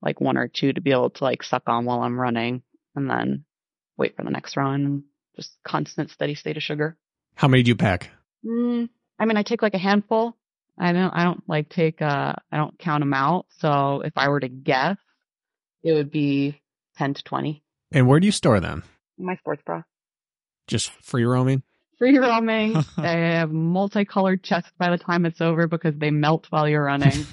[0.01, 2.61] like one or two to be able to like suck on while I'm running
[2.95, 3.45] and then
[3.97, 5.03] wait for the next run.
[5.35, 6.97] Just constant steady state of sugar.
[7.35, 8.09] How many do you pack?
[8.45, 8.89] Mm,
[9.19, 10.35] I mean, I take like a handful.
[10.79, 13.47] I don't, I don't like take, uh, I don't count them out.
[13.59, 14.97] So if I were to guess,
[15.83, 16.61] it would be
[16.97, 17.63] 10 to 20.
[17.91, 18.83] And where do you store them?
[19.17, 19.83] My sports bra.
[20.67, 21.63] Just free roaming?
[21.97, 22.73] Free roaming.
[22.97, 27.25] they have multicolored chests by the time it's over because they melt while you're running.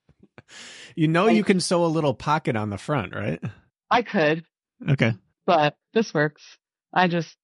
[0.94, 3.42] you know, you can sew a little pocket on the front, right?
[3.90, 4.44] I could.
[4.88, 5.14] Okay.
[5.44, 6.42] But this works.
[6.92, 7.36] I just,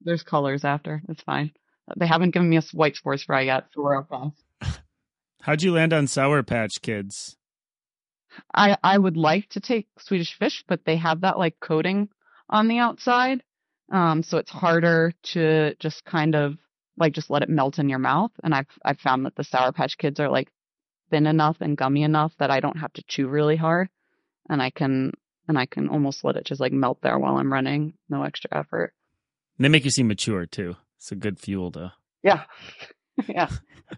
[0.00, 1.02] there's colors after.
[1.08, 1.52] It's fine.
[1.96, 4.32] They haven't given me a white sports bra yet, so we're okay.
[5.42, 7.36] How'd you land on Sour Patch Kids?
[8.54, 12.08] I I would like to take Swedish Fish, but they have that like coating
[12.52, 13.42] on the outside.
[13.90, 16.56] Um, so it's harder to just kind of
[16.96, 18.30] like just let it melt in your mouth.
[18.44, 20.48] And I've I've found that the Sour Patch Kids are like
[21.10, 23.88] thin enough and gummy enough that I don't have to chew really hard,
[24.48, 25.12] and I can
[25.48, 28.50] and I can almost let it just like melt there while I'm running, no extra
[28.52, 28.94] effort.
[29.58, 30.76] And they make you seem mature too.
[30.96, 31.92] It's a good fuel to.
[32.22, 32.44] Yeah,
[33.28, 33.48] yeah.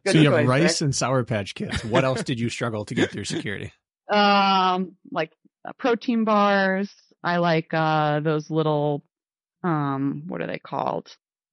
[0.04, 1.84] Good so you have choice, rice and Sour Patch Kids.
[1.84, 3.72] What else did you struggle to get through security?
[4.06, 5.32] Um, like
[5.66, 6.92] uh, protein bars.
[7.24, 9.02] I like uh those little
[9.62, 11.08] um what are they called?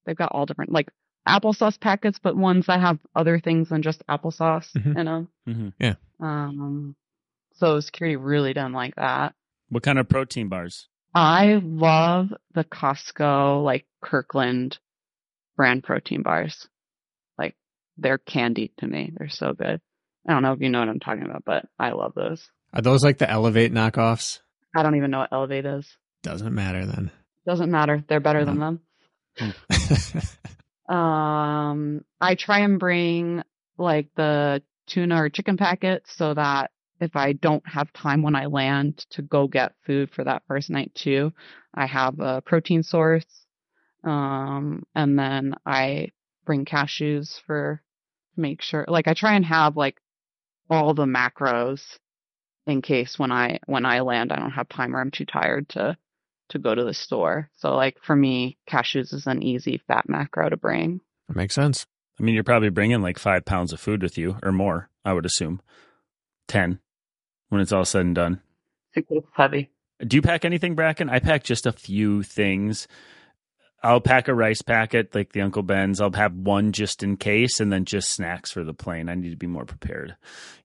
[0.06, 0.90] They've got all different like
[1.28, 4.98] applesauce packets, but ones that have other things than just applesauce Mhm.
[4.98, 5.28] in them.
[5.48, 5.74] Mhm.
[5.80, 5.96] Yeah.
[6.20, 6.96] Um,
[7.56, 9.34] so security really didn't like that.
[9.70, 10.88] What kind of protein bars?
[11.14, 14.80] I love the Costco like Kirkland
[15.56, 16.68] brand protein bars.
[17.38, 17.56] Like
[17.98, 19.14] they're candy to me.
[19.16, 19.80] They're so good.
[20.28, 22.50] I don't know if you know what I'm talking about, but I love those.
[22.74, 24.40] Are those like the Elevate knockoffs?
[24.76, 25.88] I don't even know what Elevate is.
[26.24, 27.12] Doesn't matter then.
[27.46, 28.04] Doesn't matter.
[28.08, 28.82] They're better than them.
[30.92, 33.44] Um, I try and bring
[33.78, 38.48] like the tuna or chicken packets so that if I don't have time when I
[38.48, 41.32] land to go get food for that first night too,
[41.74, 43.26] I have a protein source.
[44.04, 46.10] Um, and then I
[46.46, 47.82] bring cashews for
[48.36, 50.02] make sure like I try and have like
[50.70, 51.82] all the macros
[52.68, 55.70] in case when I when I land I don't have time or I'm too tired
[55.70, 55.98] to
[56.50, 57.50] to go to the store.
[57.58, 61.02] So like for me, cashews is an easy fat macro to bring.
[61.28, 61.86] That makes sense.
[62.20, 64.90] I mean, you're probably bringing like five pounds of food with you or more.
[65.04, 65.62] I would assume
[66.48, 66.80] ten
[67.50, 68.42] when it's all said and done.
[68.94, 69.72] It's heavy.
[70.06, 71.10] Do you pack anything, Brakken?
[71.10, 72.88] I pack just a few things.
[73.84, 76.00] I'll pack a rice packet like the Uncle Ben's.
[76.00, 79.10] I'll have one just in case, and then just snacks for the plane.
[79.10, 80.16] I need to be more prepared.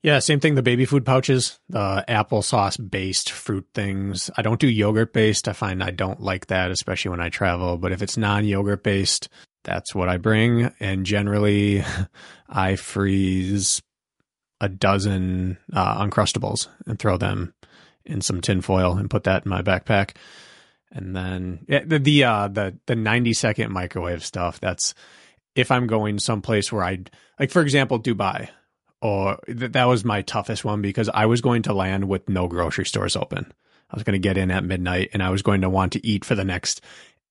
[0.02, 0.54] Yeah, same thing.
[0.54, 4.30] The baby food pouches, the applesauce based fruit things.
[4.36, 5.48] I don't do yogurt based.
[5.48, 7.78] I find I don't like that, especially when I travel.
[7.78, 9.28] But if it's non yogurt based,
[9.64, 10.72] that's what I bring.
[10.78, 11.84] And generally,
[12.48, 13.82] I freeze
[14.60, 17.54] a dozen uh, Uncrustables and throw them
[18.04, 20.16] in some tinfoil and put that in my backpack.
[20.92, 24.60] And then yeah, the the uh, the the ninety second microwave stuff.
[24.60, 24.94] That's
[25.54, 27.00] if I'm going someplace where I
[27.38, 28.48] like, for example, Dubai
[29.00, 32.48] or th- that was my toughest one because I was going to land with no
[32.48, 33.52] grocery stores open.
[33.90, 36.06] I was going to get in at midnight and I was going to want to
[36.06, 36.80] eat for the next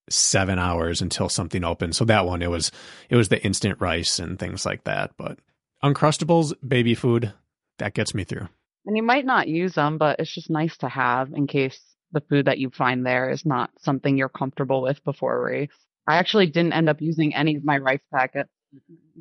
[0.10, 1.96] seven hours until something opened.
[1.96, 2.72] So that one, it was,
[3.10, 5.12] it was the instant rice and things like that.
[5.18, 5.40] But
[5.84, 7.34] Uncrustables, baby food,
[7.80, 8.48] that gets me through.
[8.86, 11.80] And you might not use them, but it's just nice to have in case
[12.12, 15.70] the food that you find there is not something you're comfortable with before a race.
[16.08, 18.50] I actually didn't end up using any of my rice packets.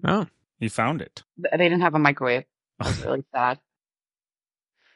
[0.06, 0.26] Oh,
[0.58, 1.22] You found it.
[1.38, 2.44] They didn't have a microwave.
[2.80, 3.58] I was really sad.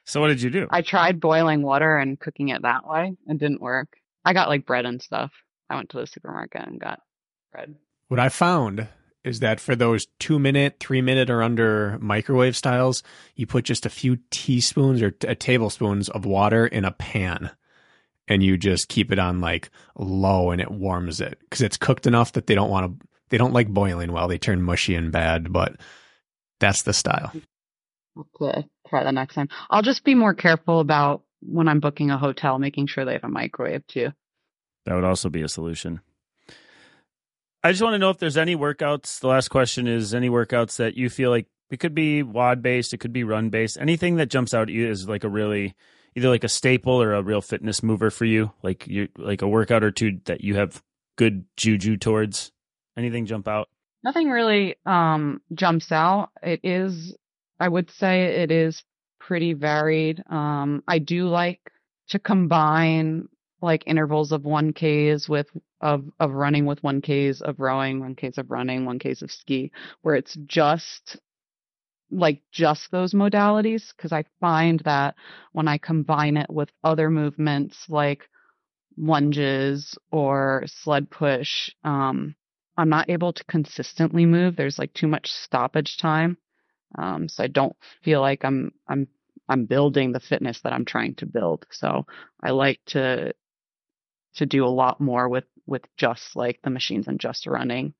[0.05, 0.67] So what did you do?
[0.71, 3.15] I tried boiling water and cooking it that way.
[3.27, 3.89] It didn't work.
[4.25, 5.33] I got like bread and stuff.
[5.69, 7.01] I went to the supermarket and got
[7.53, 7.75] bread.
[8.09, 8.89] what I found
[9.25, 13.03] is that for those two minute, three minute or under microwave styles,
[13.35, 17.51] you put just a few teaspoons or t- uh, tablespoons of water in a pan
[18.29, 22.07] and you just keep it on like low and it warms it because it's cooked
[22.07, 24.29] enough that they don't want to, they don't like boiling well.
[24.29, 25.77] They turn mushy and bad, but
[26.61, 27.33] that's the style.
[28.19, 29.49] Okay, try that next time.
[29.71, 33.25] I'll just be more careful about when I'm booking a hotel, making sure they have
[33.25, 34.11] a microwave too.
[34.85, 36.01] That would also be a solution.
[37.63, 39.21] I just want to know if there's any workouts.
[39.21, 42.95] The last question is any workouts that you feel like it could be wad based,
[42.95, 43.79] it could be run based.
[43.81, 45.75] Anything that jumps out at you is like a really
[46.19, 49.49] either like a staple or a real fitness mover for you, like you like a
[49.49, 50.83] workout or two that you have
[51.17, 52.51] good juju towards.
[52.97, 53.69] Anything jump out?
[54.03, 56.31] Nothing really um jumps out.
[56.43, 57.17] It is
[57.61, 58.83] I would say it is
[59.21, 60.23] pretty varied.
[60.29, 61.61] Um I do like
[62.09, 63.29] to combine
[63.61, 65.47] like intervals of 1Ks with
[65.81, 69.71] of of running with 1Ks of rowing, 1Ks of running, 1Ks of ski
[70.03, 71.17] where it's just
[72.11, 75.15] like just those modalities because I find that
[75.53, 78.29] when I combine it with other movements like
[78.97, 82.35] lunges or sled push, um,
[82.77, 84.57] I'm not able to consistently move.
[84.57, 86.39] There's like too much stoppage time.
[86.97, 89.09] Um, so I don't feel like I'm, I'm,
[89.49, 91.67] I'm building the fitness that I'm trying to build.
[91.71, 92.07] So
[92.43, 93.35] I like to,
[94.37, 97.95] to do a lot more with, with just like the machines and just running.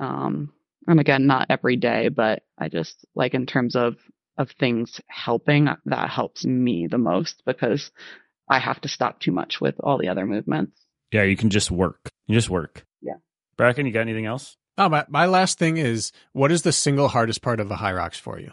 [0.00, 0.52] Um,
[0.86, 3.96] and again, not every day, but I just like in terms of,
[4.38, 7.90] of things helping, that helps me the most because
[8.48, 10.80] I have to stop too much with all the other movements.
[11.12, 12.08] Yeah, you can just work.
[12.26, 12.84] You just work.
[13.00, 13.14] Yeah.
[13.58, 14.56] Brakken, you got anything else?
[14.78, 18.16] Oh, my, my last thing is what is the single hardest part of the HYROX
[18.16, 18.52] for you?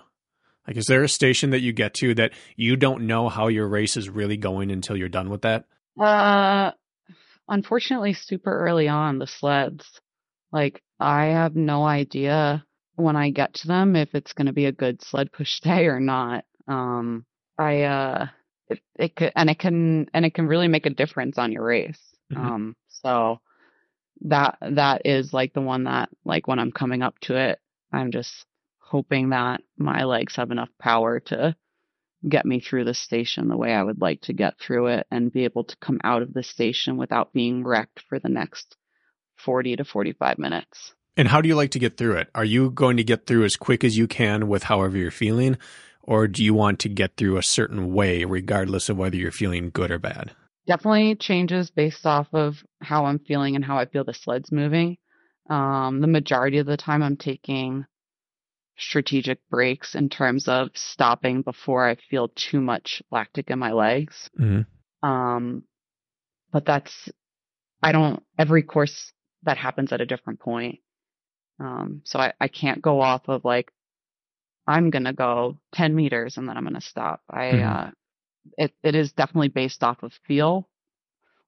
[0.68, 3.68] Like, is there a station that you get to that you don't know how your
[3.68, 5.65] race is really going until you're done with that?
[5.99, 6.72] Uh,
[7.49, 9.99] unfortunately super early on the sleds.
[10.53, 12.65] Like I have no idea
[12.95, 15.88] when I get to them if it's going to be a good sled push day
[15.88, 16.45] or not.
[16.67, 17.25] Um,
[17.57, 18.27] I uh,
[18.69, 21.65] it, it could and it can and it can really make a difference on your
[21.65, 21.99] race.
[22.31, 22.38] Mhm.
[22.38, 23.41] Um, so
[24.21, 27.59] that that is like the one that like when I'm coming up to it,
[27.91, 28.45] I'm just
[28.80, 31.55] hoping that my legs have enough power to
[32.30, 35.34] get me through the station the way I would like to get through it and
[35.34, 38.77] be able to come out of the station without being wrecked for the next
[39.45, 40.94] 40 to 45 minutes.
[41.15, 42.30] And how do you like to get through it?
[42.34, 45.57] Are you going to get through as quick as you can with however you're feeling?
[46.02, 49.70] Or do you want to get through a certain way, regardless of whether you're feeling
[49.70, 50.32] good or bad?
[50.68, 54.98] Definitely changes based off of how I'm feeling and how I feel the sled's moving.
[55.49, 57.86] Um, the majority of the time, I'm taking
[58.78, 64.30] strategic breaks in terms of stopping before I feel too much lactic in my legs.
[64.40, 65.07] Mm-hmm.
[65.07, 65.64] Um,
[66.52, 67.10] but that's,
[67.82, 69.12] I don't, every course
[69.44, 70.80] that happens at a different point.
[71.60, 73.72] Um, so I, I can't go off of like,
[74.65, 77.22] I'm going to go 10 meters and then I'm going to stop.
[77.30, 77.88] I, Mhm.
[77.88, 77.91] uh,
[78.57, 80.68] it, it is definitely based off of feel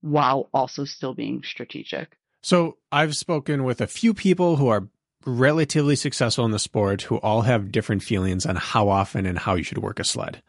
[0.02, 2.18] while also still being strategic.
[2.42, 4.88] So I've spoken with a few people who are
[5.26, 9.56] relatively successful in the sport who all have different feelings on how often and how
[9.56, 10.44] you should work a sled.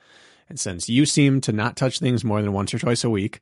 [0.49, 3.41] And since you seem to not touch things more than once or twice a week,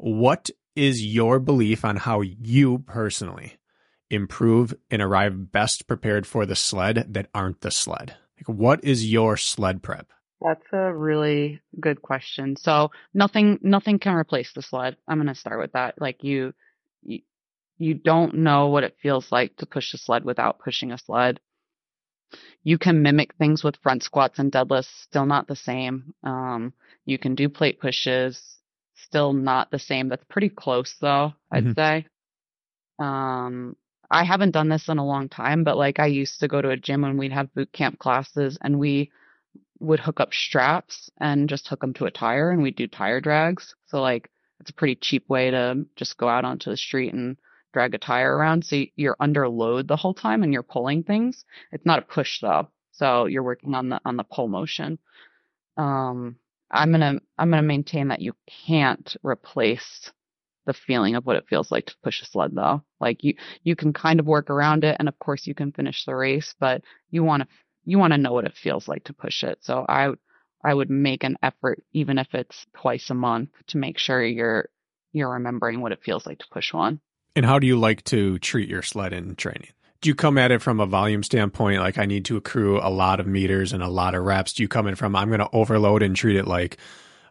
[0.00, 3.58] what is your belief on how you personally
[4.08, 8.16] improve and arrive best prepared for the sled that aren't the sled?
[8.38, 10.08] Like, what is your sled prep?
[10.40, 12.56] That's a really good question.
[12.56, 14.96] So nothing, nothing can replace the sled.
[15.06, 16.00] I'm going to start with that.
[16.00, 16.54] Like you,
[17.02, 21.40] you, don't know what it feels like to push a sled without pushing a sled.
[22.62, 26.14] You can mimic things with front squats and deadlifts, still not the same.
[26.24, 26.72] Um,
[27.04, 28.59] you can do plate pushes,
[29.10, 30.08] still not the same.
[30.08, 31.74] That's pretty close though, I'd Mhm.
[31.74, 32.06] say.
[32.98, 33.76] Um,
[34.10, 36.70] I haven't done this in a long time, but like I used to go to
[36.70, 39.10] a gym when we'd have boot camp classes and we
[39.80, 43.20] would hook up straps and just hook them to a tire and we'd do tire
[43.20, 43.74] drags.
[43.86, 44.30] So like
[44.60, 47.36] it's a pretty cheap way to just go out onto the street and
[47.72, 48.64] drag a tire around.
[48.64, 51.44] So you're under load the whole time and you're pulling things.
[51.72, 52.68] It's not a push though.
[52.92, 54.98] So you're working on the, on the pull motion.
[55.76, 56.36] Um,
[56.70, 58.34] I'm to, I'm to maintain that you
[58.66, 60.10] can't replace
[60.66, 62.82] the feeling of what it feels like to push a sled though.
[63.00, 63.34] Like you,
[63.64, 66.54] you can kind of work around it and of course you can finish the race,
[66.60, 67.48] but you want to,
[67.84, 69.58] you want to know what it feels like to push it.
[69.62, 70.12] So I,
[70.62, 74.68] I would make an effort, even if it's twice a month, to make sure you're
[75.12, 77.00] you're remembering what it feels like to push one.
[77.34, 79.70] And how do you like to treat your sled in training?
[80.00, 82.88] Do you come at it from a volume standpoint, like I need to accrue a
[82.88, 84.54] lot of meters and a lot of reps?
[84.54, 86.78] Do you come in from I'm going to overload and treat it like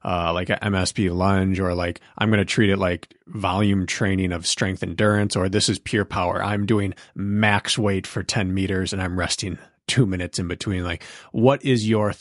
[0.04, 4.32] uh, like a MSP lunge, or like I'm going to treat it like volume training
[4.32, 6.44] of strength endurance, or this is pure power.
[6.44, 10.84] I'm doing max weight for 10 meters and I'm resting two minutes in between.
[10.84, 12.14] Like, what is your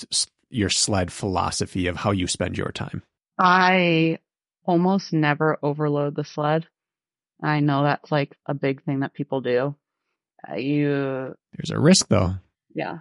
[0.51, 3.03] your sled philosophy of how you spend your time?
[3.39, 4.19] I
[4.65, 6.67] almost never overload the sled.
[7.43, 9.77] I know that's like a big thing that people do.
[10.47, 12.35] Uh, you, There's a risk though.
[12.75, 12.99] yeah.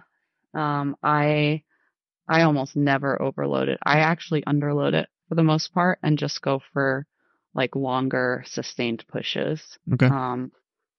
[0.54, 1.62] Um, I,
[2.26, 3.78] I almost never overload it.
[3.84, 7.06] I actually underload it for the most part and just go for
[7.54, 9.60] like longer sustained pushes.
[9.92, 10.06] Okay.
[10.06, 10.52] Um,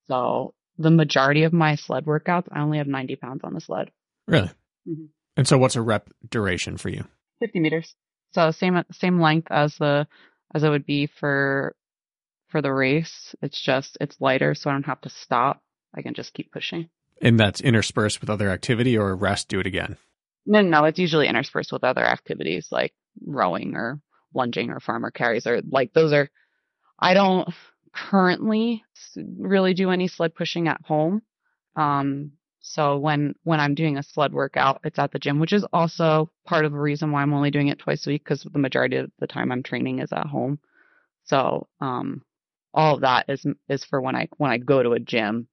[0.07, 3.91] so the majority of my sled workouts, I only have 90 pounds on the sled.
[4.27, 4.49] Really?
[4.87, 5.09] Mhm.
[5.35, 7.05] And so, what's a rep duration for you?
[7.39, 7.95] 50 meters.
[8.31, 10.07] So same same length as the
[10.53, 11.75] as it would be for
[12.49, 13.33] for the race.
[13.41, 15.61] It's just it's lighter, so I don't have to stop.
[15.95, 16.89] I can just keep pushing.
[17.21, 19.97] And that's interspersed with other activity or rest, do it again.
[20.45, 22.93] No, no, it's usually interspersed with other activities like
[23.25, 23.99] rowing or
[24.33, 26.29] lunging or farmer carries or like those are.
[26.97, 27.49] I don't
[27.93, 28.83] currently
[29.15, 31.21] really do any sled pushing at home.
[31.75, 35.65] Um, so when when I'm doing a sled workout, it's at the gym, which is
[35.73, 38.59] also part of the reason why I'm only doing it twice a week because the
[38.59, 40.59] majority of the time I'm training is at home.
[41.25, 42.23] So um,
[42.73, 45.47] all of that is is for when I when I go to a gym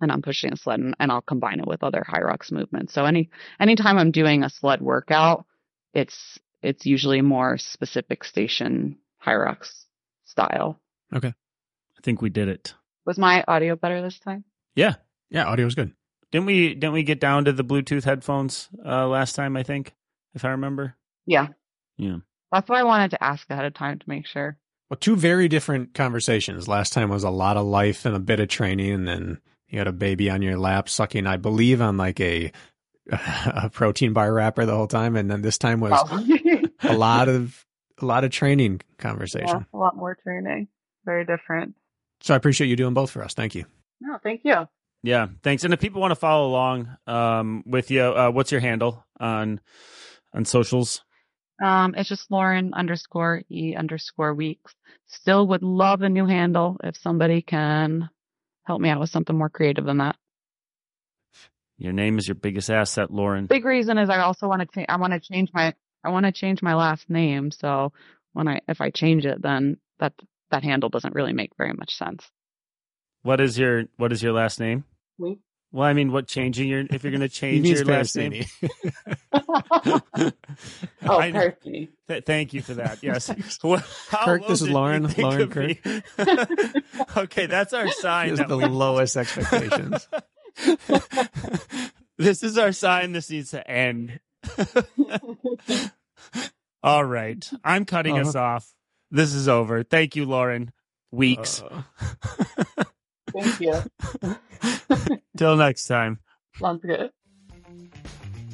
[0.00, 2.94] and I'm pushing a sled and, and I'll combine it with other HYROX movements.
[2.94, 5.46] So any anytime I'm doing a sled workout,
[5.94, 9.84] it's it's usually more specific station HYROX
[10.24, 10.80] style.
[11.14, 11.28] Okay.
[11.28, 12.74] I think we did it.
[13.04, 14.44] Was my audio better this time?
[14.74, 14.94] Yeah.
[15.30, 15.92] Yeah, audio was good.
[16.32, 19.94] Didn't we didn't we get down to the Bluetooth headphones uh last time, I think,
[20.34, 20.96] if I remember?
[21.26, 21.48] Yeah.
[21.96, 22.18] Yeah.
[22.52, 24.56] That's why I wanted to ask ahead of time to make sure.
[24.88, 26.66] Well, two very different conversations.
[26.66, 29.38] Last time was a lot of life and a bit of training, and then
[29.70, 32.52] you had a baby on your lap sucking, I believe, on like a
[33.10, 36.62] a protein bar wrapper the whole time, and then this time was Oh.
[36.88, 37.64] a lot of
[38.00, 39.48] a lot of training conversation.
[39.48, 40.68] yeah, a lot more training.
[41.04, 41.74] very different.
[42.22, 43.34] So I appreciate you doing both for us.
[43.34, 43.64] Thank you.
[44.00, 44.66] No, thank you.
[45.02, 45.64] Yeah, thanks.
[45.64, 49.60] And if people want to follow along um, with you, uh, what's your handle on
[50.34, 51.02] on socials?
[51.62, 54.74] Um, it's just Lauren underscore E underscore weeks.
[55.06, 58.08] Still would love a new handle if somebody can
[58.64, 60.16] help me out with something more creative than that.
[61.78, 63.46] Your name is your biggest asset, Lauren.
[63.46, 64.86] Big reason is I also want to change.
[64.88, 65.74] I want to change my.
[66.04, 67.50] I want to change my last name.
[67.50, 67.92] So
[68.34, 70.12] when I if I change it, then that
[70.50, 72.30] that handle doesn't really make very much sense.
[73.22, 74.84] What is your What is your last name?
[75.18, 75.40] Weeks.
[75.72, 78.44] Well, I mean, what changing your if you're going to change means your last name?
[79.32, 80.32] oh,
[81.08, 81.90] I- Percy.
[82.08, 82.98] Th- thank you for that.
[83.02, 83.30] Yes.
[83.62, 85.06] Well, how Kirk, low this is Lauren.
[85.16, 85.78] Lauren Kirk.
[87.16, 88.30] okay, that's our sign.
[88.30, 90.08] Is that the we- lowest expectations.
[92.18, 93.12] this is our sign.
[93.12, 94.18] This needs to end.
[96.82, 98.44] All right, I'm cutting us Uh-huh.
[98.44, 98.72] off.
[99.10, 99.82] This is over.
[99.82, 100.72] Thank you, Lauren.
[101.12, 101.62] Weeks.
[101.62, 101.82] Uh,
[103.32, 103.82] Thank you.
[105.36, 106.18] Till next time.
[106.58, 107.10] Sounds good.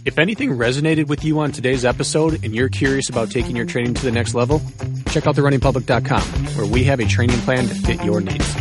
[0.05, 3.95] If anything resonated with you on today's episode and you're curious about taking your training
[3.95, 4.63] to the next level,
[5.11, 6.23] check out therunningpublic.com
[6.57, 8.55] where we have a training plan to fit your needs.